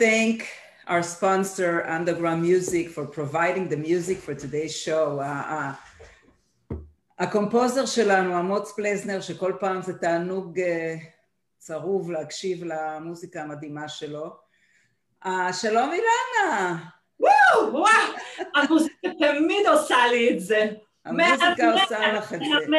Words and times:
thank 0.00 0.48
our 0.86 1.02
sponsor, 1.02 1.72
Underground 1.96 2.42
Music, 2.42 2.88
for 2.88 3.04
providing 3.04 3.68
the 3.68 3.76
music 3.76 4.18
for 4.18 4.34
today's 4.34 4.74
show. 4.74 5.20
הקומפוזר 7.18 7.86
שלנו, 7.86 8.40
אמוץ 8.40 8.72
פלזנר, 8.72 9.20
שכל 9.20 9.52
פעם 9.60 9.82
זה 9.82 9.98
תענוג 9.98 10.60
צרוב 11.58 12.10
להקשיב 12.10 12.64
למוזיקה 12.64 13.42
המדהימה 13.42 13.88
שלו. 13.88 14.36
שלום 15.52 15.90
אילנה. 15.92 16.78
וואו, 17.20 17.72
וואו, 17.72 17.86
המוזיקה 18.54 19.08
תמיד 19.18 19.66
עושה 19.66 20.06
לי 20.10 20.30
את 20.30 20.40
זה. 20.40 20.70
המוזיקה 21.04 21.72
עושה 21.72 22.12
לך 22.12 22.34
את 22.34 22.40
זה. 22.40 22.76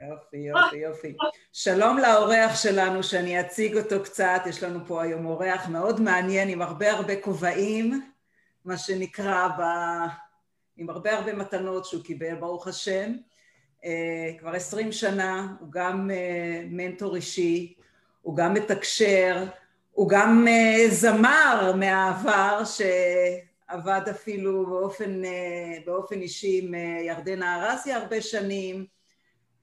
יופי, 0.00 0.36
יופי, 0.36 0.76
יופי. 0.76 1.16
שלום 1.52 1.98
לאורח 1.98 2.62
שלנו, 2.62 3.02
שאני 3.02 3.40
אציג 3.40 3.76
אותו 3.76 4.04
קצת, 4.04 4.40
יש 4.46 4.62
לנו 4.62 4.86
פה 4.86 5.02
היום 5.02 5.26
אורח 5.26 5.68
מאוד 5.68 6.00
מעניין 6.00 6.48
עם 6.48 6.62
הרבה 6.62 6.92
הרבה 6.92 7.20
כובעים, 7.20 8.10
מה 8.64 8.76
שנקרא, 8.76 9.48
ב... 9.48 9.62
עם 10.76 10.90
הרבה 10.90 11.12
הרבה 11.12 11.32
מתנות 11.32 11.84
שהוא 11.84 12.04
קיבל, 12.04 12.34
ברוך 12.34 12.68
השם. 12.68 13.12
כבר 14.38 14.50
עשרים 14.54 14.92
שנה, 14.92 15.54
הוא 15.60 15.68
גם 15.72 16.10
מנטור 16.70 17.16
אישי, 17.16 17.74
הוא 18.22 18.36
גם 18.36 18.54
מתקשר, 18.54 19.44
הוא 19.92 20.08
גם 20.08 20.46
זמר 20.88 21.72
מהעבר 21.76 22.62
שעבד 22.64 24.00
אפילו 24.10 24.66
באופן, 24.66 25.22
באופן 25.86 26.20
אישי 26.20 26.60
עם 26.62 26.74
ירדנה 27.06 27.70
ארסי 27.72 27.92
הרבה 27.92 28.20
שנים, 28.20 28.97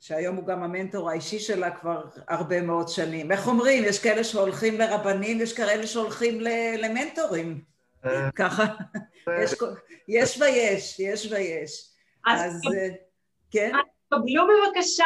שהיום 0.06 0.36
הוא 0.36 0.46
גם 0.46 0.64
המנטור 0.64 1.10
האישי 1.10 1.40
שלה 1.40 1.72
כבר 1.72 2.04
הרבה 2.28 2.62
מאוד 2.62 2.88
שנים. 2.88 3.32
איך 3.32 3.48
אומרים? 3.48 3.84
יש 3.86 4.04
כאלה 4.04 4.24
שהולכים 4.24 4.80
לרבנים, 4.80 5.42
יש 5.42 5.54
כאלה 5.54 5.88
שהולכים 5.88 6.40
למנטורים. 6.78 7.62
ככה, 8.36 8.66
יש 10.08 10.42
ויש, 10.42 11.00
יש 11.00 11.32
ויש. 11.32 11.90
אז 12.28 12.62
כן. 13.52 13.72
קבלו 14.10 14.44
בבקשה, 14.48 15.06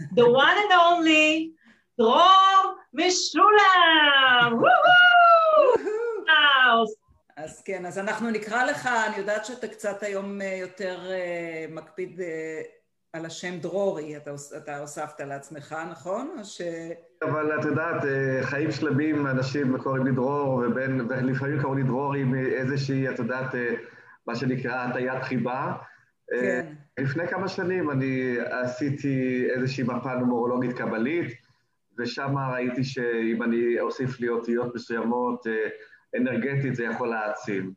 the 0.00 0.22
one 0.22 0.58
and 0.68 0.72
only, 0.72 1.48
דרור 1.98 2.74
משולם! 2.92 4.60
אז 7.36 7.62
כן, 7.62 7.86
אז 7.86 7.98
אנחנו 7.98 8.30
נקרא 8.30 8.64
לך, 8.64 8.86
אני 8.86 9.16
יודעת 9.16 9.44
שאתה 9.44 9.68
קצת 9.68 10.02
היום 10.02 10.40
יותר 10.42 11.00
מקפיד 11.68 12.20
על 13.12 13.26
השם 13.26 13.58
דרורי, 13.60 14.16
אתה, 14.16 14.30
אתה 14.56 14.78
הוספת 14.78 15.20
לעצמך, 15.20 15.76
נכון? 15.90 16.30
או 16.38 16.44
ש... 16.44 16.60
אבל 17.22 17.60
את 17.60 17.64
יודעת, 17.64 18.02
חיים 18.42 18.70
שלמים, 18.70 19.26
אנשים 19.26 19.78
קוראים 19.78 20.04
לי 20.04 20.12
דרור, 20.12 20.54
ולפעמים 20.74 21.62
קוראים 21.62 21.78
לי 21.78 21.84
דרורי 21.84 22.24
מאיזושהי, 22.24 23.08
את 23.08 23.18
יודעת, 23.18 23.54
מה 24.26 24.36
שנקרא 24.36 24.84
הטיית 24.84 25.22
חיבה. 25.22 25.72
כן. 26.30 26.72
לפני 26.98 27.28
כמה 27.28 27.48
שנים 27.48 27.90
אני 27.90 28.36
עשיתי 28.50 29.46
איזושהי 29.54 29.84
מפה 29.84 30.14
נומרולוגית 30.14 30.78
קבלית, 30.78 31.32
ושם 31.98 32.34
ראיתי 32.52 32.84
שאם 32.84 33.42
אני 33.42 33.80
אוסיף 33.80 34.20
לי 34.20 34.28
אותיות 34.28 34.74
מסוימות 34.74 35.46
אנרגטית, 36.16 36.74
זה 36.74 36.84
יכול 36.84 37.08
להעצים. 37.08 37.72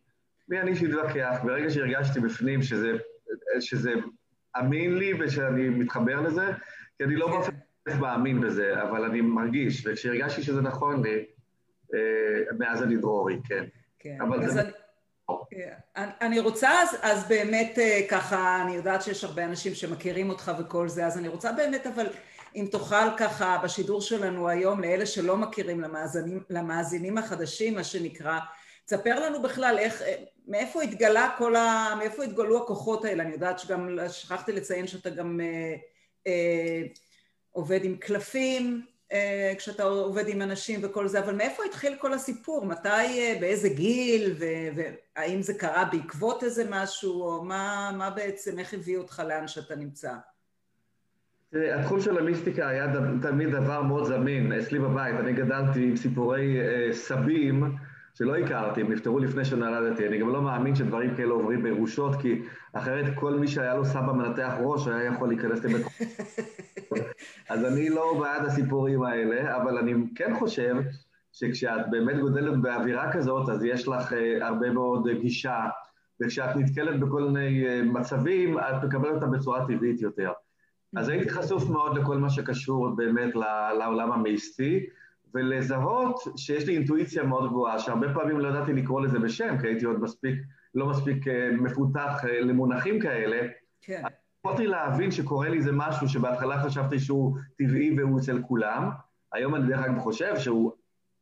מי 0.50 0.61
אני 0.61 0.75
שהתווכח? 0.75 1.39
ברגע 1.44 1.69
שהרגשתי 1.69 2.19
בפנים 2.19 2.61
שזה, 2.61 2.91
שזה 3.59 3.94
אמין 4.59 4.97
לי 4.97 5.14
ושאני 5.19 5.69
מתחבר 5.69 6.22
לזה, 6.22 6.46
כי 6.97 7.03
אני 7.03 7.16
לא 7.16 7.28
באופן 7.28 7.52
מאמין 8.00 8.41
בזה, 8.41 8.84
אבל 8.84 9.06
אני 9.06 9.22
מרגיש, 9.22 9.88
וכשהרגשתי 9.88 10.44
שזה 10.44 10.62
נכון 10.62 11.03
לי, 11.03 11.25
מאז 12.58 12.84
אני 12.84 12.97
דרורי, 12.97 13.40
כן. 13.44 13.63
כן, 14.00 14.18
אבל 14.22 14.50
זה... 14.50 14.62
אני... 14.62 14.72
אני 15.96 16.40
רוצה 16.40 16.69
אז, 16.81 16.97
אז 17.02 17.28
באמת 17.28 17.78
ככה, 18.09 18.62
אני 18.62 18.75
יודעת 18.75 19.02
שיש 19.02 19.24
הרבה 19.24 19.46
אנשים 19.46 19.74
שמכירים 19.74 20.30
אותך 20.30 20.52
וכל 20.59 20.88
זה, 20.88 21.06
אז 21.06 21.18
אני 21.18 21.28
רוצה 21.28 21.52
באמת, 21.52 21.88
אבל 21.88 22.06
אם 22.56 22.68
תוכל 22.72 23.18
ככה 23.18 23.58
בשידור 23.63 24.02
שלנו 24.02 24.50
היום, 24.50 24.81
לאלה 24.81 25.06
שלא 25.06 25.38
מכירים, 25.38 25.81
למאזינים, 25.81 26.44
למאזינים 26.50 27.18
החדשים, 27.18 27.75
מה 27.75 27.84
שנקרא, 27.84 28.40
תספר 28.85 29.19
לנו 29.19 29.41
בכלל 29.41 29.75
איך, 29.79 30.01
מאיפה 30.47 30.81
התגלה 30.81 31.29
כל 31.38 31.55
ה... 31.55 31.95
מאיפה 31.97 32.23
התגלו 32.23 32.63
הכוחות 32.63 33.05
האלה, 33.05 33.23
אני 33.23 33.33
יודעת 33.33 33.59
שגם, 33.59 33.99
שכחתי 34.09 34.51
לציין 34.51 34.88
שאתה 34.88 35.09
גם 35.09 35.39
אה, 35.44 35.75
אה, 36.27 36.81
עובד 37.51 37.83
עם 37.83 37.95
קלפים, 37.95 38.85
כשאתה 39.57 39.83
עובד 39.83 40.27
עם 40.27 40.41
אנשים 40.41 40.79
וכל 40.83 41.07
זה, 41.07 41.19
אבל 41.19 41.35
מאיפה 41.35 41.63
התחיל 41.63 41.95
כל 41.99 42.13
הסיפור? 42.13 42.66
מתי, 42.66 43.38
באיזה 43.39 43.69
גיל, 43.69 44.35
והאם 44.75 45.41
זה 45.41 45.53
קרה 45.53 45.85
בעקבות 45.91 46.44
איזה 46.44 46.63
משהו, 46.69 47.21
או 47.21 47.44
מה, 47.44 47.91
מה 47.97 48.09
בעצם, 48.09 48.59
איך 48.59 48.73
הביא 48.73 48.97
אותך 48.97 49.21
לאן 49.27 49.47
שאתה 49.47 49.75
נמצא? 49.75 50.11
התחום 51.53 52.01
של 52.01 52.17
המיסטיקה 52.17 52.67
היה 52.67 52.88
תמיד 53.21 53.50
דבר 53.50 53.81
מאוד 53.81 54.05
זמין, 54.05 54.53
אצלי 54.53 54.79
בבית, 54.79 55.15
אני 55.19 55.33
גדלתי 55.33 55.83
עם 55.83 55.95
סיפורי 55.97 56.57
סבים 56.91 57.75
שלא 58.13 58.38
הכרתי, 58.38 58.81
הם 58.81 58.91
נפטרו 58.91 59.19
לפני 59.19 59.46
שנולדתי, 59.46 60.07
אני 60.07 60.18
גם 60.18 60.29
לא 60.29 60.41
מאמין 60.41 60.75
שדברים 60.75 61.16
כאלה 61.16 61.34
עוברים 61.34 61.63
בירושות, 61.63 62.16
כי 62.22 62.41
אחרת 62.74 63.06
כל 63.16 63.34
מי 63.34 63.47
שהיה 63.47 63.75
לו 63.75 63.85
סבא 63.85 64.13
מנתח 64.13 64.53
ראש 64.62 64.88
היה 64.88 65.03
יכול 65.13 65.28
להיכנס 65.28 65.63
לבית 65.63 65.85
אז 67.50 67.66
אני 67.66 67.90
לא 67.90 68.19
בעד 68.19 68.46
הסיפורים 68.46 69.03
האלה, 69.03 69.57
אבל 69.57 69.78
אני 69.78 69.94
כן 70.16 70.35
חושב 70.40 70.75
שכשאת 71.31 71.90
באמת 71.91 72.19
גודלת 72.19 72.62
באווירה 72.62 73.13
כזאת, 73.13 73.50
אז 73.50 73.63
יש 73.63 73.88
לך 73.88 74.13
הרבה 74.41 74.72
מאוד 74.72 75.07
גישה, 75.22 75.59
וכשאת 76.22 76.56
נתקלת 76.56 77.00
בכל 77.00 77.24
מיני 77.24 77.81
מצבים, 77.84 78.59
את 78.59 78.84
מקבלת 78.84 79.13
אותה 79.13 79.25
בצורה 79.25 79.68
טבעית 79.68 80.01
יותר. 80.01 80.31
אז 80.95 81.09
הייתי 81.09 81.30
חשוף 81.30 81.69
מאוד 81.69 81.97
לכל 81.97 82.18
מה 82.18 82.30
שקשור 82.30 82.90
באמת 82.95 83.35
לעולם 83.80 84.12
המייסטי, 84.12 84.85
ולזהות 85.33 86.19
שיש 86.38 86.67
לי 86.67 86.75
אינטואיציה 86.75 87.23
מאוד 87.23 87.49
גבוהה, 87.49 87.79
שהרבה 87.79 88.13
פעמים 88.13 88.39
לא 88.39 88.47
ידעתי 88.47 88.73
לקרוא 88.73 89.01
לזה 89.01 89.19
בשם, 89.19 89.57
כי 89.61 89.67
הייתי 89.67 89.85
עוד 89.85 90.01
מספיק, 90.01 90.35
לא 90.75 90.88
מספיק 90.88 91.25
מפותח 91.51 92.21
למונחים 92.41 92.99
כאלה. 92.99 93.47
כן. 93.81 94.03
יכולתי 94.45 94.68
להבין 94.68 95.12
שקורה 95.12 95.50
לי 95.50 95.57
איזה 95.57 95.71
משהו 95.74 96.09
שבהתחלה 96.09 96.63
חשבתי 96.63 97.00
שהוא 97.00 97.38
טבעי 97.57 97.95
והוא 97.97 98.19
אצל 98.19 98.41
כולם, 98.47 98.89
היום 99.33 99.56
אני 99.56 99.68
דרך 99.68 99.80
אגב 99.80 100.00
חושב 100.00 100.38
שהוא, 100.38 100.71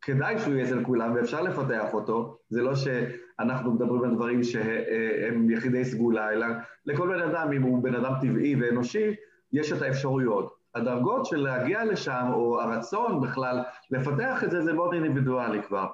כדאי 0.01 0.39
שהוא 0.39 0.53
יהיה 0.53 0.65
אצל 0.65 0.83
כולם 0.83 1.15
ואפשר 1.15 1.41
לפתח 1.41 1.93
אותו, 1.93 2.37
זה 2.49 2.61
לא 2.61 2.75
שאנחנו 2.75 3.73
מדברים 3.73 4.03
על 4.03 4.15
דברים 4.15 4.43
שהם 4.43 5.49
יחידי 5.49 5.85
סגולה, 5.85 6.29
אלא 6.29 6.47
לכל 6.85 7.07
בן 7.07 7.21
אדם, 7.21 7.51
אם 7.51 7.61
הוא 7.61 7.83
בן 7.83 7.95
אדם 7.95 8.13
טבעי 8.21 8.55
ואנושי, 8.55 9.15
יש 9.53 9.71
את 9.71 9.81
האפשרויות. 9.81 10.60
הדרגות 10.75 11.25
של 11.25 11.38
להגיע 11.38 11.85
לשם, 11.85 12.27
או 12.33 12.62
הרצון 12.62 13.21
בכלל 13.21 13.59
לפתח 13.91 14.44
את 14.44 14.51
זה, 14.51 14.62
זה 14.62 14.73
מאוד 14.73 14.94
אינדיבידואלי 14.94 15.63
כבר. 15.63 15.88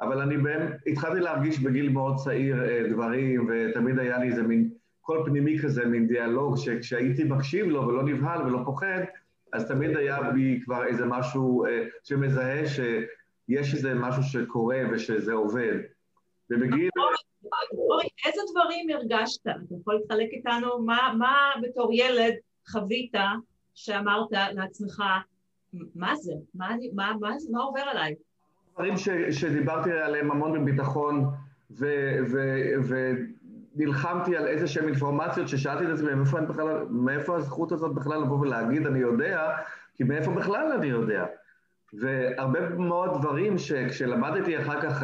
אבל 0.00 0.20
אני 0.20 0.36
באמת 0.36 0.70
התחלתי 0.86 1.20
להרגיש 1.20 1.58
בגיל 1.58 1.88
מאוד 1.88 2.16
צעיר 2.16 2.56
דברים, 2.90 3.48
ותמיד 3.50 3.98
היה 3.98 4.18
לי 4.18 4.26
איזה 4.26 4.42
מין 4.42 4.70
קול 5.00 5.22
פנימי 5.24 5.58
כזה, 5.58 5.84
מין 5.84 6.06
דיאלוג, 6.06 6.56
שכשהייתי 6.56 7.24
מקשיב 7.24 7.66
לו 7.66 7.88
ולא 7.88 8.02
נבהל 8.02 8.42
ולא 8.42 8.58
פוחד, 8.64 9.00
אז 9.52 9.68
תמיד 9.68 9.96
היה 9.96 10.22
בי 10.22 10.60
כבר 10.64 10.84
איזה 10.86 11.06
משהו 11.06 11.64
שמזהה 12.04 12.66
שיש 12.66 13.74
איזה 13.74 13.94
משהו 13.94 14.22
שקורה 14.22 14.82
ושזה 14.92 15.32
עובד. 15.32 15.76
ובגיל... 16.50 16.88
אורי, 17.72 18.08
איזה 18.26 18.40
דברים 18.50 18.90
הרגשת? 18.90 19.40
אתה 19.46 19.74
יכול 19.80 20.00
לחלק 20.04 20.28
איתנו 20.32 20.78
מה 21.18 21.52
בתור 21.62 21.90
ילד 21.92 22.34
חווית 22.68 23.14
שאמרת 23.78 24.28
לעצמך, 24.32 25.02
מה 25.94 26.16
זה? 26.16 26.32
מה, 26.54 26.68
מה, 26.94 27.12
מה, 27.20 27.34
מה 27.50 27.60
עובר 27.60 27.80
עליי? 27.80 28.14
דברים 28.74 28.94
שדיברתי 29.30 29.92
עליהם 29.92 30.30
המון 30.30 30.52
בביטחון, 30.52 31.24
ונלחמתי 33.76 34.36
על 34.36 34.46
איזה 34.46 34.66
שהן 34.66 34.88
אינפורמציות 34.88 35.48
ששאלתי 35.48 35.84
את 35.84 35.90
עצמי, 35.90 36.14
מאיפה, 36.14 36.40
בכלל, 36.40 36.86
מאיפה 36.90 37.36
הזכות 37.36 37.72
הזאת 37.72 37.94
בכלל 37.94 38.20
לבוא 38.20 38.38
ולהגיד 38.40 38.86
אני 38.86 38.98
יודע, 38.98 39.50
כי 39.94 40.04
מאיפה 40.04 40.30
בכלל 40.30 40.72
אני 40.72 40.86
יודע. 40.86 41.24
והרבה 41.92 42.68
מאוד 42.68 43.20
דברים 43.20 43.58
שכשלמדתי 43.58 44.58
אחר 44.58 44.80
כך 44.80 45.02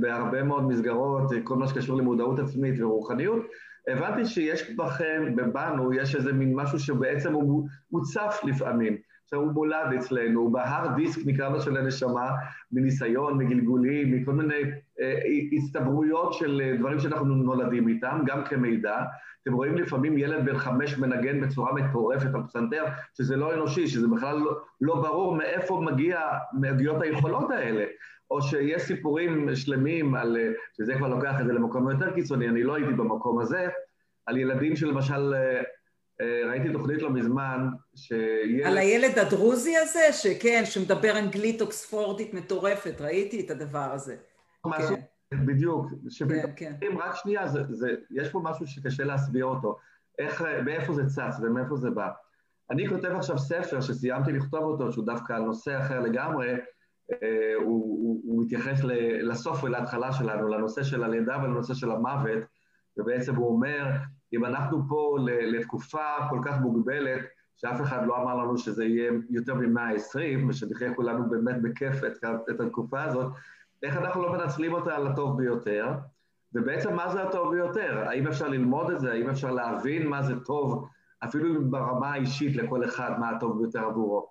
בהרבה 0.00 0.42
מאוד 0.42 0.64
מסגרות, 0.64 1.22
כל 1.44 1.56
מה 1.56 1.68
שקשור 1.68 1.96
למודעות 1.96 2.38
עצמית 2.38 2.74
ורוחניות, 2.80 3.42
הבנתי 3.88 4.24
שיש 4.24 4.70
בכם, 4.70 5.36
בנו, 5.52 5.92
יש 5.92 6.16
איזה 6.16 6.32
מין 6.32 6.54
משהו 6.54 6.78
שבעצם 6.78 7.32
הוא 7.32 8.02
צף 8.12 8.40
לפעמים. 8.44 8.96
עכשיו 9.32 9.44
הוא 9.44 9.52
מולד 9.52 9.92
אצלנו, 9.98 10.40
הוא 10.40 10.52
בהר 10.52 10.94
דיסק 10.96 11.20
נקרא 11.26 11.48
לו 11.48 11.60
של 11.60 11.76
הנשמה, 11.76 12.30
מניסיון, 12.72 13.38
מגלגולים, 13.38 14.12
מכל 14.12 14.32
מיני 14.32 14.62
אה, 15.00 15.18
הצטברויות 15.52 16.32
של 16.32 16.60
אה, 16.64 16.76
דברים 16.78 17.00
שאנחנו 17.00 17.34
נולדים 17.34 17.88
איתם, 17.88 18.20
גם 18.26 18.44
כמידע. 18.44 19.02
אתם 19.42 19.52
רואים 19.52 19.74
לפעמים 19.74 20.18
ילד 20.18 20.44
בן 20.44 20.58
חמש 20.58 20.98
מנגן 20.98 21.40
בצורה 21.40 21.72
מטורפת 21.72 22.34
על 22.34 22.42
פסנתר, 22.42 22.84
שזה 23.14 23.36
לא 23.36 23.54
אנושי, 23.54 23.86
שזה 23.86 24.08
בכלל 24.08 24.38
לא, 24.38 24.60
לא 24.80 24.94
ברור 24.94 25.36
מאיפה 25.36 25.80
מגיע, 25.84 26.20
מגיעות 26.60 27.02
היכולות 27.02 27.50
האלה. 27.50 27.84
או 28.32 28.42
שיש 28.42 28.82
סיפורים 28.82 29.54
שלמים 29.54 30.14
על, 30.14 30.36
אה, 30.36 30.52
שזה 30.76 30.94
כבר 30.94 31.08
לוקח 31.08 31.40
את 31.40 31.46
זה 31.46 31.52
למקום 31.52 31.90
יותר 31.90 32.14
קיצוני, 32.14 32.48
אני 32.48 32.62
לא 32.62 32.74
הייתי 32.74 32.92
במקום 32.92 33.40
הזה, 33.40 33.68
על 34.26 34.36
ילדים 34.36 34.76
שלמשל 34.76 35.34
אה, 35.34 35.62
ראיתי 36.48 36.72
תוכנית 36.72 37.02
לא 37.02 37.10
מזמן, 37.10 37.68
שילד... 37.94 38.66
על 38.66 38.78
הילד 38.78 39.18
הדרוזי 39.18 39.76
הזה, 39.76 40.12
שכן, 40.12 40.62
שמדבר 40.64 41.18
אנגלית 41.18 41.60
אוקספורדית 41.60 42.34
מטורפת, 42.34 43.00
ראיתי 43.00 43.46
את 43.46 43.50
הדבר 43.50 43.92
הזה. 43.92 44.16
משהו, 44.66 44.96
כן. 45.30 45.46
בדיוק, 45.46 45.86
שפתאום, 46.08 46.52
כן, 46.56 46.72
כן. 46.80 46.96
רק 46.98 47.14
שנייה, 47.14 47.48
זה, 47.48 47.62
זה, 47.68 47.88
יש 48.10 48.28
פה 48.28 48.40
משהו 48.44 48.66
שקשה 48.66 49.04
להסביר 49.04 49.44
אותו, 49.44 49.78
איך, 50.18 50.44
מאיפה 50.64 50.92
זה 50.92 51.02
צץ 51.06 51.40
ומאיפה 51.42 51.76
זה 51.76 51.90
בא. 51.90 52.08
אני 52.70 52.88
כותב 52.88 53.08
עכשיו 53.16 53.38
ספר 53.38 53.80
שסיימתי 53.80 54.32
לכתוב 54.32 54.62
אותו, 54.62 54.92
שהוא 54.92 55.06
דווקא 55.06 55.32
על 55.32 55.42
נושא 55.42 55.78
אחר 55.80 56.00
לגמרי, 56.00 56.50
אה, 56.50 56.56
הוא, 57.56 57.98
הוא, 58.02 58.20
הוא 58.24 58.42
מתייחס 58.44 58.80
לסוף 59.22 59.64
ולהתחלה 59.64 60.12
שלנו, 60.12 60.48
לנושא 60.48 60.82
של 60.82 61.04
הלידה 61.04 61.38
ולנושא 61.42 61.74
של 61.74 61.90
המוות, 61.90 62.38
ובעצם 62.96 63.34
הוא 63.34 63.48
אומר, 63.48 63.86
אם 64.32 64.44
אנחנו 64.44 64.82
פה 64.88 65.16
לתקופה 65.28 66.06
כל 66.30 66.38
כך 66.44 66.60
מוגבלת, 66.60 67.20
שאף 67.56 67.80
אחד 67.80 68.06
לא 68.06 68.22
אמר 68.22 68.34
לנו 68.34 68.58
שזה 68.58 68.84
יהיה 68.84 69.12
יותר 69.30 69.54
מ-120, 69.54 70.48
ושנחיה 70.48 70.94
כולנו 70.94 71.30
באמת 71.30 71.62
בכיף 71.62 72.04
את, 72.04 72.24
את 72.50 72.60
התקופה 72.60 73.02
הזאת, 73.02 73.32
איך 73.82 73.96
אנחנו 73.96 74.22
לא 74.22 74.32
מנצלים 74.32 74.72
אותה 74.72 74.96
על 74.96 75.06
הטוב 75.06 75.38
ביותר? 75.38 75.92
ובעצם 76.54 76.96
מה 76.96 77.08
זה 77.08 77.22
הטוב 77.22 77.54
ביותר? 77.54 78.04
האם 78.08 78.26
אפשר 78.26 78.48
ללמוד 78.48 78.90
את 78.90 79.00
זה? 79.00 79.12
האם 79.12 79.30
אפשר 79.30 79.50
להבין 79.50 80.06
מה 80.06 80.22
זה 80.22 80.40
טוב, 80.40 80.88
אפילו 81.24 81.70
ברמה 81.70 82.12
האישית 82.12 82.56
לכל 82.56 82.84
אחד, 82.84 83.12
מה 83.20 83.30
הטוב 83.30 83.58
ביותר 83.58 83.84
עבורו? 83.84 84.26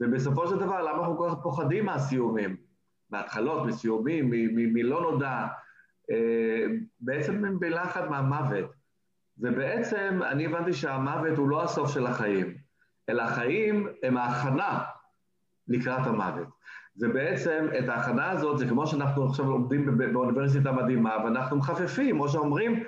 ובסופו 0.00 0.48
של 0.48 0.56
דבר, 0.56 0.82
למה 0.82 0.98
אנחנו 0.98 1.18
כל 1.18 1.30
כך 1.30 1.42
פוחדים 1.42 1.86
מהסיומים? 1.86 2.56
מהתחלות, 3.10 3.66
מסיומים, 3.66 4.30
מלא 4.54 5.00
נודע? 5.00 5.46
אה, 6.10 6.66
בעצם 7.00 7.44
הם 7.44 7.60
בלחץ 7.60 8.04
מהמוות. 8.10 8.72
ובעצם 9.38 10.20
אני 10.30 10.46
הבנתי 10.46 10.72
שהמוות 10.72 11.38
הוא 11.38 11.48
לא 11.48 11.64
הסוף 11.64 11.90
של 11.94 12.06
החיים, 12.06 12.54
אלא 13.08 13.22
החיים 13.22 13.88
הם 14.02 14.16
ההכנה 14.16 14.80
לקראת 15.68 16.06
המוות. 16.06 16.48
ובעצם 17.00 17.66
את 17.78 17.88
ההכנה 17.88 18.30
הזאת, 18.30 18.58
זה 18.58 18.68
כמו 18.68 18.86
שאנחנו 18.86 19.26
עכשיו 19.26 19.44
לומדים 19.44 19.98
באוניברסיטה 20.12 20.72
מדהימה, 20.72 21.16
ואנחנו 21.24 21.56
מחפפים, 21.56 22.20
או 22.20 22.28
שאומרים, 22.28 22.84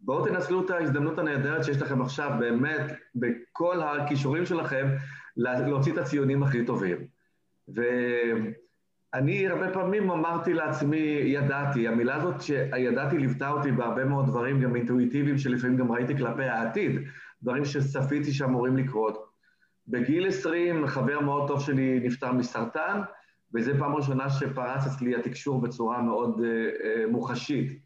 בואו 0.00 0.24
תנצלו 0.24 0.64
את 0.64 0.70
ההזדמנות 0.70 1.18
הנהדרת 1.18 1.64
שיש 1.64 1.82
לכם 1.82 2.02
עכשיו, 2.02 2.30
באמת, 2.38 2.80
בכל 3.14 3.82
הכישורים 3.82 4.46
שלכם, 4.46 4.88
להוציא 5.36 5.92
את 5.92 5.98
הציונים 5.98 6.42
הכי 6.42 6.64
טובים. 6.64 6.98
ו... 7.76 7.82
אני 9.14 9.48
הרבה 9.48 9.70
פעמים 9.70 10.10
אמרתי 10.10 10.54
לעצמי, 10.54 11.20
ידעתי, 11.24 11.88
המילה 11.88 12.16
הזאת 12.16 12.42
שידעתי 12.42 13.18
ליוותה 13.18 13.50
אותי 13.50 13.72
בהרבה 13.72 14.04
מאוד 14.04 14.26
דברים, 14.26 14.60
גם 14.60 14.76
אינטואיטיביים, 14.76 15.38
שלפעמים 15.38 15.76
גם 15.76 15.92
ראיתי 15.92 16.16
כלפי 16.16 16.44
העתיד, 16.44 17.00
דברים 17.42 17.64
שצפיתי 17.64 18.32
שאמורים 18.32 18.76
לקרות. 18.76 19.30
בגיל 19.88 20.28
20 20.28 20.86
חבר 20.86 21.20
מאוד 21.20 21.48
טוב 21.48 21.60
שלי 21.60 22.00
נפטר 22.00 22.32
מסרטן, 22.32 23.00
וזו 23.54 23.72
פעם 23.78 23.94
ראשונה 23.94 24.30
שפרץ 24.30 24.86
אצלי 24.86 25.16
התקשור 25.16 25.60
בצורה 25.60 26.02
מאוד 26.02 26.38
uh, 26.38 26.42
uh, 26.42 27.10
מוחשית. 27.10 27.80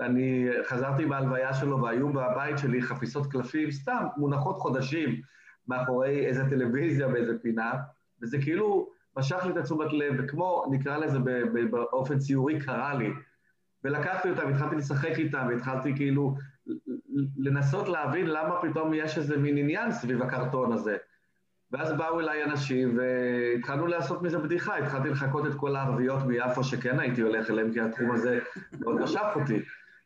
אני 0.00 0.48
חזרתי 0.64 1.04
מהלוויה 1.04 1.54
שלו 1.54 1.82
והיו 1.82 2.12
בבית 2.12 2.58
שלי 2.58 2.82
חפיסות 2.82 3.26
קלפים, 3.26 3.70
סתם 3.70 4.04
מונחות 4.16 4.58
חודשים 4.58 5.20
מאחורי 5.68 6.26
איזה 6.26 6.50
טלוויזיה 6.50 7.08
באיזה 7.08 7.38
פינה, 7.42 7.72
וזה 8.22 8.38
כאילו 8.42 8.90
משך 9.16 9.44
לי 9.46 9.52
את 9.52 9.56
התשומת 9.56 9.92
לב, 9.92 10.14
וכמו, 10.18 10.64
נקרא 10.70 10.96
לזה 10.96 11.18
באופן 11.70 12.18
ציורי, 12.18 12.60
קרה 12.60 12.94
לי. 12.94 13.10
ולקחתי 13.84 14.30
אותם, 14.30 14.48
התחלתי 14.48 14.76
לשחק 14.76 15.18
איתם, 15.18 15.46
והתחלתי 15.48 15.96
כאילו 15.96 16.36
לנסות 17.36 17.88
להבין 17.88 18.26
למה 18.26 18.54
פתאום 18.62 18.94
יש 18.94 19.18
איזה 19.18 19.36
מין 19.36 19.58
עניין 19.58 19.92
סביב 19.92 20.22
הקרטון 20.22 20.72
הזה. 20.72 20.96
ואז 21.72 21.92
באו 21.92 22.20
אליי 22.20 22.44
אנשים, 22.44 22.98
והתחלנו 22.98 23.86
לעשות 23.86 24.22
מזה 24.22 24.38
בדיחה, 24.38 24.76
התחלתי 24.76 25.08
לחקות 25.08 25.46
את 25.46 25.54
כל 25.54 25.76
הערביות 25.76 26.22
ביפו 26.22 26.64
שכן 26.64 27.00
הייתי 27.00 27.20
הולך 27.20 27.50
אליהם, 27.50 27.72
כי 27.72 27.80
התחום 27.80 28.10
הזה 28.10 28.38
מאוד 28.80 29.00
משך 29.00 29.26
אותי. 29.34 29.62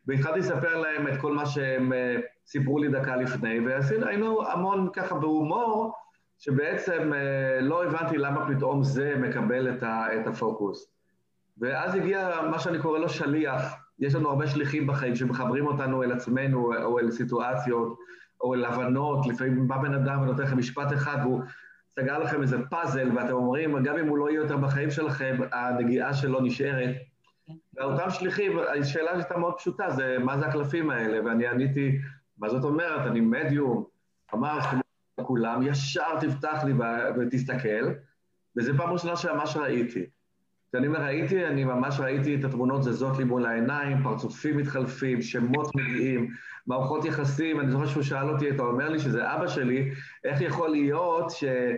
והתחלתי 0.06 0.38
לספר 0.38 0.80
להם 0.80 1.08
את 1.08 1.20
כל 1.20 1.32
מה 1.32 1.46
שהם 1.46 1.92
אה, 1.92 2.16
סיפרו 2.46 2.78
לי 2.78 2.88
דקה 2.88 3.16
לפני, 3.16 3.60
והיינו 3.60 4.48
המון 4.48 4.88
ככה 4.92 5.14
בהומור, 5.14 5.92
שבעצם 6.38 7.12
אה, 7.14 7.60
לא 7.60 7.84
הבנתי 7.84 8.18
למה 8.18 8.54
פתאום 8.54 8.82
זה 8.82 9.14
מקבל 9.18 9.68
את, 9.70 10.26
הפוקוס. 10.26 10.92
ואז 11.58 11.94
הגיע 11.94 12.40
מה 12.50 12.58
שאני 12.58 12.78
קורא 12.78 12.98
לו 12.98 13.08
שליח. 13.08 13.76
יש 13.98 14.14
לנו 14.14 14.28
הרבה 14.28 14.46
שליחים 14.46 14.86
בחיים 14.86 15.16
שמחברים 15.16 15.66
אותנו 15.66 16.02
אל 16.02 16.12
עצמנו 16.12 16.74
או 16.82 16.98
אל 16.98 17.10
סיטואציות 17.10 17.98
או 18.40 18.54
אל 18.54 18.64
הבנות. 18.64 19.26
לפעמים 19.26 19.68
בא 19.68 19.76
בן 19.76 19.94
אדם 19.94 20.20
ונותן 20.20 20.42
לכם 20.42 20.58
משפט 20.58 20.92
אחד 20.92 21.16
והוא 21.22 21.42
סגר 21.88 22.18
לכם 22.18 22.42
איזה 22.42 22.56
פאזל 22.70 23.08
ואתם 23.16 23.32
אומרים, 23.32 23.82
גם 23.82 23.98
אם 23.98 24.08
הוא 24.08 24.18
לא 24.18 24.30
יהיה 24.30 24.36
יותר 24.36 24.56
בחיים 24.56 24.90
שלכם, 24.90 25.36
הנגיעה 25.52 26.14
שלו 26.14 26.40
נשארת. 26.40 26.96
ואותם 27.76 28.10
שליחים, 28.10 28.52
השאלה 28.80 29.12
שהייתה 29.12 29.38
מאוד 29.38 29.54
פשוטה, 29.54 29.90
זה 29.90 30.16
מה 30.18 30.38
זה 30.38 30.46
הקלפים 30.46 30.90
האלה? 30.90 31.24
ואני 31.24 31.46
עניתי, 31.46 31.98
מה 32.38 32.48
זאת 32.48 32.64
אומרת? 32.64 33.06
אני 33.06 33.20
מדיום. 33.20 33.84
אמר, 34.34 34.58
כולם, 35.22 35.62
ישר 35.62 36.20
תפתח 36.20 36.64
לי 36.64 36.72
ותסתכל, 37.20 37.92
וזו 38.56 38.72
פעם 38.76 38.90
ראשונה 38.92 39.16
שממש 39.16 39.56
ראיתי. 39.56 40.06
כשאני 40.72 40.86
אומר 40.86 41.00
ראיתי, 41.00 41.46
אני 41.46 41.64
ממש 41.64 42.00
ראיתי 42.00 42.34
את 42.34 42.44
התמונות 42.44 42.82
זזות 42.82 43.18
לי 43.18 43.24
מול 43.24 43.46
העיניים, 43.46 44.02
פרצופים 44.02 44.56
מתחלפים, 44.56 45.22
שמות 45.22 45.74
מגיעים, 45.74 46.30
מערכות 46.66 47.04
יחסים, 47.04 47.60
אני 47.60 47.70
זוכר 47.70 47.86
שהוא 47.86 48.02
שאל 48.02 48.30
אותי, 48.30 48.50
אתה 48.50 48.62
אומר 48.62 48.88
לי 48.88 48.98
שזה 48.98 49.34
אבא 49.34 49.48
שלי, 49.48 49.90
איך 50.24 50.40
יכול 50.40 50.70
להיות 50.70 51.30
שאני... 51.30 51.68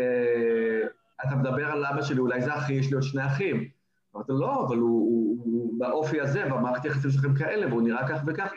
אה, 0.00 0.04
אה, 0.04 0.88
אתה 1.28 1.36
מדבר 1.36 1.66
על 1.72 1.84
אבא 1.84 2.02
שלי, 2.02 2.18
אולי 2.18 2.42
זה 2.42 2.54
אחי, 2.54 2.72
יש 2.72 2.86
לי 2.86 2.94
עוד 2.94 3.02
שני 3.02 3.26
אחים. 3.26 3.68
אמרתי 4.16 4.32
לו, 4.32 4.40
לא, 4.40 4.66
אבל 4.66 4.76
הוא, 4.76 4.88
הוא, 4.88 5.38
הוא 5.44 5.78
באופי 5.78 6.20
הזה, 6.20 6.44
במערכת 6.44 6.84
יחסים 6.84 7.10
שלכם 7.10 7.34
כאלה, 7.34 7.66
והוא 7.66 7.82
נראה 7.82 8.08
כך 8.08 8.20
וכך. 8.26 8.52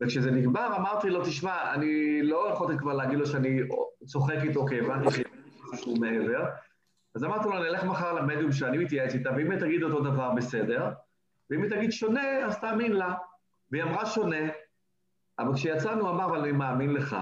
וכשזה 0.00 0.30
נגמר 0.30 0.76
אמרתי 0.76 1.10
לו, 1.10 1.24
תשמע, 1.24 1.74
אני 1.74 2.22
לא 2.22 2.50
יכולתי 2.52 2.78
כבר 2.78 2.92
להגיד 2.92 3.18
לו 3.18 3.26
שאני 3.26 3.60
צוחק 4.04 4.36
איתו, 4.42 4.66
כי 4.66 4.80
הבנתי 4.80 5.22
משהו 5.72 5.96
מעבר. 5.96 6.44
אז 7.14 7.24
אמרתי 7.24 7.48
לו, 7.48 7.56
אני 7.56 7.68
אלך 7.68 7.84
מחר 7.84 8.12
למדיום 8.12 8.52
שאני 8.52 8.78
מתייעץ 8.78 9.14
איתה, 9.14 9.30
ואם 9.36 9.50
היא 9.50 9.60
תגיד 9.60 9.82
אותו 9.82 10.00
דבר, 10.00 10.30
בסדר, 10.30 10.90
ואם 11.50 11.62
היא 11.62 11.70
תגיד 11.70 11.92
שונה, 11.92 12.46
אז 12.46 12.58
תאמין 12.58 12.92
לה. 12.92 13.14
והיא 13.70 13.82
אמרה 13.82 14.06
שונה, 14.06 14.48
אבל 15.38 15.54
כשיצאנו 15.54 16.10
אמר, 16.10 16.40
אני 16.40 16.52
מאמין 16.52 16.92
לך. 16.92 17.16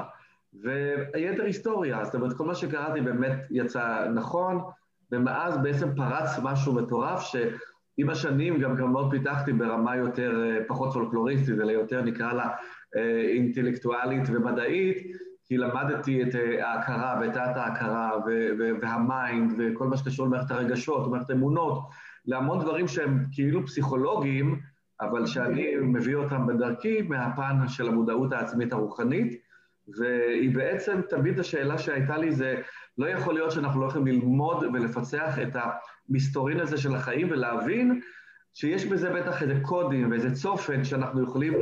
והיתר 0.52 1.42
היסטוריה, 1.42 2.04
זאת 2.04 2.14
אומרת, 2.14 2.32
כל 2.32 2.44
מה 2.44 2.54
שקראתי 2.54 3.00
באמת 3.00 3.46
יצא 3.50 4.08
נכון, 4.14 4.60
ומאז 5.12 5.58
בעצם 5.62 5.94
פרץ 5.96 6.38
משהו 6.42 6.72
מטורף, 6.72 7.20
ש... 7.20 7.36
עם 7.96 8.10
השנים 8.10 8.58
גם, 8.58 8.76
גם 8.76 8.92
מאוד 8.92 9.10
פיתחתי 9.10 9.52
ברמה 9.52 9.96
יותר, 9.96 10.44
אה, 10.44 10.58
פחות 10.68 10.92
פולקלוריסטית, 10.92 11.60
אלא 11.60 11.72
יותר 11.72 12.02
נקרא 12.02 12.32
לה 12.32 12.48
אה, 12.96 13.20
אינטלקטואלית 13.34 14.22
ומדעית, 14.28 14.96
כי 15.46 15.56
למדתי 15.56 16.22
את 16.22 16.34
אה, 16.34 16.68
ההכרה 16.68 17.18
ואת 17.20 17.32
תת-ההכרה 17.32 18.10
והמיינד 18.80 19.52
וכל 19.58 19.86
מה 19.86 19.96
שקשור 19.96 20.26
למערכת 20.26 20.50
הרגשות, 20.50 21.06
למערכת 21.06 21.30
האמונות, 21.30 21.82
להמון 22.26 22.60
דברים 22.60 22.88
שהם 22.88 23.24
כאילו 23.32 23.66
פסיכולוגיים, 23.66 24.60
אבל 25.00 25.26
שאני 25.26 25.76
מביא 25.76 26.16
אותם 26.16 26.46
בדרכי 26.46 27.02
מהפן 27.02 27.68
של 27.68 27.88
המודעות 27.88 28.32
העצמית 28.32 28.72
הרוחנית, 28.72 29.42
והיא 29.88 30.54
בעצם, 30.54 31.00
תמיד 31.08 31.38
השאלה 31.38 31.78
שהייתה 31.78 32.18
לי 32.18 32.32
זה, 32.32 32.54
לא 32.98 33.08
יכול 33.08 33.34
להיות 33.34 33.52
שאנחנו 33.52 33.80
לא 33.80 33.86
יכולים 33.86 34.06
ללמוד 34.06 34.62
ולפצח 34.62 35.38
את 35.42 35.56
המסתורין 36.08 36.60
הזה 36.60 36.78
של 36.78 36.94
החיים 36.94 37.30
ולהבין 37.30 38.00
שיש 38.54 38.84
בזה 38.84 39.10
בטח 39.10 39.42
איזה 39.42 39.54
קודים 39.62 40.10
ואיזה 40.10 40.34
צופן 40.34 40.84
שאנחנו 40.84 41.22
יכולים 41.22 41.54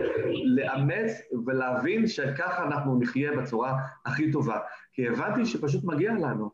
לאמץ 0.44 1.10
ולהבין 1.46 2.06
שככה 2.06 2.62
אנחנו 2.64 3.00
נחיה 3.00 3.36
בצורה 3.36 3.74
הכי 4.06 4.32
טובה. 4.32 4.58
כי 4.92 5.08
הבנתי 5.08 5.46
שפשוט 5.46 5.84
מגיע 5.84 6.12
לנו. 6.12 6.50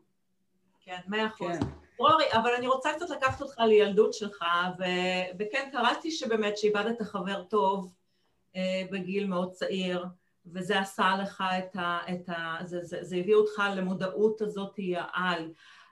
כן, 0.79 0.99
מאה 1.07 1.27
אחוז. 1.27 1.59
כן. 1.59 1.65
דרורי, 1.97 2.25
אבל 2.33 2.49
אני 2.57 2.67
רוצה 2.67 2.89
קצת 2.95 3.09
לקחת 3.09 3.41
אותך 3.41 3.59
לילדות 3.59 4.13
שלך, 4.13 4.45
ו... 4.79 4.83
וכן, 5.39 5.69
קראתי 5.71 6.11
שבאמת 6.11 6.57
שאיבדת 6.57 7.01
חבר 7.01 7.43
טוב 7.43 7.93
אה, 8.55 8.81
בגיל 8.91 9.27
מאוד 9.27 9.51
צעיר. 9.51 10.05
וזה 10.53 10.79
עשה 10.79 11.15
לך 11.21 11.43
את 11.57 11.75
ה... 11.75 11.99
את 12.09 12.29
ה 12.29 12.57
זה, 12.63 12.83
זה, 12.83 12.97
זה 13.01 13.15
הביא 13.15 13.35
אותך 13.35 13.61
למודעות 13.75 14.41
הזאת 14.41 14.79
העל. 14.97 15.49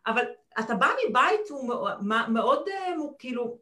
אבל 0.08 0.24
אתה 0.60 0.76
בא 0.76 0.88
מבית 1.10 1.50
הוא 1.50 1.90
מאוד, 2.28 2.68
אה, 2.68 2.94
כאילו, 3.20 3.58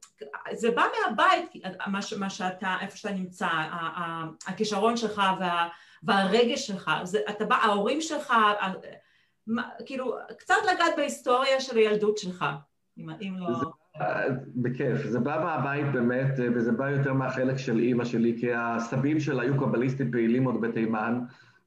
זה 0.52 0.72
בא 0.72 0.84
מהבית, 1.00 1.64
מה, 1.88 2.00
מה 2.20 2.30
שאתה, 2.30 2.78
איפה 2.82 2.98
שאתה 2.98 3.14
נמצא, 3.14 3.48
הכישרון 4.48 4.98
שלך 4.98 5.22
וה, 5.40 5.70
והרגש 6.04 6.68
שלך, 6.68 6.92
זה, 7.04 7.20
אתה 7.30 7.46
בא, 7.46 7.56
ההורים 7.56 8.02
שלך, 8.02 8.34
כאילו, 9.86 10.16
קצת 10.38 10.56
לגעת 10.74 10.96
בהיסטוריה 10.96 11.62
של 11.62 11.78
הילדות 11.78 12.18
שלך, 12.18 12.46
אם, 12.98 13.10
אם 13.10 13.36
לא... 13.38 13.48
זה, 13.60 13.66
בכיף. 14.56 15.06
זה 15.06 15.20
בא 15.20 15.42
מהבית 15.44 15.92
באמת, 15.94 16.40
וזה 16.56 16.72
בא 16.72 16.90
יותר 16.90 17.14
מהחלק 17.14 17.58
של 17.58 17.80
אימא 17.80 18.06
שלי, 18.06 18.36
כי 18.40 18.54
הסבים 18.54 19.20
שלה 19.20 19.42
היו 19.42 19.60
קבליסטים 19.60 20.12
פעילים 20.12 20.44
עוד 20.44 20.62
בתימן, 20.62 21.20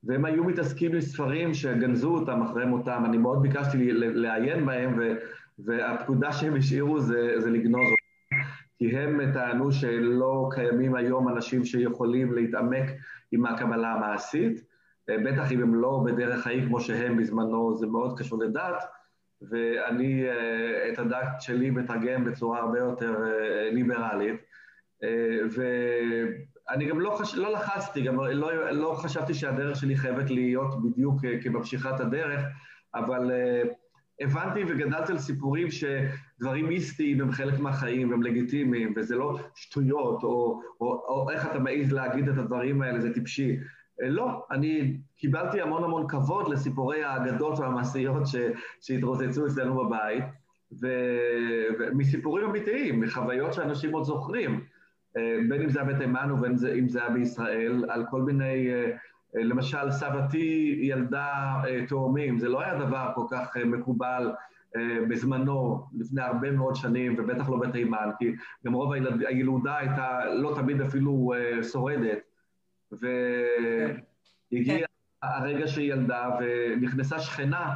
והם 0.04 0.24
היו 0.24 0.44
מתעסקים 0.44 0.92
עם 0.92 1.00
ספרים 1.00 1.54
שגנזו 1.54 2.14
אותם 2.14 2.42
אחרי 2.42 2.66
מותם. 2.66 3.02
אני 3.04 3.18
מאוד 3.18 3.42
ביקשתי 3.42 3.92
לעיין 3.92 4.66
בהם, 4.66 4.98
ו, 4.98 5.14
והפקודה 5.58 6.32
שהם 6.32 6.56
השאירו 6.56 7.00
זה, 7.00 7.34
זה 7.38 7.50
לגנוז 7.50 7.80
אותם. 7.80 8.36
כי 8.78 8.96
הם 8.96 9.32
טענו 9.32 9.72
שלא 9.72 10.48
קיימים 10.54 10.94
היום 10.94 11.28
אנשים 11.28 11.64
שיכולים 11.64 12.34
להתעמק 12.34 12.84
עם 13.32 13.46
הקבלה 13.46 13.92
המעשית, 13.92 14.64
בטח 15.08 15.52
אם 15.52 15.62
הם 15.62 15.74
לא 15.74 16.04
בדרך 16.06 16.42
חיים 16.42 16.66
כמו 16.66 16.80
שהם 16.80 17.16
בזמנו, 17.16 17.76
זה 17.76 17.86
מאוד 17.86 18.18
קשור 18.18 18.38
לדת. 18.44 18.84
ואני 19.50 20.24
אה, 20.28 20.88
את 20.92 20.98
הדת 20.98 21.40
שלי 21.40 21.70
מתרגם 21.70 22.24
בצורה 22.24 22.58
הרבה 22.58 22.78
יותר 22.78 23.14
אה, 23.24 23.70
ליברלית. 23.72 24.40
אה, 25.02 25.38
ואני 25.50 26.86
גם 26.86 27.00
לא, 27.00 27.10
חש... 27.18 27.34
לא 27.34 27.52
לחצתי, 27.52 28.02
גם 28.02 28.16
לא, 28.16 28.70
לא 28.70 28.94
חשבתי 28.94 29.34
שהדרך 29.34 29.76
שלי 29.76 29.96
חייבת 29.96 30.30
להיות 30.30 30.82
בדיוק 30.82 31.20
כממשיכת 31.42 32.00
הדרך, 32.00 32.44
אבל 32.94 33.30
הבנתי 34.20 34.64
וגדלתי 34.68 35.12
על 35.12 35.18
סיפורים 35.18 35.68
שדברים 35.70 36.68
מיסטיים 36.68 37.20
הם 37.20 37.32
חלק 37.32 37.58
מהחיים 37.58 38.10
והם 38.10 38.22
לגיטימיים, 38.22 38.94
וזה 38.96 39.16
לא 39.16 39.38
שטויות, 39.54 40.22
או, 40.22 40.60
או, 40.80 40.86
או 41.08 41.30
איך 41.30 41.46
אתה 41.50 41.58
מעז 41.58 41.92
להגיד 41.92 42.28
את 42.28 42.38
הדברים 42.38 42.82
האלה, 42.82 43.00
זה 43.00 43.14
טיפשי. 43.14 43.56
אה, 44.02 44.08
לא, 44.08 44.46
אני 44.50 44.96
קיבלתי 45.16 45.60
המון 45.60 45.84
המון 45.84 46.08
כבוד 46.08 46.48
לסיפורי 46.48 47.04
האגדות 47.04 47.58
והמעשיות 47.58 48.22
שהתרוצצו 48.80 49.46
אצלנו 49.46 49.84
בבית, 49.84 50.24
ומסיפורים 50.80 52.44
אמיתיים, 52.44 53.00
מחוויות 53.00 53.52
שאנשים 53.52 53.92
עוד 53.92 54.04
זוכרים, 54.04 54.60
אה, 55.16 55.38
בין 55.48 55.62
אם 55.62 55.68
זה 55.68 55.82
היה 55.82 55.94
בתימן 55.94 56.30
ובין 56.30 56.56
אם 56.78 56.88
זה 56.88 57.00
היה 57.00 57.10
בישראל, 57.10 57.84
על 57.88 58.04
כל 58.10 58.22
מיני, 58.22 58.70
אה, 58.70 58.92
למשל 59.34 59.90
סבתי 59.90 60.78
ילדה 60.82 61.62
תאומים, 61.88 62.38
זה 62.38 62.48
לא 62.48 62.60
היה 62.60 62.78
דבר 62.78 63.10
כל 63.14 63.24
כך 63.30 63.56
מקובל 63.56 64.32
בזמנו, 65.08 65.86
לפני 65.98 66.22
הרבה 66.22 66.50
מאוד 66.50 66.74
שנים, 66.74 67.14
ובטח 67.18 67.48
לא 67.48 67.56
בתימן, 67.56 68.10
כי 68.18 68.32
גם 68.66 68.72
רוב 68.72 68.92
הילודה 69.28 69.76
הייתה 69.76 70.24
לא 70.34 70.54
תמיד 70.54 70.80
אפילו 70.80 71.32
שורדת. 71.72 72.18
והגיע. 72.92 74.86
הרגע 75.22 75.66
שהיא 75.68 75.92
ילדה, 75.92 76.28
ונכנסה 76.40 77.18
שכנה, 77.20 77.74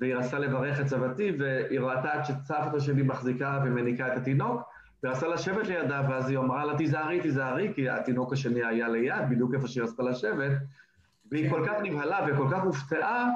והיא 0.00 0.14
רצתה 0.14 0.38
לברך 0.38 0.80
את 0.80 0.86
סבתי, 0.86 1.32
והיא 1.38 1.80
ראתה 1.80 2.24
שסבתא 2.24 2.80
שלי 2.80 3.02
מחזיקה 3.02 3.62
ומניקה 3.64 4.12
את 4.12 4.18
התינוק, 4.18 4.62
ורצתה 5.02 5.28
לשבת 5.28 5.66
לידה, 5.66 6.02
ואז 6.10 6.28
היא 6.28 6.38
אמרה 6.38 6.64
לה, 6.64 6.76
תיזהרי, 6.76 7.20
תיזהרי, 7.20 7.72
כי 7.74 7.88
התינוק 7.90 8.32
השני 8.32 8.64
היה 8.64 8.88
ליד, 8.88 9.30
בדיוק 9.30 9.54
איפה 9.54 9.68
שהיא 9.68 9.84
רצתה 9.84 10.02
לשבת, 10.02 10.52
והיא. 11.30 11.50
כל 11.50 11.64
כך 11.66 11.74
נבהלה 11.82 12.26
וכל 12.28 12.46
כך 12.50 12.62
הופתעה, 12.62 13.28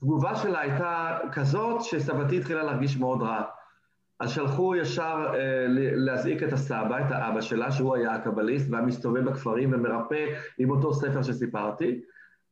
שהתגובה 0.00 0.36
שלה 0.36 0.60
הייתה 0.60 1.18
כזאת, 1.32 1.82
שסבתי 1.82 2.38
התחילה 2.38 2.62
להרגיש 2.62 2.96
מאוד 2.96 3.22
רע. 3.22 3.44
אז 4.22 4.30
שלחו 4.30 4.76
ישר 4.76 5.26
אה, 5.34 5.64
להזעיק 5.96 6.42
את 6.42 6.52
הסבא, 6.52 7.06
את 7.06 7.10
האבא 7.10 7.40
שלה, 7.40 7.72
שהוא 7.72 7.96
היה 7.96 8.14
הקבליסט, 8.14 8.70
והיה 8.70 8.84
מסתובב 8.84 9.24
בכפרים 9.30 9.72
ומרפא 9.72 10.26
עם 10.58 10.70
אותו 10.70 10.94
ספר 10.94 11.22
שסיפרתי, 11.22 12.00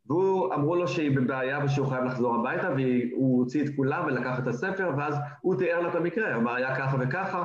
והוא, 0.07 0.55
אמרו 0.55 0.77
לו 0.77 0.89
שהיא 0.89 1.17
בבעיה 1.17 1.65
ושהוא 1.65 1.87
חייב 1.87 2.05
לחזור 2.05 2.35
הביתה, 2.35 2.71
והוא 2.71 3.39
הוציא 3.39 3.65
את 3.65 3.69
כולם 3.77 4.05
ולקח 4.07 4.39
את 4.39 4.47
הספר, 4.47 4.91
ואז 4.97 5.17
הוא 5.41 5.59
תיאר 5.59 5.81
לה 5.81 5.89
את 5.89 5.95
המקרה, 5.95 6.37
אמר, 6.37 6.55
היה 6.55 6.77
ככה 6.77 6.97
וככה. 7.01 7.45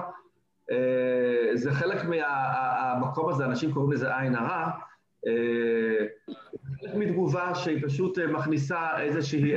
אה, 0.72 1.50
זה 1.54 1.72
חלק 1.72 2.06
מהמקום 2.06 3.30
הזה, 3.30 3.46
אנשים 3.46 3.74
קוראים 3.74 3.92
לזה 3.92 4.18
עין 4.18 4.36
הרע, 4.36 4.70
אה, 5.28 6.06
חלק 6.80 6.96
מתגובה 6.96 7.56
שהיא 7.56 7.86
פשוט 7.86 8.20
מכניסה 8.20 9.00
איזושהי... 9.00 9.56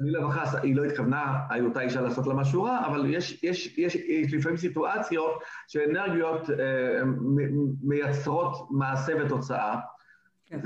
אני 0.00 0.10
לא 0.10 0.28
חס, 0.30 0.54
היא 0.62 0.76
לא 0.76 0.84
התכוונה, 0.84 1.38
אותה 1.60 1.80
אישה 1.80 2.00
לעשות 2.00 2.26
לה 2.26 2.34
משהו 2.34 2.62
רע, 2.62 2.86
אבל 2.86 3.14
יש, 3.14 3.44
יש, 3.44 3.78
יש, 3.78 3.94
יש 3.96 4.34
לפעמים 4.34 4.56
סיטואציות 4.56 5.42
שאנרגיות 5.68 6.50
אה, 6.50 7.02
מייצרות 7.82 8.68
מעשה 8.70 9.12
ותוצאה. 9.24 9.76
כן. 10.46 10.60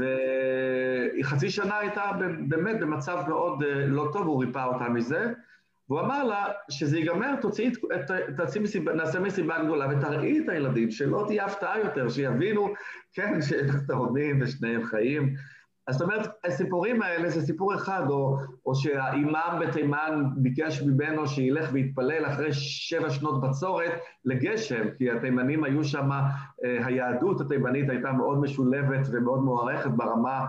וחצי 1.21 1.51
שנה 1.51 1.79
הייתה 1.79 2.11
באמת 2.49 2.81
במצב 2.81 3.25
מאוד 3.29 3.63
אה, 3.63 3.87
לא 3.87 4.09
טוב, 4.13 4.27
הוא 4.27 4.45
ריפא 4.45 4.65
אותה 4.65 4.89
מזה, 4.89 5.33
והוא 5.89 6.01
אמר 6.01 6.25
לה, 6.25 6.47
שזה 6.71 6.99
ייגמר, 6.99 7.37
תוציאי, 7.41 7.71
תעשי 8.37 8.59
מסיבה, 8.59 8.93
נעשה 8.93 9.21
מסיבה 9.21 9.65
גדולה 9.65 9.89
ותראי 9.91 10.41
את 10.45 10.49
הילדים, 10.49 10.91
שלא 10.91 11.25
תהיה 11.27 11.45
הפתעה 11.45 11.79
יותר, 11.79 12.09
שיבינו, 12.09 12.75
כן, 13.13 13.35
לך 13.69 13.77
תאומים 13.87 14.43
ושניהם 14.43 14.85
חיים. 14.85 15.35
אז 15.87 15.95
זאת 15.95 16.03
אומרת, 16.03 16.29
הסיפורים 16.45 17.03
האלה 17.03 17.31
זה 17.31 17.47
סיפור 17.47 17.75
אחד, 17.75 18.03
או, 18.11 18.37
או 18.67 18.75
שהאימאם 18.75 19.61
בתימן 19.61 20.25
ביקש 20.37 20.83
ממנו 20.83 21.27
שילך 21.27 21.71
ויתפלל 21.73 22.27
אחרי 22.27 22.53
שבע 22.53 23.11
שנות 23.11 23.41
בצורת 23.41 23.93
לגשם, 24.25 24.85
כי 24.99 25.11
התימנים 25.11 25.65
היו 25.65 25.85
שם, 25.85 26.11
אה, 26.65 26.87
היהדות 26.87 27.41
התימנית 27.41 27.91
הייתה 27.91 28.13
מאוד 28.13 28.39
משולבת 28.39 29.07
ומאוד 29.13 29.41
מוערכת 29.41 29.91
ברמה 29.91 30.47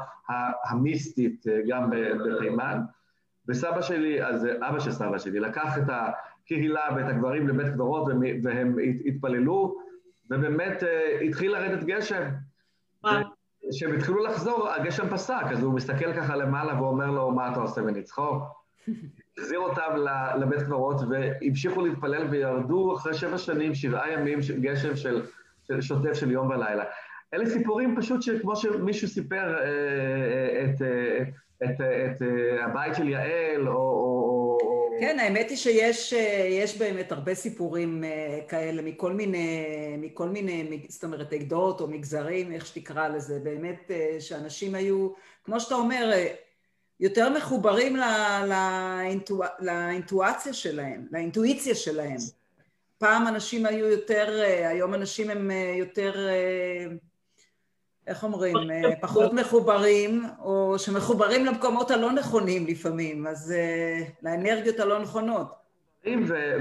המיסטית 0.65 1.47
אה, 1.47 1.59
גם 1.67 1.89
בתימן. 1.89 2.81
וסבא 3.47 3.81
שלי, 3.81 4.25
אז 4.25 4.47
אבא 4.69 4.79
של 4.79 4.91
סבא 4.91 5.17
שלי, 5.17 5.39
לקח 5.39 5.77
את 5.77 5.83
הקהילה 5.89 6.87
ואת 6.95 7.05
הגברים 7.09 7.47
לבית 7.47 7.73
קברות 7.73 8.07
והם 8.43 8.75
התפללו, 9.05 9.75
ובאמת 10.29 10.83
אה, 10.83 11.19
התחיל 11.19 11.51
לרדת 11.51 11.83
גשם. 11.83 12.23
כשהם 13.71 13.95
התחילו 13.95 14.23
לחזור, 14.23 14.69
הגשם 14.69 15.09
פסק, 15.09 15.43
אז 15.51 15.63
הוא 15.63 15.73
מסתכל 15.73 16.13
ככה 16.13 16.35
למעלה 16.35 16.81
ואומר 16.81 17.11
לו, 17.11 17.31
מה 17.31 17.51
אתה 17.51 17.59
עושה 17.59 17.81
ממני 17.81 18.03
צחוק? 18.03 18.43
החזיר 19.37 19.59
אותם 19.59 19.95
לבית 20.39 20.61
קברות 20.61 21.01
והמשיכו 21.09 21.81
להתפלל 21.81 22.27
וירדו 22.29 22.95
אחרי 22.95 23.13
שבע 23.13 23.37
שנים, 23.37 23.75
שבעה 23.75 24.11
ימים 24.11 24.39
גשם 24.61 24.95
של, 24.95 25.25
של 25.67 25.81
שוטף 25.81 26.13
של 26.13 26.31
יום 26.31 26.49
ולילה. 26.49 26.83
אלה 27.33 27.45
סיפורים 27.45 27.95
פשוט 27.97 28.21
שכמו 28.21 28.55
שמישהו 28.55 29.07
סיפר 29.07 29.55
אה, 29.57 29.63
אה, 29.63 30.65
את, 30.65 30.81
אה, 30.81 31.23
את, 31.63 31.81
את, 31.81 32.21
את 32.21 32.21
הבית 32.63 32.95
של 32.95 33.09
יעל, 33.09 33.67
או, 33.67 33.73
או, 33.73 34.34
כן, 34.99 35.19
האמת 35.19 35.49
היא 35.49 35.57
שיש 35.57 36.77
באמת 36.77 37.11
הרבה 37.11 37.35
סיפורים 37.35 38.03
אה, 38.03 38.39
כאלה 38.47 38.81
מכל 38.81 39.13
מיני, 39.13 39.65
מכל 39.97 40.29
מיני, 40.29 40.85
זאת 40.89 41.03
אומרת, 41.03 41.33
עדות 41.33 41.81
או 41.81 41.87
מגזרים, 41.87 42.51
איך 42.51 42.65
שתקרא 42.65 43.07
לזה, 43.07 43.39
באמת 43.39 43.91
אה, 43.91 44.17
שאנשים 44.19 44.75
היו, 44.75 45.09
כמו 45.43 45.59
שאתה 45.59 45.75
אומר, 45.75 46.11
אה, 46.13 46.33
יותר 46.99 47.29
מחוברים 47.29 47.97
לאינטואציה 49.59 50.53
שלהם, 50.53 51.07
לאינטואיציה 51.11 51.75
שלהם. 51.75 52.17
פעם 52.97 53.27
אנשים 53.27 53.65
היו 53.65 53.87
יותר, 53.87 54.41
היום 54.69 54.93
אנשים 54.93 55.29
הם 55.29 55.51
יותר 55.77 56.27
איך 58.07 58.23
אומרים, 58.23 58.55
אה, 58.71 58.95
פחות 59.01 59.33
מחוברים, 59.33 60.23
או 60.39 60.79
שמחוברים 60.79 61.45
למקומות 61.45 61.91
הלא 61.91 62.11
נכונים 62.11 62.67
לפעמים, 62.67 63.27
אז 63.27 63.53
uh, 63.53 64.09
לאנרגיות 64.23 64.79
הלא 64.79 64.99
נכונות. 64.99 65.55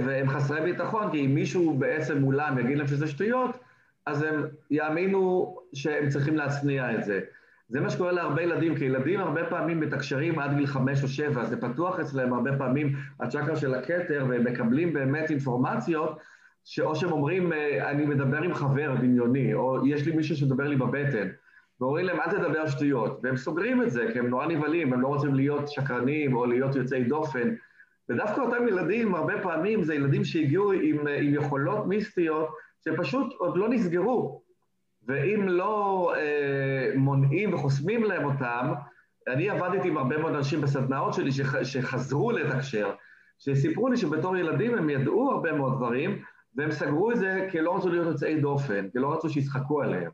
והם 0.04 0.28
חסרי 0.28 0.60
ביטחון, 0.60 1.10
כי 1.10 1.26
אם 1.26 1.34
מישהו 1.34 1.74
בעצם 1.74 2.18
מולם 2.18 2.58
יגיד 2.58 2.78
להם 2.78 2.86
שזה 2.86 3.06
שטויות, 3.06 3.58
אז 4.06 4.22
הם 4.22 4.46
יאמינו 4.70 5.54
שהם 5.74 6.08
צריכים 6.08 6.36
להצניע 6.36 6.94
את 6.94 7.04
זה. 7.04 7.20
זה 7.68 7.80
מה 7.80 7.90
שקורה 7.90 8.12
להרבה 8.12 8.42
ילדים, 8.42 8.76
כי 8.76 8.84
ילדים 8.84 9.20
הרבה 9.20 9.44
פעמים 9.44 9.80
מתקשרים 9.80 10.38
עד 10.38 10.56
גיל 10.56 10.66
חמש 10.66 11.02
או 11.02 11.08
שבע, 11.08 11.44
זה 11.44 11.60
פתוח 11.60 12.00
אצלם 12.00 12.32
הרבה 12.32 12.58
פעמים 12.58 12.96
הצ'קרה 13.20 13.56
של 13.56 13.74
הכתר, 13.74 14.26
והם 14.28 14.44
מקבלים 14.44 14.92
באמת 14.92 15.30
אינפורמציות 15.30 16.18
שאו 16.64 16.96
שהם 16.96 17.12
אומרים, 17.12 17.52
אה, 17.52 17.90
אני 17.90 18.06
מדבר 18.06 18.42
עם 18.42 18.54
חבר 18.54 18.94
דמיוני, 18.94 19.54
או 19.54 19.86
יש 19.86 20.06
לי 20.06 20.16
מישהו 20.16 20.36
שמדבר 20.36 20.68
לי 20.68 20.76
בבטן, 20.76 21.28
ואומרים 21.80 22.06
להם, 22.06 22.20
אל 22.20 22.30
תדבר 22.30 22.66
שטויות, 22.66 23.20
והם 23.22 23.36
סוגרים 23.36 23.82
את 23.82 23.90
זה, 23.90 24.06
כי 24.12 24.18
הם 24.18 24.26
נורא 24.26 24.46
נבהלים, 24.46 24.92
הם 24.92 25.00
לא 25.00 25.08
רוצים 25.08 25.34
להיות 25.34 25.68
שקרנים 25.68 26.36
או 26.36 26.46
להיות 26.46 26.74
יוצאי 26.74 27.04
דופן. 27.04 27.54
ודווקא 28.08 28.40
אותם 28.40 28.68
ילדים, 28.68 29.14
הרבה 29.14 29.42
פעמים 29.42 29.82
זה 29.82 29.94
ילדים 29.94 30.24
שהגיעו 30.24 30.72
עם, 30.72 31.06
עם 31.06 31.34
יכולות 31.34 31.86
מיסטיות, 31.86 32.48
שפשוט 32.84 33.34
עוד 33.38 33.56
לא 33.56 33.68
נסגרו. 33.68 34.42
ואם 35.06 35.48
לא 35.48 36.12
אה, 36.16 36.92
מונעים 36.96 37.54
וחוסמים 37.54 38.04
להם 38.04 38.24
אותם, 38.24 38.72
אני 39.28 39.50
עבדתי 39.50 39.88
עם 39.88 39.96
הרבה 39.96 40.18
מאוד 40.18 40.34
אנשים 40.34 40.60
בסדנאות 40.60 41.14
שלי 41.14 41.32
שח, 41.32 41.62
שחזרו 41.62 42.32
לתקשר, 42.32 42.94
שסיפרו 43.38 43.88
לי 43.88 43.96
שבתור 43.96 44.36
ילדים 44.36 44.78
הם 44.78 44.90
ידעו 44.90 45.30
הרבה 45.32 45.52
מאוד 45.52 45.76
דברים, 45.76 46.22
והם 46.56 46.72
סגרו 46.72 47.10
את 47.10 47.16
זה 47.16 47.48
כי 47.50 47.60
לא 47.60 47.76
רצו 47.76 47.88
להיות 47.88 48.06
יוצאי 48.06 48.40
דופן, 48.40 48.88
כי 48.92 48.98
לא 48.98 49.12
רצו 49.12 49.28
שישחקו 49.30 49.82
עליהם. 49.82 50.10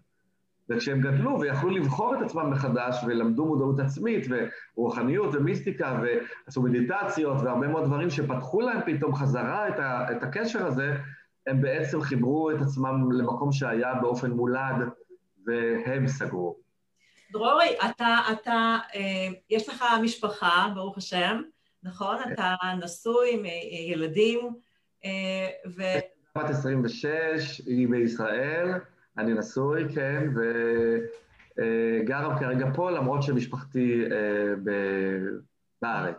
וכשהם 0.71 1.01
גדלו 1.01 1.41
ויכלו 1.41 1.71
לבחור 1.71 2.15
את 2.15 2.23
עצמם 2.23 2.51
מחדש 2.51 2.97
ולמדו 3.07 3.45
מודעות 3.45 3.81
עצמית 3.81 4.27
ורוחניות 4.77 5.35
ומיסטיקה 5.35 6.01
ועשו 6.03 6.63
מדיטציות 6.63 7.37
והרבה 7.43 7.69
מאוד 7.69 7.85
דברים 7.85 8.11
שפתחו 8.11 8.61
להם 8.61 8.81
פתאום 8.87 9.15
חזרה 9.15 9.69
את, 9.69 9.79
ה, 9.79 10.07
את 10.13 10.23
הקשר 10.23 10.67
הזה, 10.67 10.97
הם 11.47 11.63
בעצם 11.63 12.01
חיברו 12.01 12.51
את 12.51 12.57
עצמם 12.61 13.13
למקום 13.13 13.53
שהיה 13.53 13.95
באופן 13.95 14.31
מולד 14.31 14.89
והם 15.47 16.09
סגרו. 16.09 16.57
דרורי, 17.33 17.77
אתה, 17.91 18.19
אתה, 18.33 18.79
אה, 18.95 19.29
יש 19.51 19.69
לך 19.69 19.85
משפחה, 20.03 20.69
ברוך 20.75 20.99
השם, 20.99 21.43
נכון? 21.83 22.17
כן. 22.25 22.33
אתה 22.33 22.55
נשוי 22.85 23.35
עם 23.35 23.47
אה, 23.47 23.51
ילדים, 23.93 24.39
אה, 25.05 25.49
ו... 25.77 25.83
בת 26.45 26.51
26, 26.51 27.61
היא 27.67 27.89
בישראל, 27.89 28.69
אני 29.19 29.35
נשוי, 29.35 29.85
כן, 29.95 30.29
וגר 31.57 32.29
כרגע 32.41 32.67
פה, 32.75 32.91
למרות 32.91 33.23
שמשפחתי 33.23 34.05
בארץ. 35.83 36.19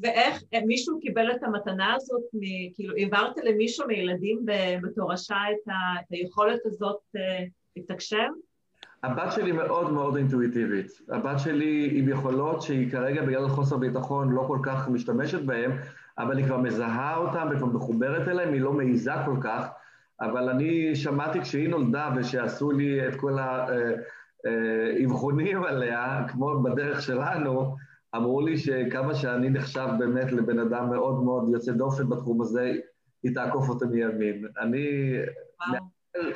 ואיך 0.00 0.42
מישהו 0.66 1.00
קיבל 1.00 1.30
את 1.30 1.42
המתנה 1.42 1.94
הזאת, 1.94 2.22
כאילו 2.74 2.94
העברת 2.96 3.36
למישהו 3.44 3.86
מילדים 3.86 4.46
בתורשה 4.82 5.36
את, 5.50 5.68
ה, 5.68 6.00
את 6.00 6.06
היכולת 6.10 6.60
הזאת 6.66 7.00
לתקשר? 7.76 8.26
הבת 9.02 9.32
שלי 9.32 9.52
מאוד 9.52 9.92
מאוד 9.92 10.16
אינטואיטיבית. 10.16 10.86
הבת 11.08 11.38
שלי 11.38 11.90
עם 11.92 12.08
יכולות 12.08 12.62
שהיא 12.62 12.90
כרגע 12.90 13.22
בגלל 13.22 13.48
חוסר 13.48 13.76
ביטחון 13.76 14.32
לא 14.32 14.44
כל 14.46 14.58
כך 14.62 14.88
משתמשת 14.88 15.42
בהן, 15.42 15.70
אבל 16.18 16.38
היא 16.38 16.46
כבר 16.46 16.58
מזהה 16.58 17.16
אותן 17.16 17.48
וכבר 17.52 17.66
מחוברת 17.66 18.28
אליהן, 18.28 18.52
היא 18.52 18.60
לא 18.60 18.72
מעיזה 18.72 19.12
כל 19.24 19.36
כך, 19.42 19.68
אבל 20.20 20.48
אני 20.48 20.96
שמעתי 20.96 21.40
כשהיא 21.40 21.68
נולדה 21.68 22.10
ושעשו 22.16 22.70
לי 22.70 23.08
את 23.08 23.14
כל 23.16 23.36
האבחונים 24.44 25.64
עליה, 25.64 26.24
כמו 26.28 26.62
בדרך 26.62 27.02
שלנו, 27.02 27.76
אמרו 28.16 28.40
לי 28.40 28.58
שכמה 28.58 29.14
שאני 29.14 29.50
נחשב 29.50 29.88
באמת 29.98 30.32
לבן 30.32 30.58
אדם 30.58 30.90
מאוד 30.90 31.24
מאוד 31.24 31.48
יוצא 31.52 31.72
דופן 31.72 32.08
בתחום 32.08 32.42
הזה, 32.42 32.72
היא 33.22 33.34
תעקוף 33.34 33.68
אותי 33.68 33.84
מימין. 33.84 34.46
אני... 34.60 35.12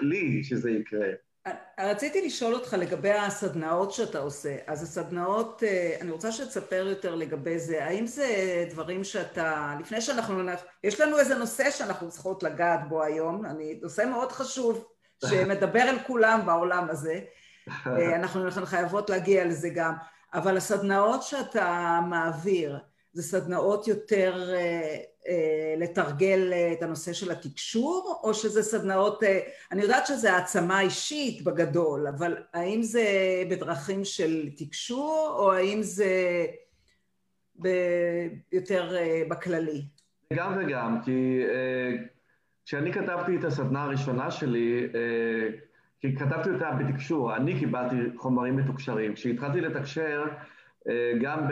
לי 0.00 0.44
שזה 0.44 0.70
יקרה. 0.70 1.08
רציתי 1.80 2.26
לשאול 2.26 2.54
אותך 2.54 2.76
לגבי 2.78 3.12
הסדנאות 3.12 3.92
שאתה 3.92 4.18
עושה. 4.18 4.56
אז 4.66 4.82
הסדנאות, 4.82 5.62
אה, 5.66 5.96
אני 6.00 6.10
רוצה 6.10 6.32
שתספר 6.32 6.86
יותר 6.90 7.14
לגבי 7.14 7.58
זה. 7.58 7.84
האם 7.84 8.06
זה 8.06 8.26
דברים 8.70 9.04
שאתה, 9.04 9.76
לפני 9.80 10.00
שאנחנו, 10.00 10.42
יש 10.84 11.00
לנו 11.00 11.18
איזה 11.18 11.34
נושא 11.34 11.70
שאנחנו 11.70 12.10
צריכות 12.10 12.42
לגעת 12.42 12.88
בו 12.88 13.02
היום, 13.02 13.46
אני, 13.46 13.78
נושא 13.82 14.04
מאוד 14.10 14.32
חשוב, 14.32 14.84
שמדבר 15.24 15.82
אל 15.82 15.98
כולם 16.06 16.40
בעולם 16.46 16.90
הזה. 16.90 17.20
אה, 17.86 18.16
אנחנו 18.16 18.66
חייבות 18.66 19.10
להגיע 19.10 19.44
לזה 19.44 19.68
גם. 19.68 19.94
אבל 20.34 20.56
הסדנאות 20.56 21.22
שאתה 21.22 22.00
מעביר, 22.08 22.78
זה 23.12 23.22
סדנאות 23.22 23.88
יותר 23.88 24.50
אה, 24.52 24.56
אה, 24.56 24.96
לתרגל 25.78 26.52
אה, 26.52 26.72
את 26.72 26.82
הנושא 26.82 27.12
של 27.12 27.30
התקשור, 27.30 28.20
או 28.22 28.34
שזה 28.34 28.62
סדנאות, 28.62 29.22
אה, 29.22 29.40
אני 29.72 29.82
יודעת 29.82 30.06
שזה 30.06 30.32
העצמה 30.32 30.80
אישית 30.80 31.44
בגדול, 31.44 32.06
אבל 32.06 32.36
האם 32.54 32.82
זה 32.82 33.04
בדרכים 33.50 34.04
של 34.04 34.48
תקשור, 34.56 35.34
או 35.38 35.52
האם 35.52 35.82
זה 35.82 36.46
ב... 37.62 37.68
יותר 38.52 38.96
בכללי? 39.28 39.82
גם 40.32 40.58
וגם, 40.60 40.98
כי 41.04 41.40
כשאני 42.66 42.92
כתבתי 42.92 43.36
את 43.36 43.44
הסדנה 43.44 43.82
הראשונה 43.82 44.30
שלי, 44.30 44.88
כי 46.00 46.16
כתבתי 46.16 46.50
אותה 46.50 46.70
בתקשור, 46.70 47.36
אני 47.36 47.58
קיבלתי 47.58 47.96
חומרים 48.16 48.56
מתוקשרים. 48.56 49.14
כשהתחלתי 49.14 49.60
לתקשר, 49.60 50.24
אה, 50.28 50.44
גם 51.20 51.46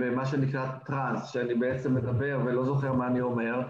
במה 0.00 0.26
שנקרא 0.26 0.66
טראנס, 0.86 1.30
שאני 1.30 1.54
בעצם 1.54 1.94
מדבר 1.94 2.40
ולא 2.44 2.64
זוכר 2.64 2.92
מה 2.92 3.06
אני 3.06 3.20
אומר, 3.20 3.62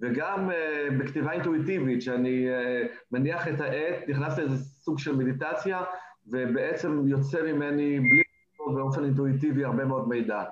וגם 0.00 0.50
אה, 0.50 0.88
בכתיבה 0.98 1.32
אינטואיטיבית, 1.32 2.02
שאני 2.02 2.48
אה, 2.48 2.82
מניח 3.12 3.48
את 3.48 3.60
העט, 3.60 4.08
נכנס 4.08 4.38
לאיזה 4.38 4.64
סוג 4.64 4.98
של 4.98 5.16
מדיטציה, 5.16 5.80
ובעצם 6.26 7.08
יוצא 7.08 7.42
ממני 7.42 8.00
בלי 8.00 8.22
באופן 8.74 9.04
אינטואיטיבי 9.04 9.64
הרבה 9.64 9.84
מאוד 9.84 10.08
מידע. 10.08 10.44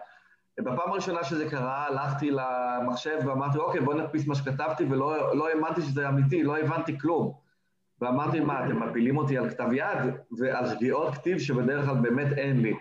בפעם 0.60 0.90
הראשונה 0.90 1.24
שזה 1.24 1.50
קרה, 1.50 1.86
הלכתי 1.86 2.30
למחשב 2.30 3.18
ואמרתי, 3.26 3.58
אוקיי, 3.58 3.80
בוא 3.80 3.94
נדפיס 3.94 4.26
מה 4.26 4.34
שכתבתי, 4.34 4.84
ולא 4.84 5.36
לא 5.36 5.48
האמנתי 5.48 5.82
שזה 5.82 6.08
אמיתי, 6.08 6.42
לא 6.42 6.58
הבנתי 6.58 6.98
כלום. 6.98 7.32
ואמרתי, 8.00 8.40
מה, 8.40 8.66
אתם 8.66 8.82
מפילים 8.82 9.16
אותי 9.16 9.38
על 9.38 9.50
כתב 9.50 9.72
יד 9.72 10.14
ועל 10.38 10.68
שגיאות 10.68 11.14
כתיב 11.14 11.38
שבדרך 11.38 11.86
כלל 11.86 11.96
באמת 11.96 12.32
אין 12.32 12.60
לי. 12.60 12.74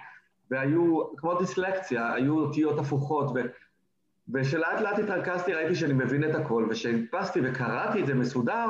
והיו, 0.51 1.15
כמו 1.17 1.37
דיסלקציה, 1.39 2.13
היו 2.13 2.39
אותיות 2.39 2.79
הפוכות, 2.79 3.31
ו... 3.35 3.39
ושלאט 4.33 4.81
לאט 4.81 4.99
התרכזתי, 4.99 5.53
ראיתי 5.53 5.75
שאני 5.75 5.93
מבין 5.93 6.23
את 6.23 6.35
הכל, 6.35 6.67
וכשהדפסתי 6.69 7.39
וקראתי 7.43 8.01
את 8.01 8.07
זה 8.07 8.15
מסודר, 8.15 8.67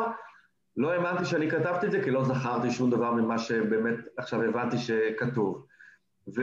לא 0.78 0.92
האמנתי 0.92 1.26
שאני 1.26 1.50
כתבתי 1.50 1.86
את 1.86 1.92
זה, 1.92 2.04
כי 2.04 2.12
לא 2.12 2.24
זכרתי 2.24 2.72
שום 2.72 2.90
דבר 2.90 3.14
ממה 3.14 3.38
שבאמת 3.38 3.96
עכשיו 4.18 4.44
הבנתי 4.44 4.78
שכתוב. 4.78 5.66
ו... 6.38 6.42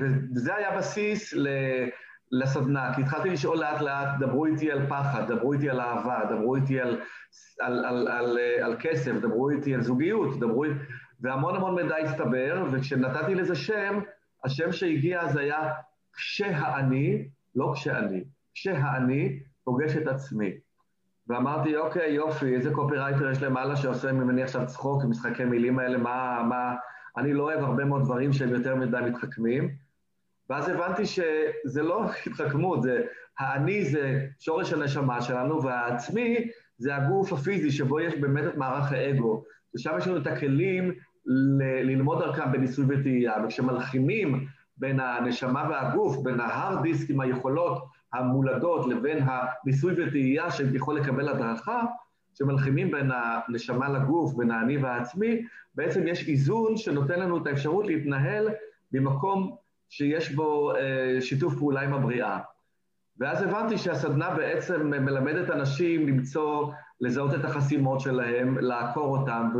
וזה 0.00 0.54
היה 0.54 0.76
בסיס 0.76 1.34
ל... 1.34 1.48
לסדנה, 2.32 2.94
כי 2.94 3.02
התחלתי 3.02 3.30
לשאול 3.30 3.58
לאט 3.58 3.80
לאט, 3.80 4.08
דברו 4.20 4.46
איתי 4.46 4.72
על 4.72 4.86
פחד, 4.86 5.32
דברו 5.32 5.52
איתי 5.52 5.70
על 5.70 5.80
אהבה, 5.80 6.20
דברו 6.30 6.56
איתי 6.56 6.80
על, 6.80 7.00
על, 7.60 7.84
על, 7.84 8.08
על, 8.08 8.38
על 8.62 8.76
כסף, 8.80 9.12
דברו 9.12 9.50
איתי 9.50 9.74
על 9.74 9.82
זוגיות, 9.82 10.40
דברו. 10.40 10.64
והמון 11.20 11.56
המון 11.56 11.74
מידע 11.74 11.96
הצטבר, 11.96 12.64
וכשנתתי 12.72 13.34
לזה 13.34 13.54
שם, 13.54 14.00
השם 14.44 14.72
שהגיע 14.72 15.20
אז 15.20 15.36
היה 15.36 15.72
כשהאני, 16.12 17.28
לא 17.54 17.72
כשאני, 17.74 18.24
כשהאני 18.54 19.38
פוגש 19.64 19.96
את 19.96 20.06
עצמי. 20.06 20.50
ואמרתי, 21.28 21.76
אוקיי, 21.76 22.12
יופי, 22.12 22.54
איזה 22.54 22.74
קופירייטר 22.74 23.30
יש 23.30 23.42
למעלה 23.42 23.76
שעושה 23.76 24.12
ממני 24.12 24.42
עכשיו 24.42 24.66
צחוק 24.66 25.04
משחקי 25.04 25.44
מילים 25.44 25.78
האלה, 25.78 25.98
מה, 25.98 26.42
מה... 26.48 26.74
אני 27.16 27.34
לא 27.34 27.42
אוהב 27.42 27.64
הרבה 27.64 27.84
מאוד 27.84 28.04
דברים 28.04 28.32
שהם 28.32 28.48
יותר 28.48 28.76
מדי 28.76 28.96
מתחכמים. 29.06 29.74
ואז 30.50 30.68
הבנתי 30.68 31.06
שזה 31.06 31.82
לא 31.82 32.04
התחכמות, 32.26 32.82
זה 32.82 33.02
האני 33.38 33.84
זה 33.84 34.26
שורש 34.38 34.72
הנשמה 34.72 35.22
שלנו, 35.22 35.62
והעצמי 35.62 36.50
זה 36.78 36.96
הגוף 36.96 37.32
הפיזי 37.32 37.70
שבו 37.70 38.00
יש 38.00 38.14
באמת 38.14 38.44
את 38.44 38.56
מערך 38.56 38.92
האגו, 38.92 39.44
ושם 39.74 39.90
יש 39.98 40.06
לנו 40.06 40.16
את 40.16 40.26
הכלים 40.26 40.94
ללמוד 41.82 42.18
דרכם 42.18 42.52
בניסוי 42.52 42.84
וטעייה, 42.88 43.34
וכשמלחימים 43.44 44.46
בין 44.76 45.00
הנשמה 45.00 45.68
והגוף, 45.70 46.16
בין 46.22 46.40
ההארד 46.40 46.82
דיסק 46.82 47.10
עם 47.10 47.20
היכולות 47.20 47.84
המולדות 48.12 48.86
לבין 48.86 49.18
הניסוי 49.26 49.92
וטעייה 49.92 50.50
שיכול 50.50 51.00
לקבל 51.00 51.28
הדרכה, 51.28 51.82
כשמלחימים 52.34 52.90
בין 52.90 53.10
הנשמה 53.14 53.88
לגוף, 53.88 54.34
בין 54.34 54.50
האני 54.50 54.78
והעצמי, 54.78 55.42
בעצם 55.74 56.06
יש 56.06 56.28
איזון 56.28 56.76
שנותן 56.76 57.20
לנו 57.20 57.42
את 57.42 57.46
האפשרות 57.46 57.86
להתנהל 57.86 58.48
במקום 58.92 59.56
שיש 59.88 60.34
בו 60.34 60.72
אה, 60.76 61.20
שיתוף 61.20 61.54
פעולה 61.54 61.80
עם 61.80 61.94
הבריאה. 61.94 62.38
ואז 63.20 63.42
הבנתי 63.42 63.78
שהסדנה 63.78 64.30
בעצם 64.30 64.86
מלמדת 64.86 65.50
אנשים 65.50 66.08
למצוא, 66.08 66.72
לזהות 67.00 67.34
את 67.34 67.44
החסימות 67.44 68.00
שלהם, 68.00 68.58
לעקור 68.58 69.18
אותם 69.18 69.50